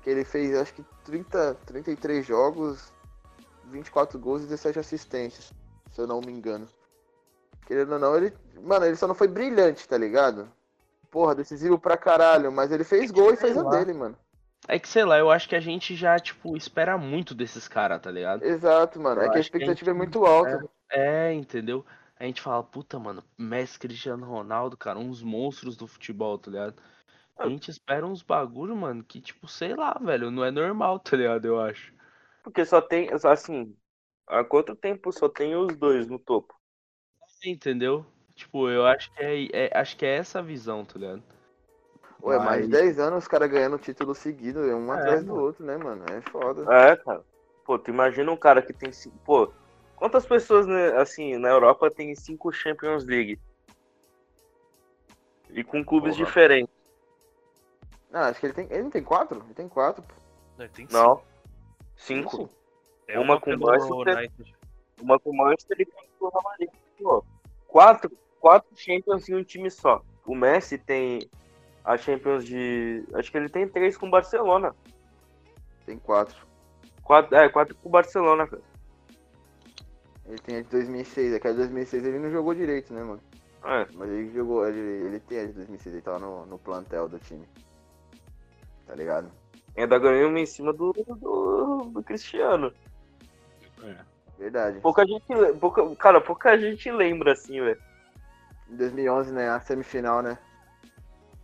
Que 0.02 0.10
ele 0.10 0.24
fez, 0.24 0.54
acho 0.54 0.74
que 0.74 0.84
30, 1.04 1.54
33 1.64 2.26
jogos, 2.26 2.92
24 3.64 4.18
gols 4.18 4.42
e 4.42 4.46
17 4.46 4.78
assistências, 4.78 5.52
se 5.90 6.00
eu 6.00 6.06
não 6.06 6.20
me 6.20 6.30
engano. 6.32 6.68
Querendo 7.66 7.94
ou 7.94 7.98
não, 7.98 8.16
ele, 8.16 8.32
mano, 8.62 8.84
ele 8.84 8.94
só 8.96 9.08
não 9.08 9.14
foi 9.14 9.26
brilhante, 9.26 9.88
tá 9.88 9.96
ligado? 9.96 10.48
Porra, 11.10 11.34
decisivo 11.34 11.78
pra 11.78 11.96
caralho, 11.96 12.50
mas 12.52 12.70
ele 12.70 12.84
fez 12.84 13.10
gol 13.10 13.32
e 13.32 13.36
fez 13.36 13.56
a 13.56 13.62
lá. 13.62 13.70
dele, 13.70 13.92
mano. 13.92 14.16
É 14.68 14.78
que, 14.78 14.88
sei 14.88 15.04
lá, 15.04 15.18
eu 15.18 15.30
acho 15.30 15.48
que 15.48 15.54
a 15.54 15.60
gente 15.60 15.94
já, 15.94 16.18
tipo, 16.18 16.56
espera 16.56 16.98
muito 16.98 17.34
desses 17.34 17.68
caras, 17.68 18.00
tá 18.00 18.10
ligado? 18.10 18.42
Exato, 18.44 19.00
mano. 19.00 19.20
Eu 19.20 19.26
É 19.26 19.30
que 19.30 19.36
a 19.36 19.40
acho 19.40 19.50
que 19.50 19.56
a 19.56 19.60
expectativa 19.60 19.90
é 19.90 19.94
gente- 19.94 19.98
muito 19.98 20.24
alta. 20.26 20.68
É, 20.90 21.32
entendeu? 21.32 21.84
A 22.18 22.24
gente 22.24 22.40
fala, 22.40 22.62
puta, 22.62 22.98
mano, 22.98 23.22
Messi, 23.38 23.78
Cristiano 23.78 24.26
Ronaldo, 24.26 24.76
cara, 24.76 24.98
uns 24.98 25.22
monstros 25.22 25.76
do 25.76 25.86
futebol, 25.86 26.38
tá 26.38 26.50
ligado? 26.50 26.82
A 27.38 27.48
gente 27.48 27.70
espera 27.70 28.06
uns 28.06 28.22
bagulho, 28.22 28.74
mano, 28.74 29.04
que, 29.04 29.20
tipo, 29.20 29.46
sei 29.46 29.74
lá, 29.74 29.92
velho, 30.00 30.30
não 30.30 30.44
é 30.44 30.50
normal, 30.50 30.98
tá 30.98 31.16
ligado? 31.16 31.44
Eu 31.44 31.60
acho. 31.60 31.92
Porque 32.42 32.64
só 32.64 32.80
tem, 32.80 33.10
assim, 33.24 33.76
há 34.26 34.42
quanto 34.42 34.74
tempo 34.74 35.12
só 35.12 35.28
tem 35.28 35.54
os 35.54 35.76
dois 35.76 36.06
no 36.08 36.18
topo? 36.18 36.54
Entendeu? 37.44 38.04
Tipo, 38.36 38.68
eu 38.68 38.86
acho 38.86 39.10
que 39.12 39.22
é, 39.22 39.48
é- 39.66 39.70
acho 39.78 39.96
que 39.96 40.04
é 40.06 40.16
essa 40.16 40.38
a 40.38 40.42
visão, 40.42 40.84
tá 40.84 40.98
ligado? 40.98 41.22
Ué, 42.22 42.38
mais 42.38 42.62
de 42.66 42.68
Mas- 42.70 42.80
10 42.80 42.98
anos 42.98 43.24
os 43.24 43.28
caras 43.28 43.50
ganhando 43.50 43.78
título 43.78 44.14
seguido, 44.14 44.60
um 44.60 44.92
É, 44.92 44.96
atrás 44.98 45.24
do 45.24 45.32
mano. 45.32 45.42
outro, 45.44 45.64
né, 45.64 45.76
mano? 45.76 46.04
É 46.10 46.20
foda. 46.20 46.62
É, 46.72 46.96
cara. 46.96 47.24
Pô, 47.64 47.78
tu 47.78 47.90
imagina 47.90 48.30
um 48.30 48.36
cara 48.36 48.62
que 48.62 48.72
tem 48.72 48.92
cinco. 48.92 49.16
Pô, 49.24 49.50
quantas 49.96 50.24
pessoas, 50.26 50.66
né, 50.66 50.96
assim, 50.98 51.36
na 51.38 51.48
Europa 51.48 51.90
tem 51.90 52.14
cinco 52.14 52.52
Champions 52.52 53.04
League? 53.04 53.40
E 55.50 55.64
com 55.64 55.84
clubes 55.84 56.14
Porra. 56.16 56.26
diferentes. 56.26 56.74
Não, 58.10 58.20
acho 58.20 58.38
que 58.40 58.46
ele 58.46 58.52
tem. 58.52 58.66
Ele 58.70 58.82
não 58.84 58.90
tem 58.90 59.02
quatro? 59.02 59.42
Ele 59.44 59.54
tem 59.54 59.68
quatro. 59.68 60.02
pô. 60.02 60.14
Não, 60.58 60.68
tem 60.68 60.86
Não. 60.90 61.22
Cinco. 61.96 62.50
É 63.08 63.18
uma 63.18 63.34
uma 63.34 63.40
com 63.40 63.56
Manchester. 63.56 64.30
Uma 65.00 65.18
com 65.18 65.30
o 65.30 65.36
Manchester 65.36 65.80
e 65.80 65.86
com 65.86 66.26
o 66.26 66.28
Real 66.28 66.42
Madrid. 66.42 66.70
Pô, 66.98 67.24
quatro, 67.68 68.10
quatro 68.46 68.70
Champions 68.76 69.28
em 69.28 69.34
um 69.34 69.42
time 69.42 69.68
só. 69.68 70.00
O 70.24 70.32
Messi 70.32 70.78
tem 70.78 71.28
a 71.84 71.96
Champions 71.96 72.44
de. 72.44 73.04
Acho 73.14 73.28
que 73.28 73.36
ele 73.36 73.48
tem 73.48 73.66
três 73.68 73.96
com 73.96 74.06
o 74.06 74.10
Barcelona. 74.10 74.72
Tem 75.84 75.98
quatro. 75.98 76.46
Quatro, 77.02 77.34
é, 77.34 77.48
quatro 77.48 77.74
com 77.74 77.88
o 77.88 77.90
Barcelona, 77.90 78.46
cara. 78.46 78.62
Ele 80.26 80.38
tem 80.38 80.58
a 80.58 80.62
de 80.62 80.68
2006. 80.68 81.34
Aquela 81.34 81.54
de 81.54 81.60
2006 81.62 82.04
ele 82.04 82.20
não 82.20 82.30
jogou 82.30 82.54
direito, 82.54 82.94
né, 82.94 83.02
mano? 83.02 83.20
É. 83.64 83.84
Mas 83.94 84.10
ele 84.10 84.32
jogou. 84.32 84.64
Ele, 84.68 85.06
ele 85.06 85.18
tem 85.18 85.40
a 85.40 85.46
de 85.46 85.52
2006. 85.52 85.94
Ele 85.96 86.02
tava 86.02 86.20
no, 86.20 86.46
no 86.46 86.56
plantel 86.56 87.08
do 87.08 87.18
time. 87.18 87.48
Tá 88.86 88.94
ligado? 88.94 89.28
Ainda 89.76 89.98
ganhou 89.98 90.30
uma 90.30 90.38
em 90.38 90.46
cima 90.46 90.72
do, 90.72 90.92
do, 90.92 91.90
do 91.92 92.02
Cristiano. 92.04 92.72
Verdade. 94.38 94.78
Pouca 94.78 95.04
gente, 95.04 95.26
pouca, 95.58 95.96
cara, 95.96 96.20
pouca 96.20 96.56
gente 96.56 96.88
lembra 96.92 97.32
assim, 97.32 97.60
velho. 97.60 97.95
Em 98.76 98.78
2011, 98.78 99.32
né? 99.32 99.48
A 99.48 99.58
semifinal, 99.58 100.20
né? 100.20 100.36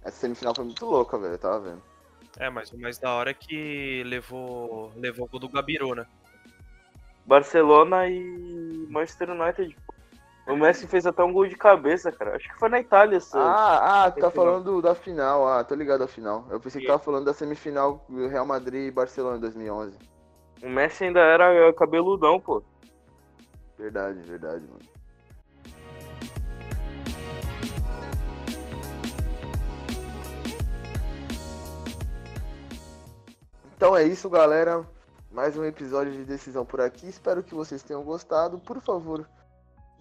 Essa 0.04 0.18
semifinal 0.18 0.54
foi 0.54 0.66
muito 0.66 0.84
louca, 0.84 1.16
velho. 1.16 1.32
Eu 1.32 1.38
tava 1.38 1.60
vendo. 1.60 1.82
É, 2.38 2.50
mas 2.50 2.70
o 2.72 2.78
mais 2.78 2.98
da 2.98 3.10
hora 3.14 3.30
é 3.30 3.34
que 3.34 4.02
levou, 4.04 4.92
levou 4.96 5.24
o 5.24 5.28
gol 5.30 5.40
do 5.40 5.48
Gabiru, 5.48 5.94
né? 5.94 6.04
Barcelona 7.24 8.06
e 8.06 8.86
Manchester 8.90 9.30
United. 9.30 9.74
O 10.46 10.56
Messi 10.56 10.86
fez 10.86 11.06
até 11.06 11.22
um 11.24 11.32
gol 11.32 11.46
de 11.46 11.56
cabeça, 11.56 12.12
cara. 12.12 12.36
Acho 12.36 12.52
que 12.52 12.58
foi 12.58 12.68
na 12.68 12.80
Itália, 12.80 13.16
essa. 13.16 13.38
Ah, 13.38 14.04
ah, 14.04 14.10
tu 14.10 14.20
tá 14.20 14.30
falando 14.30 14.64
do- 14.64 14.82
da 14.82 14.94
final. 14.94 15.48
Ah, 15.48 15.64
tô 15.64 15.74
ligado 15.74 16.00
da 16.00 16.08
final. 16.08 16.46
Eu 16.50 16.60
pensei 16.60 16.82
que 16.82 16.86
tava 16.86 16.98
falando 16.98 17.24
da 17.24 17.32
semifinal 17.32 18.04
do 18.10 18.26
Real 18.28 18.44
Madrid 18.44 18.88
e 18.88 18.90
Barcelona 18.90 19.38
em 19.38 19.40
2011. 19.40 19.96
O 20.62 20.68
Messi 20.68 21.04
ainda 21.04 21.20
era 21.20 21.72
cabeludão, 21.72 22.38
pô. 22.38 22.62
Verdade, 23.78 24.20
verdade, 24.20 24.66
mano. 24.66 24.91
Então 33.82 33.96
é 33.96 34.04
isso, 34.04 34.30
galera. 34.30 34.86
Mais 35.32 35.58
um 35.58 35.64
episódio 35.64 36.12
de 36.12 36.22
decisão 36.22 36.64
por 36.64 36.80
aqui. 36.80 37.08
Espero 37.08 37.42
que 37.42 37.52
vocês 37.52 37.82
tenham 37.82 38.04
gostado. 38.04 38.56
Por 38.60 38.80
favor, 38.80 39.28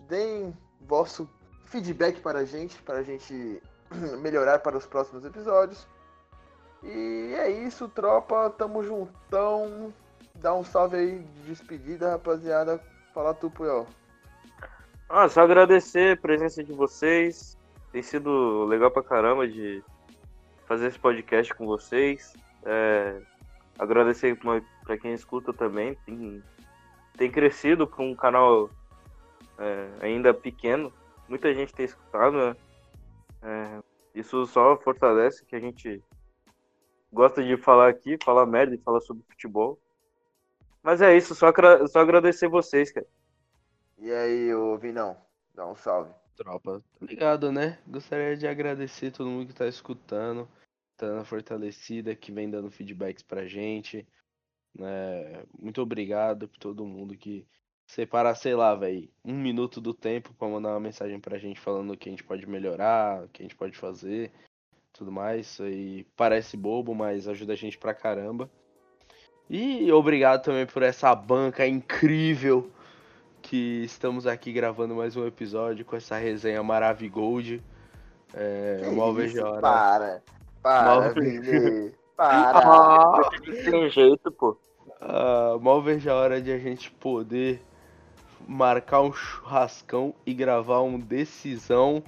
deem 0.08 0.56
vosso 0.82 1.28
feedback 1.66 2.22
para 2.22 2.38
a 2.38 2.46
gente, 2.46 2.80
para 2.84 3.00
a 3.00 3.02
gente 3.02 3.60
melhorar 4.22 4.60
para 4.60 4.78
os 4.78 4.86
próximos 4.86 5.26
episódios. 5.26 5.88
E 6.84 7.34
é 7.36 7.50
isso, 7.50 7.90
tropa. 7.90 8.52
Tamo 8.52 8.84
juntão. 8.84 9.92
Dá 10.36 10.54
um 10.54 10.64
salve 10.64 10.98
aí 10.98 11.18
de 11.18 11.42
despedida, 11.48 12.12
rapaziada. 12.12 12.80
Fala 13.16 13.34
tu, 13.34 13.50
Puyol. 13.50 13.88
Ah, 15.10 15.28
só 15.28 15.42
agradecer 15.42 16.20
a 16.20 16.22
presença 16.22 16.64
de 16.64 16.72
vocês. 16.72 17.58
Tem 17.92 18.04
sido 18.04 18.64
legal 18.66 18.92
pra 18.92 19.02
caramba 19.02 19.48
de 19.48 19.84
fazer 20.68 20.86
esse 20.86 21.00
podcast 21.00 21.52
com 21.56 21.66
vocês. 21.66 22.36
É, 22.64 23.20
agradecer 23.82 24.38
pra 24.38 24.62
pra 24.84 24.98
quem 24.98 25.14
escuta 25.14 25.52
também. 25.54 25.96
Tem, 26.06 26.44
tem 27.18 27.32
crescido 27.32 27.88
com 27.88 28.12
um 28.12 28.16
canal 28.16 28.70
é, 29.58 29.90
ainda 30.02 30.34
pequeno. 30.34 30.94
Muita 31.28 31.54
gente 31.54 31.74
tem 31.74 31.86
escutado, 31.86 32.38
né? 32.38 32.56
É, 33.42 33.80
isso 34.14 34.46
só 34.46 34.78
fortalece 34.78 35.46
que 35.46 35.56
a 35.56 35.60
gente 35.60 36.04
gosta 37.12 37.44
de 37.44 37.58
falar 37.58 37.90
aqui, 37.90 38.18
falar 38.24 38.46
merda 38.46 38.76
e 38.76 38.82
falar 38.82 39.02
sobre 39.02 39.24
futebol. 39.30 39.80
Mas 40.84 41.02
é 41.02 41.16
isso, 41.16 41.34
só, 41.36 41.52
só 41.88 42.00
agradecer 42.00 42.48
vocês, 42.48 42.92
cara. 42.92 43.08
E 43.98 44.12
aí, 44.12 44.54
ô 44.54 44.78
Vinão, 44.78 45.16
dá 45.54 45.66
um 45.66 45.76
salve. 45.76 46.12
Tropa, 46.36 46.82
tá 47.00 47.06
ligado, 47.06 47.52
né? 47.52 47.78
Gostaria 47.88 48.36
de 48.36 48.48
agradecer 48.48 49.12
todo 49.12 49.30
mundo 49.30 49.48
que 49.48 49.54
tá 49.54 49.68
escutando, 49.68 50.48
dando 51.08 51.26
fortalecida, 51.26 52.16
que 52.16 52.32
vem 52.32 52.50
dando 52.50 52.72
feedbacks 52.72 53.24
pra 53.24 53.46
gente. 53.46 54.08
Né? 54.78 55.44
Muito 55.60 55.82
obrigado 55.82 56.48
por 56.48 56.58
todo 56.58 56.86
mundo 56.86 57.18
que 57.18 57.46
separa, 57.86 58.34
sei 58.36 58.56
lá, 58.56 58.74
velho, 58.74 59.10
um 59.24 59.34
minuto 59.34 59.82
do 59.82 59.94
tempo 59.94 60.34
pra 60.34 60.48
mandar 60.48 60.70
uma 60.70 60.80
mensagem 60.80 61.20
pra 61.20 61.38
gente 61.38 61.60
falando 61.60 61.92
o 61.92 61.98
que 61.98 62.08
a 62.08 62.12
gente 62.12 62.24
pode 62.24 62.48
melhorar, 62.48 63.24
o 63.24 63.28
que 63.28 63.42
a 63.42 63.44
gente 63.44 63.56
pode 63.56 63.78
fazer, 63.78 64.32
tudo 64.94 65.12
mais. 65.12 65.48
Isso 65.48 65.64
aí 65.64 66.06
parece 66.16 66.56
bobo, 66.56 66.96
mas 66.96 67.28
ajuda 67.28 67.54
a 67.54 67.58
gente 67.58 67.78
pra 67.78 67.94
caramba. 67.94 68.50
E 69.50 69.92
obrigado 69.92 70.44
também 70.44 70.66
por 70.66 70.82
essa 70.82 71.14
banca 71.14 71.68
incrível 71.68 72.72
que 73.42 73.84
estamos 73.84 74.26
aqui 74.26 74.54
gravando 74.54 74.96
mais 74.96 75.18
um 75.18 75.28
episódio 75.28 75.84
com 75.84 75.98
essa 75.98 76.16
resenha 76.16 76.64
Maravigold. 76.64 77.62
É, 78.34 78.82
Que 78.84 78.96
mal 78.96 79.10
isso, 79.10 79.18
vejo 79.18 79.46
a 79.46 79.50
hora. 79.50 79.62
Para, 79.62 80.24
para, 80.62 80.84
Mal 81.02 81.14
Vini. 81.14 81.94
Para. 82.16 83.30
Tem 83.66 83.90
jeito, 83.90 84.32
pô. 84.32 84.58
Ah, 85.00 85.58
mal 85.60 85.82
vejo 85.82 86.10
a 86.10 86.14
hora 86.16 86.42
de 86.42 86.52
a 86.52 86.58
gente 86.60 86.92
poder 86.92 87.62
marcar 88.48 89.02
um 89.02 89.12
churrascão 89.12 90.14
e 90.26 90.34
gravar 90.34 90.82
um 90.82 91.00
decisão 91.00 92.04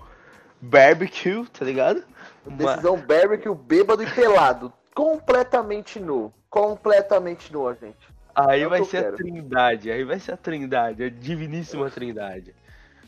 barbecue, 0.61 1.47
tá 1.47 1.65
ligado? 1.65 2.03
Decisão 2.45 2.97
barbecue, 2.97 3.53
bêbado 3.55 4.03
e 4.03 4.11
pelado. 4.11 4.71
Completamente 4.93 5.99
nu. 5.99 6.31
Completamente 6.49 7.51
nu, 7.51 7.73
gente. 7.73 8.07
Aí 8.35 8.61
É 8.61 8.67
vai 8.67 8.83
ser 8.83 8.97
a 8.97 9.03
quero. 9.03 9.17
trindade, 9.17 9.91
aí 9.91 10.03
vai 10.03 10.19
ser 10.19 10.33
a 10.33 10.37
trindade, 10.37 11.03
a 11.03 11.09
diviníssima 11.09 11.89
trindade. 11.89 12.53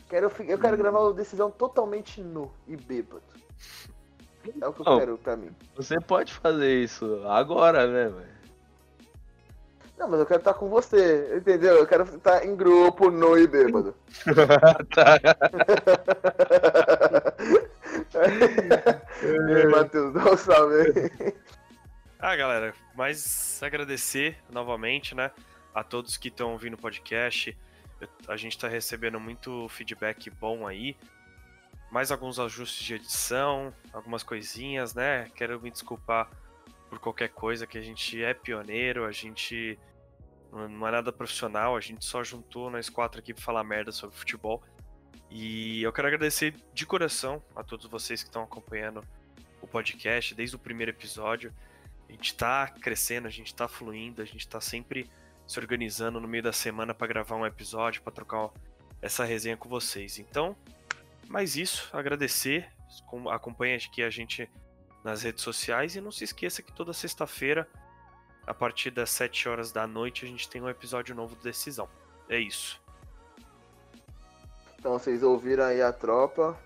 Quero, 0.08 0.30
eu 0.46 0.58
quero 0.58 0.76
gravar 0.76 1.00
uma 1.00 1.12
decisão 1.12 1.50
totalmente 1.50 2.20
nu 2.20 2.50
e 2.66 2.76
bêbado. 2.76 3.22
É 4.60 4.66
o 4.68 4.72
que 4.72 4.80
eu 4.80 4.84
Não. 4.84 4.98
quero 4.98 5.18
pra 5.18 5.36
mim. 5.36 5.50
Você 5.76 6.00
pode 6.00 6.32
fazer 6.34 6.82
isso 6.82 7.22
agora, 7.26 7.86
né, 7.86 8.08
velho? 8.08 8.36
Não, 9.98 10.08
mas 10.08 10.20
eu 10.20 10.26
quero 10.26 10.40
estar 10.40 10.52
com 10.54 10.68
você, 10.68 11.36
entendeu? 11.38 11.76
Eu 11.76 11.86
quero 11.86 12.02
estar 12.04 12.44
em 12.44 12.54
grupo, 12.54 13.10
nu 13.10 13.38
e 13.38 13.46
bêbado. 13.46 13.94
Tá. 14.94 15.16
e 19.22 19.54
aí, 19.56 19.66
Matheus, 19.68 20.12
dá 20.12 20.32
um 20.32 20.36
salve 20.36 20.74
aí. 20.76 21.34
Ah, 22.18 22.34
galera, 22.36 22.74
mas 22.94 23.60
agradecer 23.62 24.36
novamente, 24.50 25.14
né, 25.14 25.30
a 25.74 25.84
todos 25.84 26.16
que 26.16 26.28
estão 26.28 26.52
ouvindo 26.52 26.74
o 26.74 26.78
podcast. 26.78 27.56
Eu- 28.00 28.08
a 28.28 28.36
gente 28.36 28.58
tá 28.58 28.68
recebendo 28.68 29.18
muito 29.20 29.68
feedback 29.68 30.30
bom 30.30 30.66
aí. 30.66 30.96
Mais 31.90 32.10
alguns 32.10 32.38
ajustes 32.38 32.84
de 32.84 32.94
edição, 32.94 33.72
algumas 33.92 34.22
coisinhas, 34.22 34.94
né? 34.94 35.30
Quero 35.34 35.60
me 35.60 35.70
desculpar 35.70 36.28
por 36.88 36.98
qualquer 36.98 37.28
coisa, 37.28 37.66
que 37.66 37.78
a 37.78 37.82
gente 37.82 38.22
é 38.22 38.34
pioneiro, 38.34 39.04
a 39.04 39.12
gente 39.12 39.78
não 40.52 40.86
é 40.86 40.90
nada 40.90 41.12
profissional, 41.12 41.76
a 41.76 41.80
gente 41.80 42.04
só 42.04 42.22
juntou 42.22 42.70
nós 42.70 42.88
quatro 42.88 43.20
aqui 43.20 43.34
pra 43.34 43.42
falar 43.42 43.64
merda 43.64 43.92
sobre 43.92 44.16
futebol. 44.16 44.62
E 45.30 45.82
eu 45.82 45.92
quero 45.92 46.08
agradecer 46.08 46.54
de 46.72 46.86
coração 46.86 47.42
a 47.54 47.62
todos 47.62 47.86
vocês 47.86 48.22
que 48.22 48.28
estão 48.28 48.42
acompanhando 48.42 49.02
o 49.60 49.66
podcast 49.66 50.34
desde 50.34 50.56
o 50.56 50.58
primeiro 50.58 50.90
episódio. 50.90 51.52
A 52.08 52.12
gente 52.12 52.34
tá 52.34 52.68
crescendo, 52.68 53.26
a 53.26 53.30
gente 53.30 53.54
tá 53.54 53.66
fluindo, 53.66 54.22
a 54.22 54.24
gente 54.24 54.46
tá 54.46 54.60
sempre 54.60 55.10
se 55.46 55.58
organizando 55.58 56.20
no 56.20 56.28
meio 56.28 56.42
da 56.42 56.52
semana 56.52 56.94
para 56.94 57.06
gravar 57.06 57.36
um 57.36 57.46
episódio, 57.46 58.02
para 58.02 58.12
trocar 58.12 58.50
essa 59.02 59.24
resenha 59.24 59.56
com 59.56 59.68
vocês. 59.68 60.18
Então, 60.18 60.56
mais 61.28 61.56
isso, 61.56 61.88
agradecer, 61.92 62.68
com- 63.06 63.28
acompanhe 63.28 63.74
aqui 63.76 64.02
a 64.02 64.10
gente 64.10 64.48
nas 65.04 65.22
redes 65.22 65.42
sociais 65.42 65.94
e 65.96 66.00
não 66.00 66.10
se 66.10 66.24
esqueça 66.24 66.62
que 66.62 66.72
toda 66.72 66.92
sexta-feira, 66.92 67.68
a 68.46 68.54
partir 68.54 68.90
das 68.90 69.10
7 69.10 69.48
horas 69.48 69.72
da 69.72 69.86
noite, 69.86 70.24
a 70.24 70.28
gente 70.28 70.48
tem 70.48 70.60
um 70.62 70.68
episódio 70.68 71.14
novo 71.14 71.34
do 71.36 71.42
Decisão. 71.42 71.88
É 72.28 72.38
isso. 72.38 72.80
Então 74.78 74.92
vocês 74.98 75.22
ouviram 75.22 75.64
aí 75.64 75.82
a 75.82 75.92
tropa. 75.92 76.58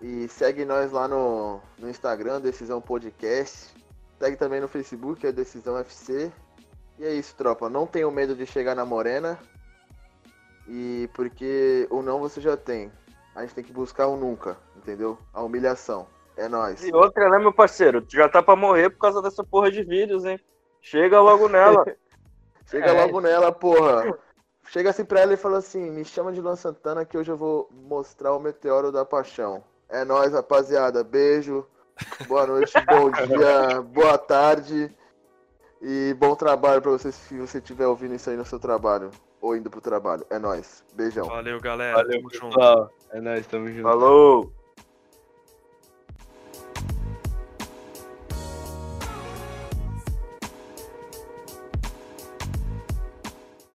E 0.00 0.26
segue 0.26 0.64
nós 0.64 0.90
lá 0.90 1.06
no, 1.06 1.60
no 1.78 1.88
Instagram, 1.88 2.40
Decisão 2.40 2.80
Podcast. 2.80 3.72
Segue 4.18 4.36
também 4.36 4.60
no 4.60 4.66
Facebook, 4.66 5.24
é 5.24 5.30
Decisão 5.30 5.78
FC. 5.78 6.32
E 6.98 7.04
é 7.04 7.14
isso, 7.14 7.36
tropa. 7.36 7.68
Não 7.70 7.86
tenham 7.86 8.10
medo 8.10 8.34
de 8.34 8.44
chegar 8.44 8.74
na 8.74 8.84
morena. 8.84 9.38
E 10.68 11.08
porque 11.14 11.86
o 11.88 12.02
não 12.02 12.18
você 12.18 12.40
já 12.40 12.56
tem. 12.56 12.90
A 13.34 13.40
gente 13.42 13.54
tem 13.54 13.64
que 13.64 13.72
buscar 13.72 14.06
o 14.06 14.16
nunca, 14.16 14.56
entendeu? 14.76 15.18
A 15.32 15.42
humilhação. 15.42 16.06
É 16.36 16.48
nóis. 16.48 16.82
E 16.84 16.94
outra, 16.94 17.28
né, 17.28 17.38
meu 17.38 17.52
parceiro? 17.52 18.00
Tu 18.02 18.16
já 18.16 18.28
tá 18.28 18.42
pra 18.42 18.56
morrer 18.56 18.90
por 18.90 18.98
causa 18.98 19.20
dessa 19.20 19.44
porra 19.44 19.70
de 19.70 19.82
vídeos, 19.82 20.24
hein? 20.24 20.40
Chega 20.80 21.20
logo 21.20 21.48
nela. 21.48 21.84
Chega 22.66 22.86
É. 22.86 23.04
logo 23.04 23.20
nela, 23.20 23.52
porra. 23.52 24.18
Chega 24.68 24.90
assim 24.90 25.04
pra 25.04 25.20
ela 25.20 25.34
e 25.34 25.36
fala 25.36 25.58
assim: 25.58 25.90
me 25.90 26.04
chama 26.04 26.32
de 26.32 26.40
Luan 26.40 26.56
Santana 26.56 27.04
que 27.04 27.18
hoje 27.18 27.30
eu 27.30 27.36
vou 27.36 27.68
mostrar 27.70 28.34
o 28.34 28.40
meteoro 28.40 28.90
da 28.90 29.04
paixão. 29.04 29.62
É 29.88 30.04
nóis, 30.04 30.32
rapaziada. 30.32 31.04
Beijo. 31.04 31.66
Boa 32.26 32.46
noite, 32.46 32.72
bom 32.88 33.10
dia, 33.10 33.82
boa 33.82 34.16
tarde. 34.16 34.94
E 35.82 36.14
bom 36.18 36.34
trabalho 36.34 36.80
pra 36.80 36.92
você 36.92 37.12
se 37.12 37.38
você 37.38 37.58
estiver 37.58 37.86
ouvindo 37.86 38.14
isso 38.14 38.30
aí 38.30 38.36
no 38.36 38.44
seu 38.44 38.58
trabalho. 38.58 39.10
Ou 39.40 39.56
indo 39.56 39.68
pro 39.68 39.80
trabalho. 39.80 40.24
É 40.30 40.38
nóis. 40.38 40.84
Beijão. 40.94 41.26
Valeu, 41.26 41.60
galera. 41.60 41.96
Valeu, 41.96 42.18
Tamo 42.18 42.30
junto. 42.32 42.90
É 43.12 43.20
nóis, 43.20 43.46
tamo 43.46 43.68
junto. 43.68 43.82
Falou! 43.82 44.61